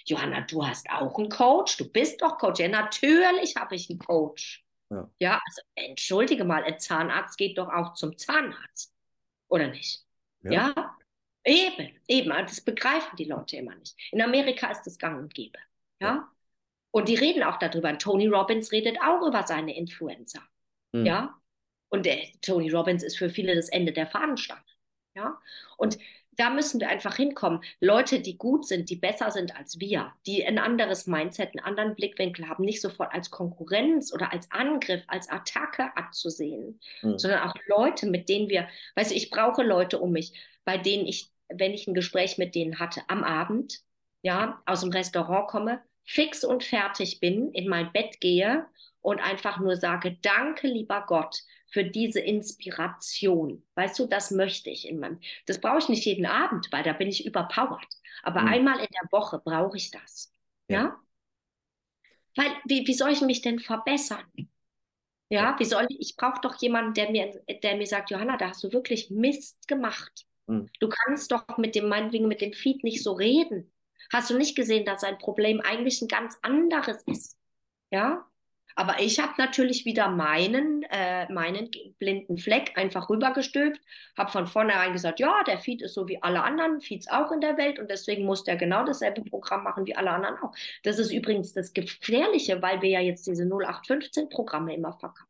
Johanna, 0.05 0.43
du 0.43 0.67
hast 0.67 0.89
auch 0.91 1.19
einen 1.19 1.29
Coach, 1.29 1.77
du 1.77 1.91
bist 1.91 2.23
doch 2.23 2.39
Coach. 2.39 2.61
Ja, 2.61 2.69
natürlich 2.69 3.57
habe 3.57 3.75
ich 3.75 3.89
einen 3.91 3.99
Coach. 3.99 4.65
Ja. 4.91 5.11
ja, 5.19 5.41
also 5.47 5.63
entschuldige 5.75 6.45
mal, 6.45 6.65
ein 6.65 6.79
Zahnarzt 6.79 7.39
geht 7.39 7.57
doch 7.57 7.73
auch 7.73 7.95
zum 7.95 8.17
Zahnarzt. 8.19 8.93
Oder 9.49 9.69
nicht? 9.69 10.05
Ja. 10.43 10.53
ja? 10.77 10.97
Eben, 11.45 11.99
eben. 12.07 12.29
Das 12.29 12.61
begreifen 12.61 13.17
die 13.17 13.25
Leute 13.25 13.57
immer 13.57 13.75
nicht. 13.75 13.97
In 14.13 14.23
Amerika 14.23 14.71
ist 14.71 14.83
das 14.85 14.99
gang 14.99 15.19
und 15.19 15.35
gäbe. 15.35 15.59
Ja. 16.01 16.09
ja. 16.09 16.29
Und 16.91 17.09
die 17.09 17.15
reden 17.15 17.43
auch 17.43 17.59
darüber. 17.59 17.89
Und 17.89 18.03
Tony 18.03 18.27
Robbins 18.27 18.71
redet 18.71 18.99
auch 19.03 19.27
über 19.27 19.47
seine 19.47 19.75
Influencer. 19.77 20.43
Mhm. 20.93 21.07
Ja. 21.07 21.41
Und 21.89 22.07
der, 22.07 22.19
Tony 22.43 22.71
Robbins 22.71 23.03
ist 23.03 23.19
für 23.19 23.31
viele 23.31 23.55
das 23.55 23.69
Ende 23.69 23.93
der 23.93 24.07
Fahnenstange. 24.07 24.63
Ja. 25.15 25.39
Und 25.77 25.99
da 26.37 26.51
müssen 26.51 26.81
wir 26.81 26.89
einfach 26.89 27.17
hinkommen. 27.17 27.63
Leute, 27.81 28.21
die 28.21 28.39
gut 28.39 28.67
sind, 28.67 28.89
die 28.89 28.97
besser 28.97 29.31
sind 29.31 29.55
als 29.57 29.79
wir, 29.79 30.13
die 30.27 30.45
ein 30.45 30.59
anderes 30.59 31.07
Mindset, 31.07 31.51
einen 31.51 31.65
anderen 31.65 31.95
Blickwinkel 31.95 32.49
haben, 32.49 32.65
nicht 32.65 32.81
sofort 32.81 33.13
als 33.13 33.31
Konkurrenz 33.31 34.13
oder 34.13 34.33
als 34.33 34.51
Angriff, 34.51 35.03
als 35.09 35.29
Attacke 35.29 35.95
abzusehen, 35.95 36.81
mhm. 37.03 37.19
sondern 37.19 37.49
auch 37.49 37.55
Leute, 37.67 38.07
mit 38.07 38.29
denen 38.29 38.49
wir, 38.49 38.67
weißt 38.97 39.11
du, 39.11 39.15
ich 39.15 39.31
brauche 39.31 39.63
Leute 39.63 39.99
um 39.99 40.13
mich, 40.13 40.33
bei 40.65 40.79
denen 40.79 41.07
ich, 41.07 41.31
wenn 41.49 41.75
ich 41.75 41.87
ein 41.87 41.95
Gespräch 41.95 42.39
mit 42.39 42.55
denen 42.55 42.79
hatte 42.79 43.03
am 43.09 43.25
Abend, 43.25 43.81
ja, 44.23 44.63
aus 44.65 44.81
dem 44.81 44.91
Restaurant 44.91 45.49
komme, 45.49 45.83
fix 46.05 46.45
und 46.45 46.65
fertig 46.65 47.21
bin, 47.21 47.53
in 47.53 47.69
mein 47.69 47.93
Bett 47.93 48.21
gehe 48.21 48.67
und 49.01 49.21
einfach 49.21 49.59
nur 49.59 49.77
sage, 49.77 50.17
danke, 50.23 50.67
lieber 50.67 51.05
Gott, 51.07 51.43
für 51.73 51.85
diese 51.85 52.21
Inspiration. 52.21 53.65
Weißt 53.75 53.99
du, 53.99 54.07
das 54.07 54.31
möchte 54.31 54.71
ich 54.71 54.87
in 54.87 55.01
meinem, 55.01 55.21
das 55.47 55.61
brauche 55.61 55.79
ich 55.79 55.89
nicht 55.89 56.05
jeden 56.05 56.27
Abend, 56.27 56.69
weil 56.71 56.83
da 56.83 56.93
bin 56.93 57.09
ich 57.09 57.27
überpowered. 57.27 57.89
Aber 58.23 58.43
mhm. 58.43 58.49
einmal 58.49 58.79
in 58.79 58.89
der 58.93 59.11
Woche 59.11 59.41
brauche 59.43 59.77
ich 59.77 59.91
das. 59.91 60.31
Ja. 60.69 60.83
ja? 60.83 61.01
Weil, 62.37 62.53
wie, 62.67 62.87
wie 62.87 62.95
soll 62.95 63.11
ich 63.11 63.23
mich 63.23 63.41
denn 63.41 63.59
verbessern? 63.59 64.25
Ja, 65.31 65.59
wie 65.59 65.65
soll 65.65 65.87
ich, 65.89 65.99
ich 65.99 66.17
brauche 66.17 66.43
doch 66.43 66.61
jemanden, 66.61 66.93
der 66.93 67.11
mir, 67.11 67.43
der 67.63 67.77
mir 67.77 67.87
sagt, 67.87 68.11
Johanna, 68.11 68.37
da 68.37 68.51
hast 68.51 68.63
du 68.65 68.73
wirklich 68.73 69.11
Mist 69.11 69.67
gemacht. 69.67 70.27
Mhm. 70.47 70.69
Du 70.79 70.91
kannst 70.91 71.33
doch 71.33 71.57
mit 71.57 71.75
dem, 71.75 71.89
meinetwegen 71.89 72.29
mit 72.29 72.43
dem 72.43 72.53
Feed 72.53 72.85
nicht 72.85 73.03
so 73.03 73.13
reden. 73.13 73.73
Hast 74.13 74.29
du 74.29 74.37
nicht 74.37 74.55
gesehen, 74.55 74.85
dass 74.85 75.01
sein 75.01 75.17
Problem 75.17 75.63
eigentlich 75.63 76.03
ein 76.03 76.09
ganz 76.09 76.37
anderes 76.43 77.03
ist? 77.07 77.39
Ja, 77.91 78.27
aber 78.75 79.01
ich 79.01 79.21
habe 79.21 79.33
natürlich 79.39 79.85
wieder 79.85 80.09
meinen, 80.09 80.83
äh, 80.91 81.31
meinen 81.33 81.71
blinden 81.99 82.39
Fleck 82.39 82.73
einfach 82.77 83.11
rübergestülpt, 83.11 83.81
habe 84.17 84.31
von 84.31 84.47
vornherein 84.47 84.93
gesagt, 84.93 85.21
ja, 85.21 85.43
der 85.47 85.59
Feed 85.59 85.83
ist 85.83 85.95
so 85.95 86.09
wie 86.09 86.23
alle 86.23 86.43
anderen 86.43 86.81
Feeds 86.81 87.09
auch 87.09 87.33
in 87.33 87.41
der 87.41 87.57
Welt 87.57 87.79
und 87.79 87.91
deswegen 87.91 88.25
muss 88.25 88.45
der 88.45 88.57
genau 88.57 88.85
dasselbe 88.85 89.23
Programm 89.23 89.65
machen 89.65 89.87
wie 89.87 89.97
alle 89.97 90.11
anderen 90.11 90.37
auch. 90.39 90.53
Das 90.83 90.99
ist 90.99 91.13
übrigens 91.13 91.53
das 91.53 91.73
Gefährliche, 91.73 92.63
weil 92.63 92.83
wir 92.83 92.91
ja 92.91 93.01
jetzt 93.01 93.27
diese 93.27 93.45
0815-Programme 93.45 94.75
immer 94.75 94.93
verkaufen. 94.93 95.27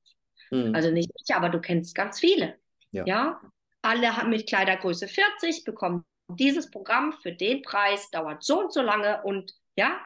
Mhm. 0.51 0.75
Also 0.75 0.91
nicht 0.91 1.11
ich, 1.15 1.35
aber 1.35 1.49
du 1.49 1.61
kennst 1.61 1.95
ganz 1.95 2.21
viele. 2.21 2.57
Ja. 2.91 3.05
ja? 3.07 3.41
Alle 3.83 4.17
haben 4.17 4.31
mit 4.31 4.47
Kleidergröße 4.47 5.09
40, 5.09 5.65
bekommen 5.65 6.05
dieses 6.29 6.71
Programm 6.71 7.13
für 7.23 7.33
den 7.33 7.63
Preis, 7.63 8.11
dauert 8.11 8.43
so 8.43 8.61
und 8.61 8.73
so 8.73 8.83
lange 8.83 9.23
und 9.25 9.55
ja. 9.77 10.01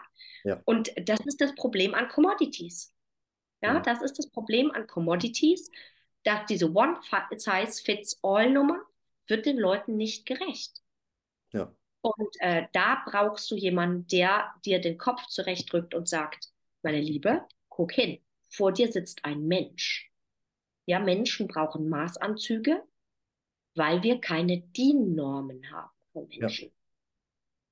ja. 0.45 0.61
Und 0.64 0.93
das 1.09 1.20
ist 1.26 1.41
das 1.41 1.55
Problem 1.55 1.95
an 1.95 2.09
Commodities. 2.09 2.95
Ja, 3.66 3.74
ja, 3.74 3.80
das 3.80 4.00
ist 4.02 4.18
das 4.18 4.28
Problem 4.28 4.70
an 4.70 4.86
Commodities, 4.86 5.70
dass 6.22 6.46
diese 6.46 6.72
One-Size-Fits-All-Nummer 6.72 8.80
wird 9.26 9.46
den 9.46 9.58
Leuten 9.58 9.96
nicht 9.96 10.26
gerecht. 10.26 10.80
Ja. 11.52 11.74
Und 12.00 12.36
äh, 12.38 12.68
da 12.72 13.02
brauchst 13.04 13.50
du 13.50 13.56
jemanden, 13.56 14.06
der 14.06 14.54
dir 14.64 14.80
den 14.80 14.96
Kopf 14.98 15.26
zurechtdrückt 15.26 15.92
und 15.94 16.08
sagt, 16.08 16.52
meine 16.82 17.00
Liebe, 17.00 17.44
guck 17.68 17.90
hin, 17.92 18.20
vor 18.48 18.70
dir 18.72 18.92
sitzt 18.92 19.24
ein 19.24 19.46
Mensch. 19.46 20.12
Ja, 20.84 21.00
Menschen 21.00 21.48
brauchen 21.48 21.88
Maßanzüge, 21.88 22.84
weil 23.74 24.04
wir 24.04 24.20
keine 24.20 24.60
DIN-Normen 24.60 25.72
haben 25.72 25.90
von 26.12 26.28
Menschen. 26.28 26.70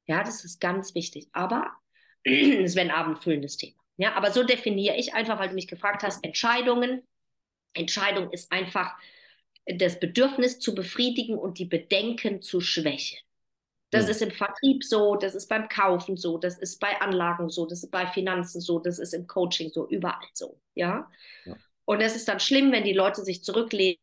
Ja. 0.07 0.16
ja, 0.16 0.24
das 0.24 0.45
ist 0.45 0.61
ganz 0.61 0.97
wichtig. 0.97 1.28
Aber 1.32 1.70
es 2.24 2.74
wäre 2.74 2.88
ein 2.88 2.95
abendfüllendes 2.95 3.57
Thema. 3.57 3.84
Ja, 3.97 4.14
aber 4.14 4.32
so 4.32 4.42
definiere 4.42 4.97
ich 4.97 5.14
einfach, 5.14 5.38
weil 5.38 5.49
du 5.49 5.55
mich 5.55 5.68
gefragt 5.68 6.03
hast, 6.03 6.24
Entscheidungen. 6.24 7.07
Entscheidung 7.74 8.30
ist 8.30 8.51
einfach 8.51 8.95
das 9.66 9.99
Bedürfnis 10.01 10.59
zu 10.59 10.74
befriedigen 10.74 11.38
und 11.38 11.59
die 11.59 11.64
Bedenken 11.64 12.42
zu 12.42 12.61
schwächen. 12.61 13.18
Das 13.90 14.07
mhm. 14.07 14.11
ist 14.11 14.22
im 14.22 14.30
Vertrieb 14.32 14.84
so, 14.84 15.14
das 15.14 15.34
ist 15.34 15.49
beim 15.49 15.68
Kaufen 15.68 16.16
so, 16.16 16.38
das 16.38 16.59
ist 16.59 16.80
bei 16.80 17.01
Anlagen 17.01 17.49
so, 17.49 17.64
das 17.66 17.84
ist 17.84 17.90
bei 17.90 18.07
Finanzen 18.07 18.61
so, 18.61 18.80
das 18.80 18.99
ist 18.99 19.14
im 19.14 19.26
Coaching 19.26 19.70
so, 19.70 19.88
überall 19.88 20.26
so, 20.32 20.61
ja. 20.74 21.09
ja. 21.45 21.57
Und 21.84 22.01
es 22.01 22.16
ist 22.16 22.26
dann 22.26 22.40
schlimm, 22.40 22.72
wenn 22.72 22.84
die 22.84 22.92
Leute 22.92 23.22
sich 23.22 23.45
zurücklehnen 23.45 23.99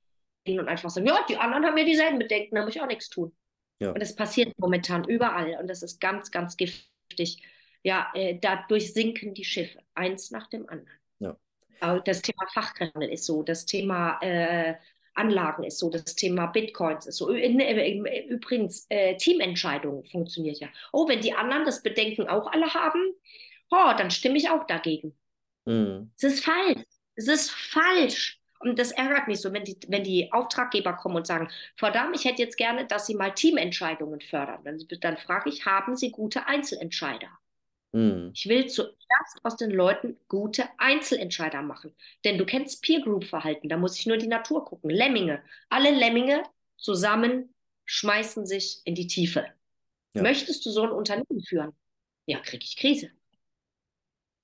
und 0.48 0.68
einfach 0.70 0.90
sagen, 0.90 1.08
ja, 1.08 1.20
die 1.28 1.38
anderen 1.38 1.66
haben 1.66 1.78
ja 1.78 1.84
dieselben 1.84 2.20
Bedenken, 2.20 2.56
da 2.56 2.64
muss 2.64 2.76
ich 2.76 2.82
auch 2.82 2.88
nichts 2.88 3.10
tun. 3.10 3.34
Ja. 3.80 3.92
Und 3.92 4.02
das 4.02 4.16
passiert 4.16 4.54
momentan 4.58 5.04
überall 5.04 5.58
und 5.60 5.68
das 5.68 5.84
ist 5.84 6.00
ganz, 6.00 6.32
ganz 6.32 6.56
giftig 6.56 7.42
ja, 7.84 8.12
äh, 8.14 8.38
dadurch 8.40 8.94
sinken 8.94 9.34
die 9.34 9.44
Schiffe, 9.44 9.80
eins 9.96 10.32
nach 10.32 10.48
dem 10.48 10.68
anderen. 10.70 10.98
Ja. 11.20 12.00
Das 12.00 12.22
Thema 12.22 12.46
Fachkräfte 12.54 13.06
ist 13.06 13.26
so, 13.26 13.42
das 13.44 13.66
Thema 13.66 14.20
äh, 14.22 14.76
Anlagen 15.14 15.64
ist 15.64 15.80
so, 15.80 15.90
das 15.90 16.16
Thema 16.16 16.48
Bitcoins 16.48 17.06
ist 17.06 17.18
so. 17.18 17.34
Übrigens, 17.34 18.86
äh, 18.90 19.18
Teamentscheidung 19.18 20.06
funktioniert 20.06 20.60
ja. 20.60 20.70
Oh, 20.94 21.08
wenn 21.08 21.22
die 21.22 21.34
anderen 21.34 21.66
das 21.66 21.84
Bedenken 21.84 22.28
auch 22.28 22.52
alle 22.52 22.74
haben, 22.74 23.14
oh, 23.72 23.94
dann 23.98 24.12
stimme 24.12 24.38
ich 24.38 24.50
auch 24.50 24.66
dagegen. 24.68 25.18
Mhm. 25.66 26.12
Es 26.16 26.24
ist 26.24 26.46
falsch. 26.46 26.84
Es 27.16 27.28
ist 27.28 27.52
falsch. 27.52 28.40
Und 28.60 28.78
das 28.78 28.92
ärgert 28.92 29.28
mich 29.28 29.42
so, 29.42 29.52
wenn 29.52 29.64
die, 29.64 29.76
wenn 29.88 30.04
die 30.04 30.32
Auftraggeber 30.32 30.94
kommen 30.94 31.16
und 31.16 31.28
sagen, 31.28 31.50
verdammt, 31.76 32.16
ich 32.16 32.26
hätte 32.26 32.44
jetzt 32.44 32.58
gerne, 32.58 32.86
dass 32.86 33.08
Sie 33.08 33.16
mal 33.16 33.34
Teamentscheidungen 33.34 34.22
fördern. 34.22 34.64
Dann, 34.64 34.80
dann 35.02 35.18
frage 35.18 35.50
ich, 35.50 35.66
haben 35.66 35.96
Sie 35.96 36.12
gute 36.12 36.46
Einzelentscheider? 36.46 37.30
Mhm. 37.92 38.32
Ich 38.34 38.48
will 38.48 38.68
zuerst 38.68 38.96
aus 39.44 39.58
den 39.58 39.72
Leuten 39.72 40.18
gute 40.28 40.66
Einzelentscheider 40.78 41.62
machen. 41.62 41.94
Denn 42.24 42.38
du 42.38 42.46
kennst 42.46 42.82
Peer 42.82 43.02
Group 43.02 43.26
Verhalten, 43.26 43.70
da 43.70 43.78
muss 43.78 44.00
ich 44.00 44.06
nur 44.06 44.18
die 44.18 44.28
Natur 44.28 44.66
gucken. 44.66 44.90
Lemminge. 44.90 45.44
Alle 45.70 45.92
Lemminge 45.92 46.44
zusammen 46.78 47.54
schmeißen 47.86 48.46
sich 48.46 48.82
in 48.86 48.96
die 48.96 49.08
Tiefe. 49.08 49.46
Ja. 50.14 50.22
Möchtest 50.22 50.66
du 50.66 50.72
so 50.72 50.84
ein 50.84 50.92
Unternehmen 50.92 51.44
führen? 51.44 51.74
Ja, 52.26 52.40
kriege 52.40 52.64
ich 52.64 52.78
Krise. 52.78 53.12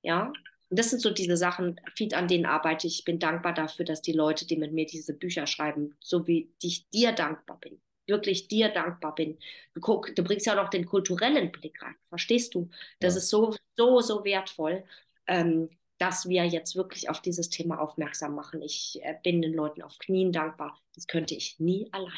Ja, 0.02 0.32
und 0.70 0.80
das 0.80 0.90
sind 0.90 1.02
so 1.02 1.10
diese 1.10 1.38
Sachen, 1.38 1.80
viel 1.96 2.14
an 2.14 2.28
denen 2.28 2.46
arbeite 2.46 2.88
ich. 2.88 3.00
Ich 3.00 3.06
bin 3.06 3.20
dankbar 3.20 3.54
dafür, 3.54 3.86
dass 3.86 4.02
die 4.02 4.12
Leute, 4.12 4.46
die 4.46 4.58
mit 4.58 4.74
mir 4.74 4.86
diese 4.86 5.14
Bücher 5.14 5.48
schreiben, 5.48 5.96
so 6.00 6.28
wie 6.28 6.52
ich 6.62 6.90
dir 6.90 7.14
dankbar 7.14 7.58
bin, 7.60 7.82
wirklich 8.08 8.48
dir 8.48 8.70
dankbar 8.70 9.16
bin. 9.16 9.38
Du, 9.74 9.82
guck, 9.82 10.16
du 10.16 10.24
bringst 10.24 10.46
ja 10.46 10.56
noch 10.56 10.70
den 10.70 10.86
kulturellen 10.86 11.52
Blick 11.52 11.82
rein, 11.82 11.96
verstehst 12.10 12.56
du? 12.56 12.70
Das 13.00 13.14
ja. 13.14 13.20
ist 13.20 13.30
so, 13.30 13.56
so, 13.76 14.02
so 14.02 14.24
wertvoll, 14.24 14.84
ähm, 15.28 15.70
dass 15.98 16.30
wir 16.30 16.46
jetzt 16.46 16.76
wirklich 16.76 17.10
auf 17.10 17.22
dieses 17.22 17.50
Thema 17.50 17.80
aufmerksam 17.80 18.36
machen. 18.36 18.62
Ich 18.62 19.00
äh, 19.04 19.16
bin 19.24 19.42
den 19.42 19.54
Leuten 19.54 19.82
auf 19.82 19.98
Knien 20.00 20.32
dankbar. 20.32 20.80
Das 20.96 21.08
könnte 21.08 21.36
ich 21.36 21.60
nie 21.60 21.88
alleine. 21.92 22.14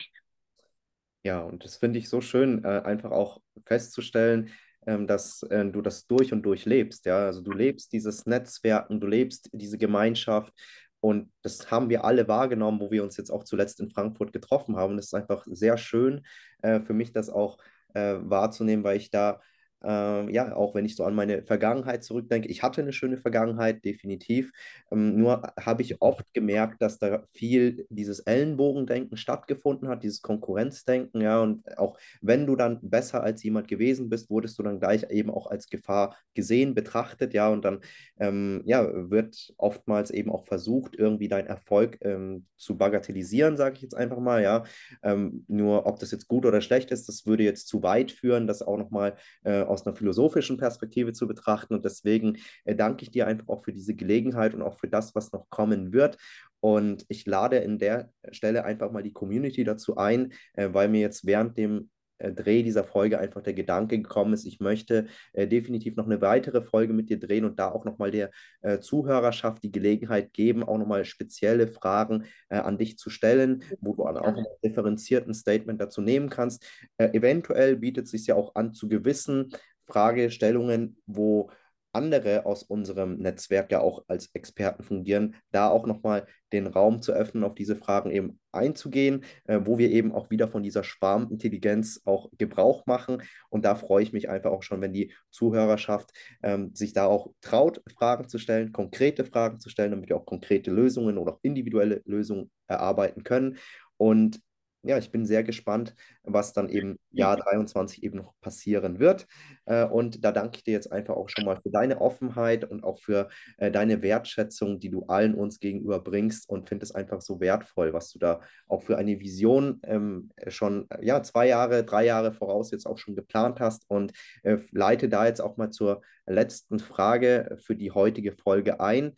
Ja, 1.23 1.41
und 1.41 1.63
das 1.63 1.77
finde 1.77 1.99
ich 1.99 2.09
so 2.09 2.21
schön, 2.21 2.63
äh, 2.63 2.81
einfach 2.83 3.11
auch 3.11 3.41
festzustellen, 3.65 4.51
ähm, 4.87 5.07
dass 5.07 5.43
äh, 5.43 5.65
du 5.65 5.81
das 5.81 6.07
durch 6.07 6.31
und 6.31 6.43
durch 6.43 6.65
lebst. 6.65 7.05
Ja, 7.05 7.25
also 7.25 7.41
du 7.41 7.51
lebst 7.51 7.91
dieses 7.91 8.25
Netzwerken, 8.25 8.99
du 8.99 9.07
lebst 9.07 9.49
diese 9.51 9.77
Gemeinschaft 9.77 10.53
und 11.01 11.31
das 11.41 11.71
haben 11.71 11.89
wir 11.89 12.03
alle 12.03 12.27
wahrgenommen, 12.27 12.79
wo 12.79 12.91
wir 12.91 13.03
uns 13.03 13.17
jetzt 13.17 13.29
auch 13.31 13.43
zuletzt 13.43 13.79
in 13.79 13.89
Frankfurt 13.89 14.33
getroffen 14.33 14.75
haben. 14.75 14.93
Und 14.93 14.99
es 14.99 15.07
ist 15.07 15.13
einfach 15.13 15.45
sehr 15.49 15.77
schön 15.77 16.25
äh, 16.61 16.81
für 16.81 16.93
mich, 16.93 17.13
das 17.13 17.29
auch 17.29 17.57
äh, 17.93 18.15
wahrzunehmen, 18.19 18.83
weil 18.83 18.97
ich 18.97 19.09
da 19.09 19.41
äh, 19.83 20.31
ja, 20.31 20.55
auch 20.55 20.75
wenn 20.75 20.85
ich 20.85 20.95
so 20.95 21.03
an 21.03 21.15
meine 21.15 21.43
Vergangenheit 21.43 22.03
zurückdenke, 22.03 22.47
ich 22.47 22.63
hatte 22.63 22.81
eine 22.81 22.93
schöne 22.93 23.17
Vergangenheit, 23.17 23.83
definitiv. 23.85 24.51
Ähm, 24.91 25.17
nur 25.17 25.53
habe 25.59 25.81
ich 25.81 26.01
oft 26.01 26.33
gemerkt, 26.33 26.81
dass 26.81 26.99
da 26.99 27.23
viel 27.31 27.85
dieses 27.89 28.19
Ellenbogendenken 28.19 29.17
stattgefunden 29.17 29.87
hat, 29.87 30.03
dieses 30.03 30.21
Konkurrenzdenken, 30.21 31.21
ja, 31.21 31.39
und 31.41 31.77
auch 31.77 31.97
wenn 32.21 32.45
du 32.45 32.55
dann 32.55 32.79
besser 32.81 33.23
als 33.23 33.43
jemand 33.43 33.67
gewesen 33.67 34.09
bist, 34.09 34.29
wurdest 34.29 34.59
du 34.59 34.63
dann 34.63 34.79
gleich 34.79 35.09
eben 35.09 35.29
auch 35.29 35.47
als 35.47 35.69
Gefahr 35.69 36.15
gesehen, 36.33 36.75
betrachtet, 36.75 37.33
ja, 37.33 37.49
und 37.49 37.63
dann 37.65 37.79
ähm, 38.19 38.61
ja, 38.65 38.87
wird 39.09 39.53
oftmals 39.57 40.11
eben 40.11 40.31
auch 40.31 40.45
versucht, 40.45 40.95
irgendwie 40.95 41.27
deinen 41.27 41.47
Erfolg 41.47 41.97
ähm, 42.01 42.45
zu 42.57 42.77
bagatellisieren, 42.77 43.57
sage 43.57 43.75
ich 43.75 43.81
jetzt 43.81 43.95
einfach 43.95 44.19
mal, 44.19 44.43
ja. 44.43 44.63
Ähm, 45.03 45.45
nur 45.47 45.85
ob 45.85 45.99
das 45.99 46.11
jetzt 46.11 46.27
gut 46.27 46.45
oder 46.45 46.61
schlecht 46.61 46.91
ist, 46.91 47.07
das 47.07 47.25
würde 47.25 47.43
jetzt 47.43 47.67
zu 47.67 47.83
weit 47.83 48.11
führen, 48.11 48.47
das 48.47 48.61
auch 48.61 48.77
nochmal 48.77 49.15
äh, 49.43 49.63
aus 49.69 49.85
einer 49.85 49.95
philosophischen 49.95 50.57
Perspektive 50.57 51.13
zu 51.13 51.27
betrachten. 51.27 51.73
Und 51.73 51.85
deswegen 51.85 52.37
äh, 52.65 52.75
danke 52.75 53.03
ich 53.03 53.11
dir 53.11 53.27
einfach 53.27 53.47
auch 53.49 53.63
für 53.63 53.73
diese 53.73 53.95
Gelegenheit 53.95 54.53
und 54.53 54.61
auch 54.61 54.79
für 54.79 54.87
das, 54.87 55.15
was 55.15 55.31
noch 55.31 55.49
kommen 55.49 55.93
wird. 55.93 56.17
Und 56.59 57.05
ich 57.07 57.25
lade 57.25 57.57
in 57.57 57.77
der 57.77 58.11
Stelle 58.31 58.65
einfach 58.65 58.91
mal 58.91 59.03
die 59.03 59.13
Community 59.13 59.63
dazu 59.63 59.97
ein, 59.97 60.33
äh, 60.53 60.69
weil 60.71 60.89
mir 60.89 61.01
jetzt 61.01 61.25
während 61.25 61.57
dem 61.57 61.89
Dreh 62.19 62.63
dieser 62.63 62.83
Folge 62.83 63.19
einfach 63.19 63.41
der 63.41 63.53
Gedanke 63.53 63.97
gekommen 63.97 64.33
ist, 64.33 64.45
ich 64.45 64.59
möchte 64.59 65.07
äh, 65.33 65.47
definitiv 65.47 65.95
noch 65.95 66.05
eine 66.05 66.21
weitere 66.21 66.61
Folge 66.61 66.93
mit 66.93 67.09
dir 67.09 67.19
drehen 67.19 67.45
und 67.45 67.59
da 67.59 67.71
auch 67.71 67.85
nochmal 67.85 68.11
der 68.11 68.31
äh, 68.61 68.79
Zuhörerschaft 68.79 69.63
die 69.63 69.71
Gelegenheit 69.71 70.33
geben, 70.33 70.63
auch 70.63 70.77
nochmal 70.77 71.05
spezielle 71.05 71.67
Fragen 71.67 72.25
äh, 72.49 72.57
an 72.57 72.77
dich 72.77 72.97
zu 72.97 73.09
stellen, 73.09 73.63
wo 73.81 73.93
du 73.93 74.03
auch 74.03 74.21
ein 74.21 74.45
differenzierten 74.63 75.33
Statement 75.33 75.79
dazu 75.79 76.01
nehmen 76.01 76.29
kannst. 76.29 76.65
Äh, 76.97 77.09
eventuell 77.17 77.77
bietet 77.77 78.05
es 78.05 78.11
sich 78.11 78.27
ja 78.27 78.35
auch 78.35 78.55
an 78.55 78.73
zu 78.73 78.87
gewissen 78.87 79.49
Fragestellungen, 79.85 80.97
wo 81.05 81.49
andere 81.91 82.45
aus 82.45 82.63
unserem 82.63 83.17
Netzwerk 83.17 83.71
ja 83.71 83.81
auch 83.81 84.03
als 84.07 84.29
Experten 84.33 84.83
fungieren, 84.83 85.35
da 85.51 85.69
auch 85.69 85.85
nochmal 85.85 86.25
den 86.51 86.67
Raum 86.67 87.01
zu 87.01 87.11
öffnen, 87.13 87.43
auf 87.43 87.55
diese 87.55 87.75
Fragen 87.75 88.11
eben 88.11 88.39
einzugehen, 88.51 89.23
äh, 89.45 89.59
wo 89.63 89.77
wir 89.77 89.89
eben 89.89 90.11
auch 90.11 90.29
wieder 90.29 90.47
von 90.47 90.63
dieser 90.63 90.83
Schwarmintelligenz 90.83 92.01
auch 92.05 92.29
Gebrauch 92.37 92.85
machen. 92.85 93.21
Und 93.49 93.65
da 93.65 93.75
freue 93.75 94.03
ich 94.03 94.13
mich 94.13 94.29
einfach 94.29 94.51
auch 94.51 94.63
schon, 94.63 94.81
wenn 94.81 94.93
die 94.93 95.13
Zuhörerschaft 95.31 96.11
ähm, 96.43 96.73
sich 96.73 96.93
da 96.93 97.05
auch 97.05 97.31
traut, 97.41 97.81
Fragen 97.95 98.27
zu 98.27 98.37
stellen, 98.39 98.71
konkrete 98.71 99.25
Fragen 99.25 99.59
zu 99.59 99.69
stellen, 99.69 99.91
damit 99.91 100.09
wir 100.09 100.17
auch 100.17 100.25
konkrete 100.25 100.71
Lösungen 100.71 101.17
oder 101.17 101.33
auch 101.33 101.39
individuelle 101.41 102.01
Lösungen 102.05 102.51
erarbeiten 102.67 103.23
können. 103.23 103.57
Und 103.97 104.39
ja, 104.83 104.97
ich 104.97 105.11
bin 105.11 105.25
sehr 105.25 105.43
gespannt, 105.43 105.93
was 106.23 106.53
dann 106.53 106.69
eben 106.69 106.99
Jahr 107.11 107.35
23 107.35 108.01
eben 108.03 108.17
noch 108.17 108.33
passieren 108.39 108.99
wird. 108.99 109.27
Äh, 109.65 109.85
und 109.85 110.23
da 110.23 110.31
danke 110.31 110.57
ich 110.57 110.63
dir 110.63 110.71
jetzt 110.71 110.91
einfach 110.91 111.15
auch 111.15 111.27
schon 111.27 111.45
mal 111.45 111.59
für 111.61 111.69
deine 111.69 111.99
Offenheit 111.99 112.63
und 112.63 112.83
auch 112.83 112.99
für 112.99 113.27
äh, 113.57 113.71
deine 113.71 114.01
Wertschätzung, 114.01 114.79
die 114.79 114.89
du 114.89 115.03
allen 115.07 115.35
uns 115.35 115.59
gegenüber 115.59 115.99
bringst 115.99 116.49
und 116.49 116.69
finde 116.69 116.85
es 116.85 116.95
einfach 116.95 117.19
so 117.21 117.41
wertvoll, 117.41 117.91
was 117.91 118.11
du 118.11 118.19
da 118.19 118.39
auch 118.67 118.81
für 118.83 118.97
eine 118.97 119.19
Vision 119.19 119.81
ähm, 119.83 120.31
schon 120.47 120.87
ja, 121.01 121.21
zwei 121.23 121.47
Jahre, 121.47 121.83
drei 121.83 122.05
Jahre 122.05 122.31
voraus 122.31 122.71
jetzt 122.71 122.85
auch 122.85 122.97
schon 122.97 123.15
geplant 123.15 123.59
hast 123.59 123.83
und 123.89 124.13
äh, 124.43 124.57
leite 124.71 125.09
da 125.09 125.25
jetzt 125.25 125.41
auch 125.41 125.57
mal 125.57 125.71
zur 125.71 126.01
letzten 126.25 126.79
Frage 126.79 127.57
für 127.61 127.75
die 127.75 127.91
heutige 127.91 128.31
Folge 128.31 128.79
ein. 128.79 129.13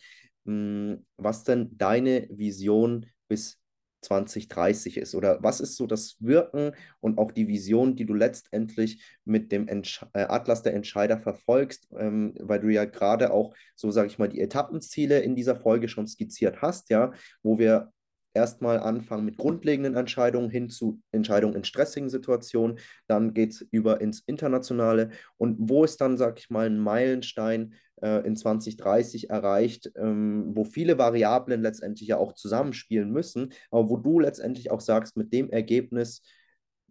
Hm, 0.46 1.06
was 1.18 1.44
denn 1.44 1.78
deine 1.78 2.28
Vision 2.32 3.06
bis 3.28 3.61
2030 4.02 4.98
ist? 4.98 5.16
Oder 5.16 5.42
was 5.42 5.60
ist 5.60 5.76
so 5.76 5.88
das 5.88 6.18
Wirken 6.20 6.74
und 7.00 7.18
auch 7.18 7.32
die 7.32 7.48
Vision, 7.48 7.96
die 7.96 8.06
du 8.06 8.14
letztendlich 8.14 9.02
mit 9.26 9.52
dem 9.52 9.68
Entsch 9.68 10.04
äh, 10.14 10.24
Atlas 10.24 10.64
der 10.64 10.74
Entscheider 10.74 11.20
verfolgst, 11.20 11.88
ähm, 11.98 12.34
weil 12.40 12.60
du 12.60 12.70
ja 12.70 12.86
gerade 12.86 13.32
auch, 13.32 13.56
so 13.76 13.92
sage 13.92 14.08
ich 14.08 14.20
mal, 14.20 14.30
die 14.30 14.42
Etappenziele 14.42 15.20
in 15.20 15.36
dieser 15.36 15.56
Folge 15.56 15.88
schon 15.88 16.08
skizziert 16.08 16.62
hast, 16.62 16.90
ja, 16.90 17.12
wo 17.44 17.60
wir 17.60 17.92
erstmal 18.34 18.80
anfangen 18.80 19.26
mit 19.26 19.38
grundlegenden 19.38 19.96
Entscheidungen 19.96 20.50
hin 20.50 20.70
zu 20.70 21.02
Entscheidungen 21.12 21.56
in 21.56 21.64
stressigen 21.64 22.10
Situationen. 22.10 22.80
Dann 23.08 23.34
geht 23.34 23.52
es 23.52 23.62
über 23.72 24.02
ins 24.02 24.22
Internationale. 24.22 25.10
Und 25.38 25.58
wo 25.60 25.84
ist 25.84 26.00
dann, 26.02 26.18
sag 26.18 26.40
ich 26.40 26.50
mal, 26.50 26.66
ein 26.66 26.80
Meilenstein 26.80 27.74
äh, 28.02 28.26
in 28.26 28.36
2030 28.36 29.30
erreicht, 29.30 29.92
ähm, 29.96 30.52
wo 30.56 30.64
viele 30.64 30.98
Variablen 30.98 31.62
letztendlich 31.62 32.08
ja 32.08 32.18
auch 32.18 32.34
zusammenspielen 32.34 33.12
müssen, 33.12 33.54
aber 33.70 33.90
wo 33.90 33.98
du 33.98 34.20
letztendlich 34.20 34.72
auch 34.72 34.82
sagst, 34.82 35.18
mit 35.18 35.34
dem 35.34 35.50
Ergebnis 35.50 36.24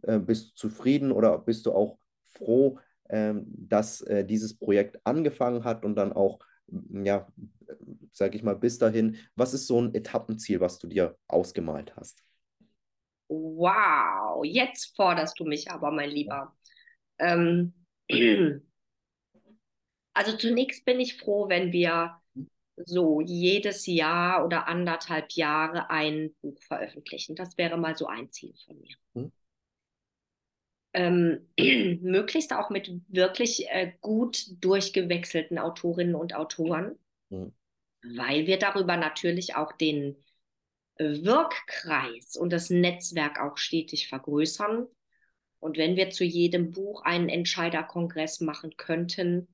äh, 0.03 0.18
bist 0.18 0.51
du 0.51 0.55
zufrieden 0.68 1.12
oder 1.12 1.38
bist 1.38 1.66
du 1.66 1.72
auch 1.72 1.99
froh, 2.24 2.78
äh, 3.09 3.34
dass 3.45 4.05
dieses 4.28 4.57
Projekt 4.57 4.99
angefangen 5.05 5.64
hat 5.64 5.84
und 5.84 5.97
dann 5.97 6.12
auch 6.12 6.38
ja, 7.04 7.26
sage 8.12 8.36
ich 8.36 8.42
mal, 8.42 8.56
bis 8.56 8.78
dahin, 8.78 9.16
was 9.34 9.54
ist 9.54 9.66
so 9.66 9.80
ein 9.80 9.94
Etappenziel, 9.94 10.60
was 10.60 10.78
du 10.78 10.86
dir 10.86 11.16
ausgemalt 11.28 11.94
hast? 11.96 12.22
Wow, 13.28 14.44
jetzt 14.44 14.96
forderst 14.96 15.38
du 15.38 15.44
mich 15.44 15.70
aber, 15.70 15.90
mein 15.90 16.10
Lieber. 16.10 16.56
Ähm, 17.18 17.74
also 20.14 20.36
zunächst 20.36 20.84
bin 20.84 20.98
ich 20.98 21.16
froh, 21.16 21.48
wenn 21.48 21.72
wir 21.72 22.20
so 22.76 23.20
jedes 23.20 23.86
Jahr 23.86 24.44
oder 24.44 24.66
anderthalb 24.66 25.32
Jahre 25.32 25.90
ein 25.90 26.34
Buch 26.40 26.60
veröffentlichen. 26.62 27.36
Das 27.36 27.56
wäre 27.58 27.76
mal 27.76 27.96
so 27.96 28.06
ein 28.06 28.30
Ziel 28.32 28.54
von 28.64 28.80
mir. 28.80 28.96
Hm 30.95 31.01
ähm, 31.01 31.47
möglichst 32.03 32.53
auch 32.53 32.70
mit 32.70 32.91
wirklich 33.09 33.68
äh, 33.68 33.93
gut 34.01 34.47
durchgewechselten 34.61 35.59
Autorinnen 35.59 36.14
und 36.14 36.34
Autoren, 36.34 36.99
mhm. 37.28 37.53
weil 38.03 38.47
wir 38.47 38.59
darüber 38.59 38.97
natürlich 38.97 39.57
auch 39.57 39.72
den 39.72 40.16
Wirkkreis 40.99 42.36
und 42.36 42.53
das 42.53 42.68
Netzwerk 42.68 43.41
auch 43.41 43.57
stetig 43.57 44.09
vergrößern. 44.09 44.86
Und 45.59 45.78
wenn 45.78 45.97
wir 45.97 46.11
zu 46.11 46.24
jedem 46.24 46.72
Buch 46.72 47.03
einen 47.03 47.28
Entscheiderkongress 47.28 48.41
machen 48.41 48.76
könnten, 48.76 49.49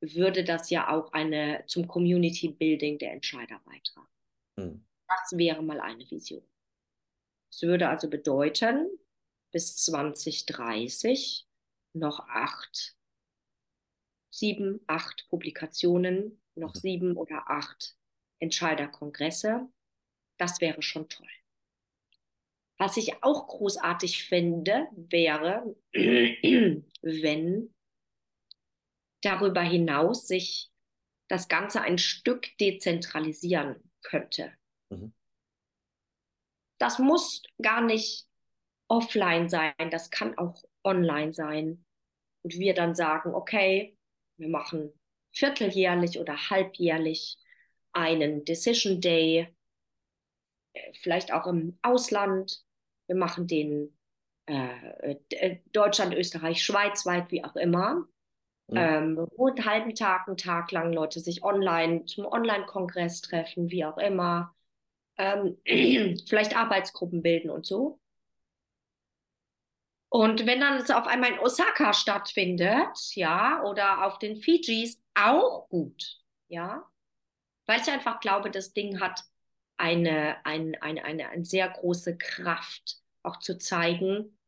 würde 0.00 0.44
das 0.44 0.68
ja 0.68 0.90
auch 0.90 1.12
eine 1.12 1.64
zum 1.66 1.88
Community 1.88 2.48
Building 2.48 2.98
der 2.98 3.12
Entscheider 3.12 3.60
beitragen. 3.64 4.08
Mhm. 4.56 4.84
Das 5.08 5.38
wäre 5.38 5.62
mal 5.62 5.80
eine 5.80 6.10
Vision. 6.10 6.42
Es 7.50 7.62
würde 7.62 7.88
also 7.88 8.10
bedeuten, 8.10 8.88
bis 9.54 9.76
2030 9.76 11.46
noch 11.92 12.18
acht, 12.28 12.96
sieben, 14.28 14.80
acht 14.88 15.28
Publikationen, 15.28 16.42
noch 16.56 16.74
mhm. 16.74 16.78
sieben 16.80 17.16
oder 17.16 17.48
acht 17.48 17.96
Entscheiderkongresse. 18.40 19.68
Das 20.38 20.60
wäre 20.60 20.82
schon 20.82 21.08
toll. 21.08 21.28
Was 22.78 22.96
ich 22.96 23.22
auch 23.22 23.46
großartig 23.46 24.24
finde, 24.24 24.88
wäre, 24.96 25.76
wenn 25.92 27.74
darüber 29.22 29.62
hinaus 29.62 30.26
sich 30.26 30.72
das 31.28 31.46
Ganze 31.46 31.80
ein 31.80 31.98
Stück 31.98 32.58
dezentralisieren 32.58 33.88
könnte. 34.02 34.52
Mhm. 34.90 35.14
Das 36.78 36.98
muss 36.98 37.44
gar 37.62 37.80
nicht 37.80 38.26
offline 38.94 39.48
sein, 39.48 39.72
das 39.90 40.10
kann 40.10 40.38
auch 40.38 40.62
online 40.84 41.32
sein. 41.32 41.84
Und 42.42 42.58
wir 42.58 42.74
dann 42.74 42.94
sagen, 42.94 43.34
okay, 43.34 43.96
wir 44.36 44.48
machen 44.48 44.92
vierteljährlich 45.32 46.20
oder 46.20 46.50
halbjährlich 46.50 47.38
einen 47.92 48.44
Decision 48.44 49.00
Day, 49.00 49.48
äh, 50.74 50.92
vielleicht 51.00 51.32
auch 51.32 51.46
im 51.46 51.78
Ausland. 51.82 52.62
Wir 53.06 53.16
machen 53.16 53.46
den 53.46 53.96
äh, 54.46 55.16
äh, 55.30 55.58
Deutschland, 55.72 56.14
Österreich, 56.14 56.62
Schweiz 56.62 57.04
weit, 57.04 57.30
wie 57.32 57.44
auch 57.44 57.56
immer. 57.56 58.06
Mhm. 58.68 58.76
Ähm, 58.76 59.26
einen 59.38 59.64
halben 59.64 59.94
Tag, 59.94 60.28
einen 60.28 60.36
Tag 60.36 60.70
lang 60.70 60.92
Leute 60.92 61.18
sich 61.20 61.42
online 61.42 62.04
zum 62.04 62.26
Online-Kongress 62.26 63.22
treffen, 63.22 63.70
wie 63.70 63.84
auch 63.84 63.98
immer. 63.98 64.54
Ähm, 65.18 65.58
vielleicht 66.28 66.56
Arbeitsgruppen 66.56 67.22
bilden 67.22 67.50
und 67.50 67.66
so. 67.66 67.98
Und 70.14 70.46
wenn 70.46 70.60
dann 70.60 70.76
es 70.76 70.92
auf 70.92 71.08
einmal 71.08 71.32
in 71.32 71.40
Osaka 71.40 71.92
stattfindet, 71.92 72.96
ja, 73.16 73.64
oder 73.64 74.06
auf 74.06 74.20
den 74.20 74.36
Fijis, 74.36 75.02
auch 75.12 75.68
gut, 75.68 76.20
ja, 76.46 76.88
weil 77.66 77.80
ich 77.80 77.88
einfach 77.88 78.20
glaube, 78.20 78.52
das 78.52 78.72
Ding 78.72 79.00
hat 79.00 79.24
eine, 79.76 80.36
eine, 80.46 80.80
eine, 80.80 81.04
eine, 81.04 81.28
eine 81.30 81.44
sehr 81.44 81.68
große 81.68 82.16
Kraft, 82.16 82.98
auch 83.24 83.40
zu 83.40 83.58
zeigen, 83.58 84.38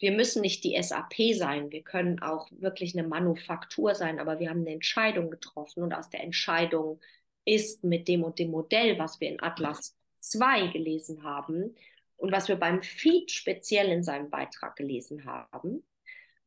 wir 0.00 0.10
müssen 0.10 0.40
nicht 0.40 0.64
die 0.64 0.76
SAP 0.82 1.14
sein, 1.34 1.70
wir 1.70 1.84
können 1.84 2.20
auch 2.20 2.48
wirklich 2.50 2.98
eine 2.98 3.06
Manufaktur 3.06 3.94
sein, 3.94 4.18
aber 4.18 4.40
wir 4.40 4.50
haben 4.50 4.62
eine 4.62 4.72
Entscheidung 4.72 5.30
getroffen 5.30 5.84
und 5.84 5.94
aus 5.94 6.10
der 6.10 6.24
Entscheidung 6.24 7.00
ist 7.44 7.84
mit 7.84 8.08
dem 8.08 8.24
und 8.24 8.40
dem 8.40 8.50
Modell, 8.50 8.98
was 8.98 9.20
wir 9.20 9.28
in 9.28 9.40
Atlas 9.40 9.96
2 10.18 10.72
gelesen 10.72 11.22
haben, 11.22 11.76
und 12.24 12.32
was 12.32 12.48
wir 12.48 12.56
beim 12.56 12.82
Feed 12.82 13.30
speziell 13.30 13.90
in 13.90 14.02
seinem 14.02 14.30
Beitrag 14.30 14.76
gelesen 14.76 15.26
haben, 15.26 15.86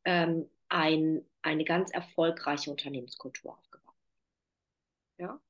ähm, 0.04 0.50
ein, 0.68 1.24
eine 1.40 1.64
ganz 1.64 1.92
erfolgreiche 1.92 2.72
Unternehmenskultur 2.72 3.56
aufgebaut. 3.56 3.94
Ja? 5.18 5.40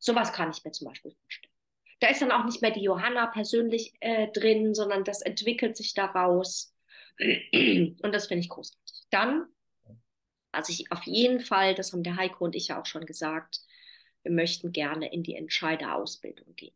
Sowas 0.00 0.32
kann 0.32 0.50
ich 0.50 0.64
mir 0.64 0.72
zum 0.72 0.88
Beispiel 0.88 1.12
vorstellen. 1.12 1.54
Da 2.00 2.08
ist 2.08 2.20
dann 2.20 2.32
auch 2.32 2.44
nicht 2.44 2.62
mehr 2.62 2.72
die 2.72 2.82
Johanna 2.82 3.28
persönlich 3.28 3.94
äh, 4.00 4.26
drin, 4.32 4.74
sondern 4.74 5.04
das 5.04 5.22
entwickelt 5.22 5.76
sich 5.76 5.94
daraus. 5.94 6.74
Und 7.20 8.10
das 8.12 8.26
finde 8.26 8.40
ich 8.40 8.48
großartig. 8.48 9.04
Dann, 9.10 9.46
was 10.50 10.68
ich 10.68 10.90
auf 10.90 11.04
jeden 11.04 11.38
Fall, 11.38 11.76
das 11.76 11.92
haben 11.92 12.02
der 12.02 12.16
Heiko 12.16 12.44
und 12.44 12.56
ich 12.56 12.66
ja 12.68 12.80
auch 12.80 12.86
schon 12.86 13.06
gesagt, 13.06 13.60
wir 14.24 14.32
möchten 14.32 14.72
gerne 14.72 15.12
in 15.12 15.22
die 15.22 15.36
Entscheiderausbildung 15.36 16.56
gehen. 16.56 16.74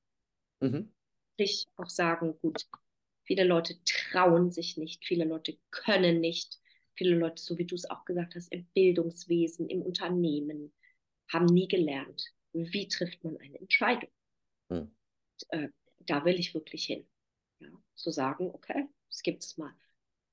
Mhm. 0.60 0.94
Ich 1.38 1.66
auch 1.76 1.90
sagen, 1.90 2.38
gut, 2.40 2.68
Viele 3.30 3.44
Leute 3.44 3.76
trauen 3.84 4.50
sich 4.50 4.76
nicht, 4.76 5.04
viele 5.04 5.24
Leute 5.24 5.56
können 5.70 6.18
nicht. 6.18 6.58
Viele 6.94 7.14
Leute, 7.14 7.40
so 7.40 7.58
wie 7.58 7.64
du 7.64 7.76
es 7.76 7.88
auch 7.88 8.04
gesagt 8.04 8.34
hast, 8.34 8.50
im 8.50 8.66
Bildungswesen, 8.74 9.68
im 9.68 9.82
Unternehmen, 9.82 10.74
haben 11.32 11.44
nie 11.44 11.68
gelernt, 11.68 12.24
wie 12.52 12.88
trifft 12.88 13.22
man 13.22 13.36
eine 13.36 13.60
Entscheidung. 13.60 14.10
Hm. 14.68 14.96
Äh, 15.50 15.68
da 16.00 16.24
will 16.24 16.40
ich 16.40 16.54
wirklich 16.54 16.86
hin. 16.86 17.08
Ja, 17.60 17.68
zu 17.94 18.10
sagen, 18.10 18.50
okay, 18.52 18.88
es 19.08 19.22
gibt 19.22 19.56
mal 19.58 19.72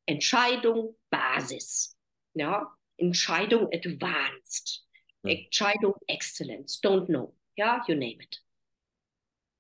Entscheidung 0.07 0.97
Basis, 1.11 1.95
ja, 2.33 2.75
Entscheidung 2.97 3.69
Advanced, 3.71 4.87
hm. 5.21 5.37
Entscheidung 5.37 5.93
Excellence, 6.07 6.81
don't 6.81 7.05
know, 7.05 7.37
ja, 7.55 7.85
you 7.87 7.93
name 7.93 8.23
it. 8.23 8.43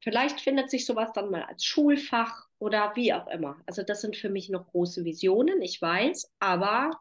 Vielleicht 0.01 0.41
findet 0.41 0.71
sich 0.71 0.87
sowas 0.87 1.11
dann 1.13 1.29
mal 1.29 1.43
als 1.43 1.63
Schulfach 1.63 2.46
oder 2.59 2.95
wie 2.95 3.13
auch 3.13 3.27
immer. 3.27 3.57
Also 3.65 3.83
das 3.83 4.01
sind 4.01 4.17
für 4.17 4.29
mich 4.29 4.49
noch 4.49 4.67
große 4.67 5.05
Visionen, 5.05 5.61
ich 5.61 5.81
weiß, 5.81 6.31
aber 6.39 6.91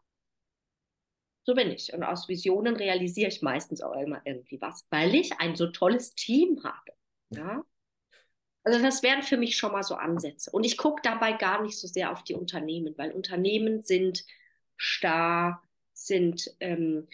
So 1.47 1.55
bin 1.55 1.71
ich. 1.71 1.93
Und 1.95 2.03
aus 2.03 2.29
Visionen 2.29 2.77
realisiere 2.77 3.29
ich 3.29 3.41
meistens 3.43 3.81
auch 3.83 3.95
immer 3.95 4.21
irgendwie 4.25 4.61
was, 4.61 4.87
weil 4.91 5.15
ich 5.15 5.39
ein 5.41 5.55
so 5.57 5.69
tolles 5.69 6.15
Team 6.15 6.63
habe. 6.65 6.93
Ja. 7.31 7.65
Also 8.65 8.83
das 8.83 9.03
wären 9.03 9.23
für 9.23 9.37
mich 9.37 9.57
schon 9.57 9.73
mal 9.73 9.83
so 9.85 9.95
Ansätze. 9.95 10.51
Und 10.51 10.65
ich 10.65 10.77
gucke 10.77 11.01
dabei 11.03 11.33
gar 11.35 11.63
nicht 11.63 11.79
so 11.79 11.87
sehr 11.87 12.11
auf 12.13 12.25
die 12.25 12.35
Unternehmen, 12.35 12.95
weil 12.99 13.13
Unternehmen 13.13 13.83
sind 13.83 14.25
starr, 14.77 15.63
sind 15.93 16.51
ähm, 16.61 17.09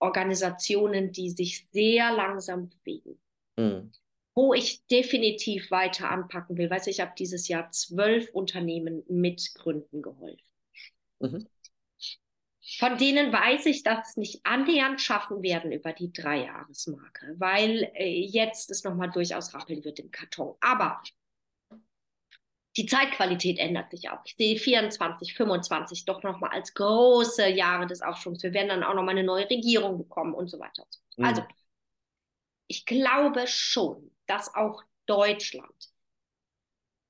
Organisationen, 0.00 1.12
die 1.12 1.30
sich 1.30 1.68
sehr 1.72 2.12
langsam 2.12 2.70
bewegen. 2.70 3.20
Mhm. 3.56 3.92
Wo 4.38 4.54
ich 4.54 4.86
definitiv 4.86 5.72
weiter 5.72 6.12
anpacken 6.12 6.56
will, 6.56 6.70
weiß 6.70 6.86
ich, 6.86 6.98
ich 6.98 7.00
habe 7.00 7.10
dieses 7.18 7.48
Jahr 7.48 7.72
zwölf 7.72 8.30
Unternehmen 8.30 9.02
mitgründen 9.08 10.00
geholfen. 10.00 10.46
Mhm. 11.18 11.48
Von 12.78 12.98
denen 12.98 13.32
weiß 13.32 13.66
ich, 13.66 13.82
dass 13.82 14.10
es 14.10 14.16
nicht 14.16 14.46
annähernd 14.46 15.00
schaffen 15.00 15.42
werden 15.42 15.72
über 15.72 15.92
die 15.92 16.12
Dreijahresmarke, 16.12 17.34
weil 17.38 17.90
äh, 17.94 18.24
jetzt 18.26 18.70
es 18.70 18.84
nochmal 18.84 19.10
durchaus 19.10 19.54
rappeln 19.54 19.82
wird 19.82 19.98
im 19.98 20.12
Karton. 20.12 20.54
Aber 20.60 21.02
die 22.76 22.86
Zeitqualität 22.86 23.58
ändert 23.58 23.90
sich 23.90 24.08
auch. 24.08 24.20
Ich 24.24 24.36
sehe 24.36 24.56
24, 24.56 25.34
25 25.34 26.04
doch 26.04 26.22
nochmal 26.22 26.50
als 26.50 26.74
große 26.74 27.48
Jahre 27.48 27.88
des 27.88 28.02
Aufschwungs. 28.02 28.44
Wir 28.44 28.54
werden 28.54 28.68
dann 28.68 28.84
auch 28.84 28.94
nochmal 28.94 29.18
eine 29.18 29.26
neue 29.26 29.50
Regierung 29.50 29.98
bekommen 29.98 30.32
und 30.32 30.46
so 30.46 30.60
weiter. 30.60 30.86
Mhm. 31.16 31.24
Also, 31.24 31.42
ich 32.68 32.86
glaube 32.86 33.48
schon, 33.48 34.12
dass 34.28 34.54
auch 34.54 34.82
Deutschland, 35.06 35.90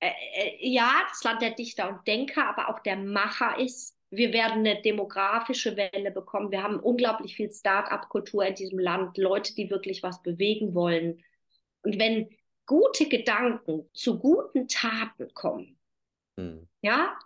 äh, 0.00 0.10
äh, 0.34 0.68
ja, 0.68 1.02
das 1.08 1.24
Land 1.24 1.42
der 1.42 1.50
Dichter 1.50 1.88
und 1.88 2.06
Denker, 2.06 2.48
aber 2.48 2.68
auch 2.68 2.80
der 2.80 2.96
Macher 2.96 3.58
ist 3.58 3.98
wir 4.10 4.32
werden 4.32 4.60
eine 4.60 4.80
demografische 4.80 5.76
Welle 5.76 6.10
bekommen. 6.10 6.50
Wir 6.50 6.62
haben 6.62 6.80
unglaublich 6.80 7.36
viel 7.36 7.50
Start-up-Kultur 7.50 8.46
in 8.46 8.54
diesem 8.54 8.78
Land, 8.78 9.18
Leute, 9.18 9.54
die 9.54 9.70
wirklich 9.70 10.02
was 10.02 10.22
bewegen 10.22 10.74
wollen. 10.74 11.22
Und 11.82 11.98
wenn 11.98 12.28
gute 12.64 13.08
Gedanken 13.08 13.88
zu 13.92 14.18
guten 14.18 14.66
Taten 14.66 15.32
kommen, 15.34 15.78
hm. 16.38 16.68
ja, 16.80 17.18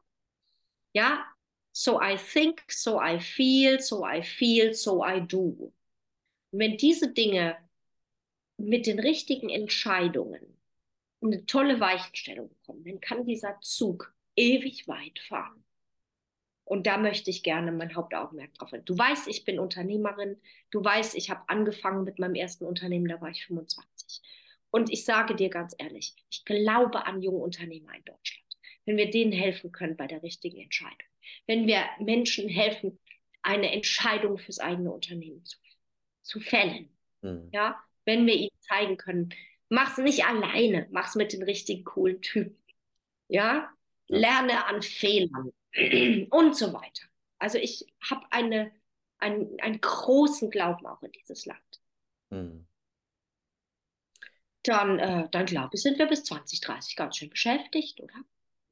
ja, 0.92 1.24
so 1.72 2.00
I 2.02 2.16
think, 2.16 2.62
so 2.68 3.00
I 3.00 3.18
feel, 3.18 3.80
so 3.80 4.04
I 4.04 4.22
feel, 4.22 4.74
so 4.74 5.04
I 5.04 5.20
do. 5.20 5.72
Und 6.50 6.58
wenn 6.58 6.76
diese 6.76 7.12
Dinge 7.12 7.56
mit 8.62 8.86
den 8.86 9.00
richtigen 9.00 9.50
Entscheidungen 9.50 10.58
eine 11.20 11.46
tolle 11.46 11.80
Weichenstellung 11.80 12.48
bekommen, 12.48 12.84
dann 12.84 13.00
kann 13.00 13.24
dieser 13.24 13.58
Zug 13.60 14.14
ewig 14.36 14.88
weit 14.88 15.18
fahren. 15.20 15.64
Und 16.64 16.86
da 16.86 16.96
möchte 16.96 17.30
ich 17.30 17.42
gerne 17.42 17.72
mein 17.72 17.94
Hauptaugenmerk 17.94 18.54
drauf 18.54 18.72
haben. 18.72 18.84
Du 18.84 18.96
weißt, 18.96 19.28
ich 19.28 19.44
bin 19.44 19.58
Unternehmerin. 19.58 20.40
Du 20.70 20.82
weißt, 20.82 21.16
ich 21.16 21.28
habe 21.28 21.42
angefangen 21.48 22.04
mit 22.04 22.18
meinem 22.18 22.34
ersten 22.34 22.64
Unternehmen, 22.64 23.08
da 23.08 23.20
war 23.20 23.30
ich 23.30 23.44
25. 23.46 24.22
Und 24.70 24.90
ich 24.90 25.04
sage 25.04 25.34
dir 25.34 25.50
ganz 25.50 25.74
ehrlich, 25.78 26.14
ich 26.30 26.44
glaube 26.44 27.04
an 27.06 27.20
junge 27.20 27.38
Unternehmer 27.38 27.94
in 27.94 28.04
Deutschland. 28.04 28.46
Wenn 28.86 28.96
wir 28.96 29.10
denen 29.10 29.32
helfen 29.32 29.70
können 29.70 29.96
bei 29.96 30.06
der 30.06 30.22
richtigen 30.22 30.60
Entscheidung. 30.60 30.96
Wenn 31.46 31.66
wir 31.66 31.84
Menschen 32.00 32.48
helfen, 32.48 32.98
eine 33.42 33.70
Entscheidung 33.72 34.38
fürs 34.38 34.60
eigene 34.60 34.90
Unternehmen 34.90 35.44
zu, 35.44 35.58
zu 36.22 36.40
fällen. 36.40 36.88
Mhm. 37.20 37.50
Ja, 37.52 37.82
wenn 38.04 38.26
wir 38.26 38.34
ihnen 38.34 38.60
zeigen 38.60 38.96
können, 38.96 39.34
mach's 39.68 39.98
nicht 39.98 40.24
alleine, 40.24 40.88
mach's 40.90 41.14
mit 41.14 41.32
den 41.32 41.42
richtigen 41.42 41.84
coolen 41.84 42.20
Typen. 42.20 42.62
Ja, 43.28 43.70
lerne 44.08 44.66
an 44.66 44.82
Fehlern 44.82 45.52
und 46.30 46.56
so 46.56 46.72
weiter. 46.72 47.04
Also 47.38 47.58
ich 47.58 47.86
habe 48.08 48.24
eine, 48.30 48.72
einen, 49.18 49.58
einen 49.60 49.80
großen 49.80 50.50
Glauben 50.50 50.86
auch 50.86 51.02
in 51.02 51.12
dieses 51.12 51.46
Land. 51.46 51.82
Mhm. 52.30 52.66
Dann, 54.64 54.98
äh, 54.98 55.28
dann 55.30 55.46
glaube 55.46 55.70
ich, 55.74 55.82
sind 55.82 55.98
wir 55.98 56.06
bis 56.06 56.22
2030 56.24 56.94
ganz 56.94 57.16
schön 57.16 57.30
beschäftigt, 57.30 58.00
oder? 58.00 58.14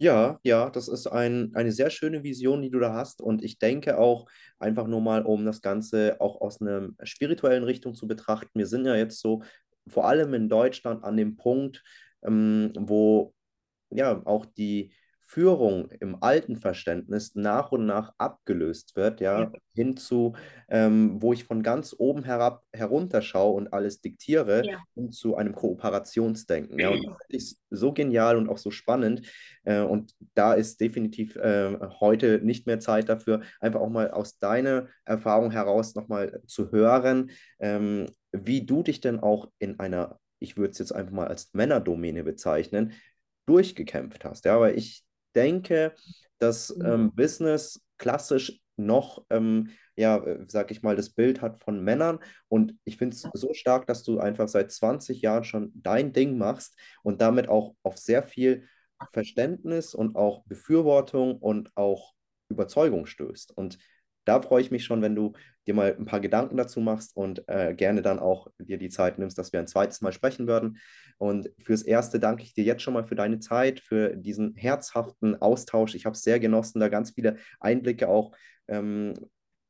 Ja, 0.03 0.39
ja, 0.45 0.71
das 0.71 0.89
ist 0.89 1.07
ein, 1.09 1.55
eine 1.55 1.73
sehr 1.73 1.91
schöne 1.91 2.23
Vision, 2.25 2.63
die 2.63 2.71
du 2.71 2.79
da 2.79 2.95
hast. 2.95 3.21
Und 3.21 3.45
ich 3.45 3.59
denke 3.59 3.99
auch 3.99 4.27
einfach 4.59 4.87
nur 4.87 5.03
mal, 5.03 5.23
um 5.27 5.45
das 5.45 5.61
Ganze 5.61 6.17
auch 6.21 6.41
aus 6.41 6.61
einer 6.63 6.89
spirituellen 7.03 7.65
Richtung 7.65 7.95
zu 7.95 8.07
betrachten. 8.09 8.59
Wir 8.59 8.67
sind 8.67 8.87
ja 8.87 8.97
jetzt 8.97 9.21
so, 9.21 9.43
vor 9.87 10.07
allem 10.09 10.33
in 10.33 10.49
Deutschland, 10.49 11.05
an 11.05 11.17
dem 11.19 11.37
Punkt, 11.37 11.83
ähm, 12.23 12.73
wo 12.79 13.35
ja 13.91 14.23
auch 14.27 14.47
die, 14.47 14.93
Führung 15.31 15.89
im 16.01 16.25
alten 16.25 16.57
Verständnis 16.57 17.37
nach 17.37 17.71
und 17.71 17.87
nach 17.87 18.13
abgelöst 18.19 18.97
wird, 18.97 19.21
ja, 19.21 19.43
ja. 19.43 19.53
hin 19.77 19.97
zu, 19.97 20.35
ähm, 20.69 21.23
wo 21.23 21.33
ich 21.33 21.45
von 21.45 21.63
ganz 21.63 21.95
oben 21.97 22.25
herab 22.25 22.65
herunterschaue 22.73 23.55
und 23.55 23.73
alles 23.73 24.01
diktiere, 24.01 24.67
ja. 24.67 24.83
hin 24.97 25.13
zu 25.13 25.37
einem 25.37 25.55
Kooperationsdenken. 25.55 26.81
Ja, 26.81 26.91
und 26.91 27.07
das 27.07 27.17
ich 27.29 27.57
so 27.71 27.93
genial 27.93 28.37
und 28.39 28.49
auch 28.49 28.59
so 28.59 28.73
spannend. 28.73 29.23
Äh, 29.63 29.83
und 29.83 30.17
da 30.35 30.55
ist 30.55 30.81
definitiv 30.81 31.37
äh, 31.37 31.79
heute 32.01 32.41
nicht 32.43 32.67
mehr 32.67 32.81
Zeit 32.81 33.09
dafür, 33.09 33.43
einfach 33.61 33.81
auch 33.81 33.89
mal 33.89 34.11
aus 34.11 34.41
deiner 34.41 34.89
Erfahrung 35.05 35.53
heraus 35.53 35.95
nochmal 35.95 36.43
zu 36.47 36.73
hören, 36.73 37.31
ähm, 37.61 38.07
wie 38.33 38.67
du 38.67 38.83
dich 38.83 39.01
denn 39.01 39.21
auch 39.21 39.49
in 39.61 39.79
einer 39.79 40.19
ich 40.43 40.57
würde 40.57 40.71
es 40.71 40.79
jetzt 40.79 40.93
einfach 40.93 41.13
mal 41.13 41.29
als 41.29 41.53
Männerdomäne 41.53 42.25
bezeichnen, 42.25 42.95
durchgekämpft 43.45 44.25
hast. 44.25 44.47
Ja, 44.47 44.59
weil 44.59 44.77
ich 44.77 45.05
denke, 45.35 45.95
dass 46.39 46.75
mhm. 46.77 46.87
ähm, 46.87 47.15
Business 47.15 47.83
klassisch 47.99 48.61
noch, 48.77 49.25
ähm, 49.31 49.71
ja, 49.97 50.17
äh, 50.17 50.45
sag 50.49 50.71
ich 50.71 50.83
mal, 50.83 50.97
das 50.97 51.11
Bild 51.11 51.43
hat 51.43 51.59
von 51.59 51.83
Männern. 51.83 52.19
Und 52.49 52.77
ich 52.85 52.97
finde 52.97 53.15
es 53.15 53.29
so 53.33 53.53
stark, 53.53 53.87
dass 53.87 54.03
du 54.03 54.19
einfach 54.19 54.49
seit 54.49 54.73
20 54.73 55.21
Jahren 55.21 55.45
schon 55.45 55.73
dein 55.75 56.13
Ding 56.13 56.39
machst 56.39 56.79
und 57.03 57.21
damit 57.21 57.49
auch 57.49 57.75
auf 57.83 57.99
sehr 57.99 58.23
viel 58.23 58.67
Verständnis 59.13 59.95
und 59.95 60.17
auch 60.17 60.45
Befürwortung 60.47 61.37
und 61.39 61.71
auch 61.77 62.15
Überzeugung 62.49 63.07
stößt. 63.07 63.57
Und 63.57 63.79
da 64.31 64.41
freue 64.41 64.63
ich 64.63 64.71
mich 64.71 64.85
schon, 64.85 65.03
wenn 65.03 65.17
du 65.17 65.33
dir 65.67 65.75
mal 65.75 65.97
ein 65.99 66.05
paar 66.05 66.21
Gedanken 66.21 66.57
dazu 66.57 66.81
machst 66.81 67.17
und 67.17 67.43
äh, 67.49 67.75
gerne 67.75 68.01
dann 68.01 68.21
auch 68.21 68.47
dir 68.61 68.79
die 68.79 68.89
Zeit 68.89 69.19
nimmst, 69.19 69.37
dass 69.37 69.53
wir 69.53 69.59
ein 69.59 69.67
zweites 69.67 70.03
Mal 70.03 70.13
sprechen 70.13 70.47
würden. 70.47 70.79
Und 71.19 71.51
fürs 71.59 71.83
Erste 71.83 72.21
danke 72.21 72.45
ich 72.45 72.55
dir 72.55 72.63
jetzt 72.63 72.83
schon 72.83 72.95
mal 72.95 73.05
für 73.05 73.17
deine 73.17 73.41
Zeit, 73.41 73.81
für 73.81 74.17
diesen 74.17 74.55
herzhaften 74.55 75.35
Austausch. 75.43 75.97
Ich 75.97 76.07
habe 76.07 76.15
es 76.15 76.23
sehr 76.23 76.39
genossen, 76.39 76.79
da 76.79 76.89
ganz 76.89 77.11
viele 77.11 77.39
Einblicke 77.59 78.09
auch 78.09 78.31
ähm, 78.69 79.15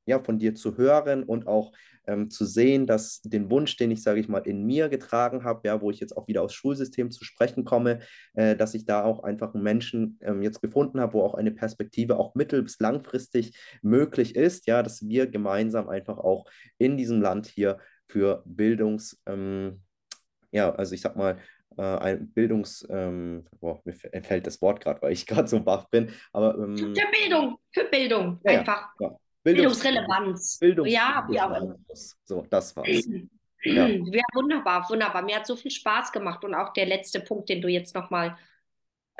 ja, 0.07 0.19
von 0.19 0.39
dir 0.39 0.55
zu 0.55 0.77
hören 0.77 1.23
und 1.23 1.47
auch 1.47 1.73
ähm, 2.07 2.31
zu 2.31 2.45
sehen, 2.45 2.87
dass 2.87 3.21
den 3.23 3.51
Wunsch, 3.51 3.77
den 3.77 3.91
ich, 3.91 4.03
sage 4.03 4.21
ich 4.21 4.29
mal, 4.29 4.41
in 4.41 4.65
mir 4.65 4.89
getragen 4.89 5.45
habe, 5.45 5.61
ja, 5.65 5.81
wo 5.81 5.91
ich 5.91 6.01
jetzt 6.01 6.17
auch 6.17 6.27
wieder 6.29 6.43
aufs 6.43 6.55
Schulsystem 6.55 7.11
zu 7.11 7.25
sprechen 7.25 7.65
komme, 7.65 8.01
äh, 8.35 8.57
dass 8.57 8.75
ich 8.75 8.85
da 8.85 9.05
auch 9.05 9.23
einfach 9.23 9.55
einen 9.55 9.63
Menschen 9.63 10.19
ähm, 10.23 10.43
jetzt 10.43 10.61
gefunden 10.61 11.01
habe, 11.01 11.15
wo 11.15 11.23
auch 11.23 11.35
eine 11.35 11.53
Perspektive 11.53 12.19
auch 12.19 12.35
mittel- 12.35 12.63
bis 12.63 12.81
langfristig 12.81 13.57
möglich 13.83 14.37
ist, 14.37 14.67
ja, 14.67 14.83
dass 14.83 15.07
wir 15.07 15.27
gemeinsam 15.27 15.89
einfach 15.89 16.19
auch 16.19 16.47
in 16.79 16.97
diesem 16.97 17.21
Land 17.21 17.47
hier 17.47 17.79
für 18.07 18.43
Bildungs, 18.45 19.21
ähm, 19.27 19.83
ja, 20.51 20.75
also 20.75 20.95
ich 20.95 21.01
sag 21.01 21.17
mal, 21.17 21.39
äh, 21.77 21.83
ein 21.83 22.33
Bildungs, 22.33 22.85
ähm, 22.91 23.45
boah, 23.61 23.81
mir 23.85 23.95
entfällt 24.13 24.47
das 24.47 24.61
Wort 24.61 24.81
gerade, 24.81 25.01
weil 25.03 25.13
ich 25.13 25.27
gerade 25.27 25.49
so 25.49 25.65
wach 25.65 25.89
bin, 25.91 26.11
aber 26.33 26.57
ähm, 26.59 26.77
für 26.77 27.07
Bildung, 27.13 27.59
für 27.73 27.85
Bildung, 27.85 28.41
ja, 28.43 28.61
einfach. 28.61 28.89
Ja, 28.99 29.17
Bildungs 29.43 29.81
Bildungsrelevanz. 29.81 30.59
Bildungs 30.59 30.93
ja, 30.93 31.27
wie 31.29 31.41
auch 31.41 31.57
immer. 31.57 31.77
So, 32.25 32.47
das 32.49 32.77
war's. 32.77 32.89
Ja. 33.63 33.87
ja, 33.89 34.23
wunderbar, 34.33 34.89
wunderbar. 34.89 35.21
Mir 35.21 35.37
hat 35.37 35.47
so 35.47 35.55
viel 35.55 35.71
Spaß 35.71 36.13
gemacht 36.13 36.43
und 36.47 36.55
auch 36.55 36.73
der 36.73 36.87
letzte 36.87 37.21
Punkt, 37.21 37.51
den 37.51 37.61
du 37.61 37.69
jetzt 37.69 37.95
nochmal, 37.95 38.39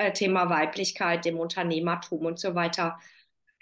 äh, 0.01 0.11
Thema 0.13 0.49
Weiblichkeit 0.49 1.27
im 1.27 1.37
Unternehmertum 1.37 2.25
und 2.25 2.39
so 2.39 2.55
weiter. 2.55 2.99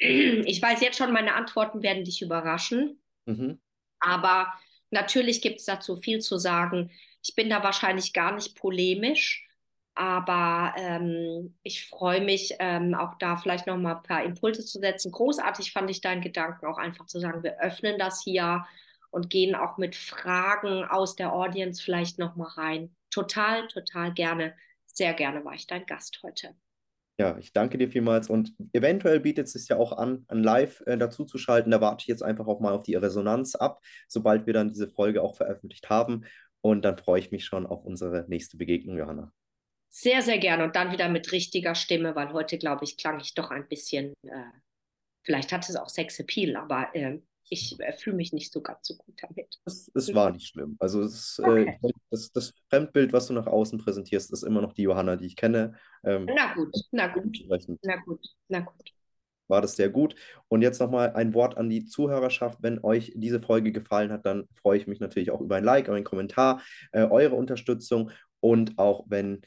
Ich 0.02 0.62
weiß 0.62 0.80
jetzt 0.80 0.98
schon, 0.98 1.12
meine 1.12 1.36
Antworten 1.36 1.84
werden 1.84 2.06
dich 2.06 2.22
überraschen. 2.22 3.02
Mhm. 3.26 3.60
Aber 4.00 4.54
natürlich 4.92 5.42
gibt 5.42 5.60
es 5.60 5.66
dazu 5.66 5.98
viel 5.98 6.20
zu 6.20 6.38
sagen. 6.38 6.92
Ich 7.22 7.36
bin 7.36 7.50
da 7.50 7.64
wahrscheinlich 7.64 8.14
gar 8.14 8.34
nicht 8.34 8.56
polemisch. 8.56 9.49
Aber 10.00 10.74
ähm, 10.78 11.58
ich 11.62 11.90
freue 11.90 12.22
mich, 12.22 12.56
ähm, 12.60 12.96
auch 12.96 13.16
da 13.20 13.36
vielleicht 13.36 13.68
noch 13.68 13.76
mal 13.76 13.98
ein 13.98 14.04
paar 14.04 14.24
Impulse 14.24 14.64
zu 14.64 14.80
setzen. 14.80 15.12
Großartig 15.12 15.74
fand 15.74 15.92
ich 15.92 16.00
deinen 16.00 16.22
Gedanken 16.22 16.68
auch 16.68 16.78
einfach 16.78 17.06
zu 17.06 17.20
sagen, 17.20 17.44
wir 17.44 17.60
öffnen 17.60 18.00
das 18.00 18.24
hier 18.24 18.66
und 19.12 19.30
gehen 19.30 19.56
auch 19.56 19.78
mit 19.78 19.98
Fragen 19.98 20.86
aus 20.86 21.18
der 21.18 21.34
Audience 21.34 21.84
vielleicht 21.84 22.18
noch 22.18 22.38
mal 22.38 22.48
rein. 22.48 22.96
Total, 23.10 23.68
total 23.68 24.14
gerne. 24.14 24.56
Sehr 24.86 25.14
gerne 25.14 25.44
war 25.44 25.54
ich 25.54 25.68
dein 25.68 25.86
Gast 25.86 26.22
heute. 26.24 26.56
Ja, 27.20 27.38
ich 27.38 27.52
danke 27.52 27.78
dir 27.78 27.90
vielmals 27.90 28.30
und 28.30 28.54
eventuell 28.72 29.20
bietet 29.20 29.48
es 29.48 29.52
sich 29.52 29.68
ja 29.68 29.76
auch 29.76 29.92
an, 29.92 30.24
ein 30.30 30.42
Live 30.42 30.82
äh, 30.86 30.98
dazu 30.98 31.26
zu 31.26 31.38
schalten. 31.38 31.72
Da 31.72 31.82
warte 31.82 32.04
ich 32.04 32.08
jetzt 32.08 32.24
einfach 32.24 32.48
auch 32.48 32.62
mal 32.62 32.72
auf 32.72 32.84
die 32.84 32.96
Resonanz 32.96 33.56
ab, 33.56 33.82
sobald 34.08 34.46
wir 34.46 34.54
dann 34.54 34.70
diese 34.70 34.88
Folge 34.88 35.22
auch 35.22 35.36
veröffentlicht 35.36 35.90
haben. 35.90 36.24
Und 36.62 36.86
dann 36.86 36.98
freue 36.98 37.20
ich 37.20 37.32
mich 37.32 37.44
schon 37.44 37.68
auf 37.68 37.84
unsere 37.84 38.24
nächste 38.30 38.56
Begegnung, 38.56 38.98
Johanna. 38.98 39.34
Sehr, 39.90 40.22
sehr 40.22 40.38
gerne 40.38 40.64
und 40.64 40.76
dann 40.76 40.92
wieder 40.92 41.10
mit 41.10 41.32
richtiger 41.32 41.76
Stimme, 41.76 42.16
weil 42.16 42.32
heute, 42.32 42.58
glaube 42.58 42.84
ich, 42.86 42.98
klang 42.98 43.20
ich 43.20 43.34
doch 43.34 43.50
ein 43.52 43.68
bisschen, 43.68 44.14
äh, 44.24 44.44
vielleicht 45.24 45.52
hatte 45.52 45.72
es 45.72 45.76
auch 45.76 45.90
Sex 45.90 46.20
Appeal, 46.20 46.56
aber 46.56 46.94
äh, 46.96 47.20
ich 47.50 47.80
äh, 47.80 47.94
fühle 47.94 48.16
mich 48.16 48.32
nicht 48.32 48.54
so 48.54 48.62
ganz 48.62 48.88
so 48.88 48.96
gut 48.96 49.16
damit. 49.22 49.60
Es, 49.66 49.90
es 49.96 50.14
war 50.14 50.32
nicht 50.32 50.48
schlimm. 50.48 50.78
Also 50.80 51.02
es, 51.02 51.40
äh, 51.40 51.44
Okay. 51.44 51.78
das, 52.12 52.32
das 52.32 52.54
Fremdbild, 52.70 53.12
was 53.14 53.28
du 53.28 53.34
nach 53.34 53.48
außen 53.48 53.80
präsentierst, 53.80 54.32
ist 54.32 54.44
immer 54.44 54.62
noch 54.62 54.74
die 54.74 54.84
Johanna, 54.84 55.16
die 55.16 55.26
ich 55.26 55.36
kenne. 55.36 55.74
Ähm, 56.04 56.28
Na 56.28 56.54
gut, 56.54 56.76
na 56.92 57.08
gut, 57.08 57.38
na 57.82 57.96
gut, 57.98 58.26
na 58.48 58.60
gut. 58.60 58.94
war 59.48 59.62
das 59.62 59.76
sehr 59.76 59.90
gut. 59.90 60.16
Und 60.48 60.62
jetzt 60.62 60.80
nochmal 60.80 61.14
ein 61.14 61.34
Wort 61.34 61.58
an 61.58 61.70
die 61.70 61.86
Zuhörerschaft. 61.86 62.60
Wenn 62.62 62.84
euch 62.84 63.12
diese 63.16 63.42
Folge 63.42 63.72
gefallen 63.72 64.12
hat, 64.12 64.26
dann 64.26 64.48
freue 64.62 64.78
ich 64.78 64.86
mich 64.88 65.00
natürlich 65.00 65.32
auch 65.32 65.42
über 65.42 65.56
ein 65.56 65.64
Like, 65.64 65.88
über 65.88 65.96
einen 65.96 66.06
Kommentar, 66.06 66.62
äh, 66.92 67.04
eure 67.04 67.36
Unterstützung 67.36 68.12
und 68.42 68.78
auch 68.78 69.06
wenn 69.08 69.42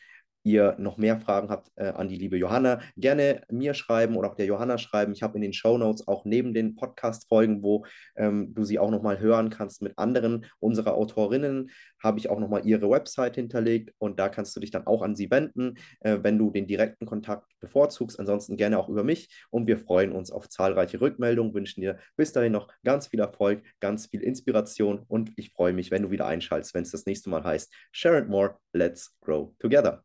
ihr 0.45 0.76
noch 0.78 0.97
mehr 0.97 1.18
Fragen 1.20 1.49
habt 1.49 1.70
äh, 1.76 1.88
an 1.88 2.09
die 2.09 2.16
liebe 2.16 2.36
Johanna, 2.36 2.80
gerne 2.97 3.43
mir 3.51 3.74
schreiben 3.74 4.16
oder 4.16 4.30
auch 4.30 4.34
der 4.34 4.47
Johanna 4.47 4.78
schreiben. 4.78 5.12
Ich 5.12 5.22
habe 5.22 5.36
in 5.36 5.43
den 5.43 5.53
Show 5.53 5.78
Notes 5.78 6.09
auch 6.09 6.24
neben 6.24 6.55
den 6.55 6.74
Podcast-Folgen, 6.74 7.62
wo 7.62 7.84
ähm, 8.16 8.55
du 8.55 8.64
sie 8.64 8.78
auch 8.78 8.90
nochmal 8.90 9.20
hören 9.20 9.51
kannst 9.51 9.82
mit 9.82 9.99
anderen 9.99 10.47
unserer 10.59 10.95
Autorinnen, 10.95 11.70
habe 12.03 12.18
ich 12.18 12.28
auch 12.28 12.40
nochmal 12.40 12.66
ihre 12.66 12.90
Website 12.90 13.36
hinterlegt 13.36 13.95
und 13.99 14.18
da 14.18 14.28
kannst 14.28 14.57
du 14.57 14.61
dich 14.61 14.70
dann 14.70 14.86
auch 14.86 15.03
an 15.03 15.14
sie 15.14 15.30
wenden, 15.30 15.74
äh, 16.01 16.18
wenn 16.22 16.38
du 16.38 16.51
den 16.51 16.66
direkten 16.66 17.07
Kontakt 17.07 17.53
bevorzugst. 17.61 18.18
Ansonsten 18.18 18.57
gerne 18.57 18.78
auch 18.78 18.88
über 18.88 19.05
mich 19.05 19.45
und 19.51 19.66
wir 19.66 19.78
freuen 19.78 20.12
uns 20.12 20.30
auf 20.30 20.49
zahlreiche 20.49 21.01
Rückmeldungen, 21.01 21.55
wünschen 21.55 21.80
dir 21.80 21.99
bis 22.16 22.32
dahin 22.32 22.53
noch 22.53 22.68
ganz 22.84 23.09
viel 23.09 23.20
Erfolg, 23.20 23.62
ganz 23.80 24.07
viel 24.07 24.22
Inspiration 24.22 25.05
und 25.09 25.32
ich 25.36 25.53
freue 25.53 25.72
mich, 25.72 25.90
wenn 25.90 26.03
du 26.03 26.11
wieder 26.11 26.26
einschaltest, 26.26 26.74
wenn 26.74 26.82
es 26.82 26.90
das 26.90 27.07
nächste 27.07 27.30
Mal 27.30 27.45
heißt 27.45 27.72
Share 27.93 28.18
it 28.18 28.28
more, 28.28 28.57
let's 28.72 29.16
grow 29.20 29.55
together. 29.59 30.03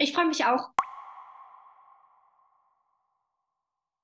Ich 0.00 0.12
freue 0.12 0.26
mich 0.26 0.44
auch. 0.44 0.70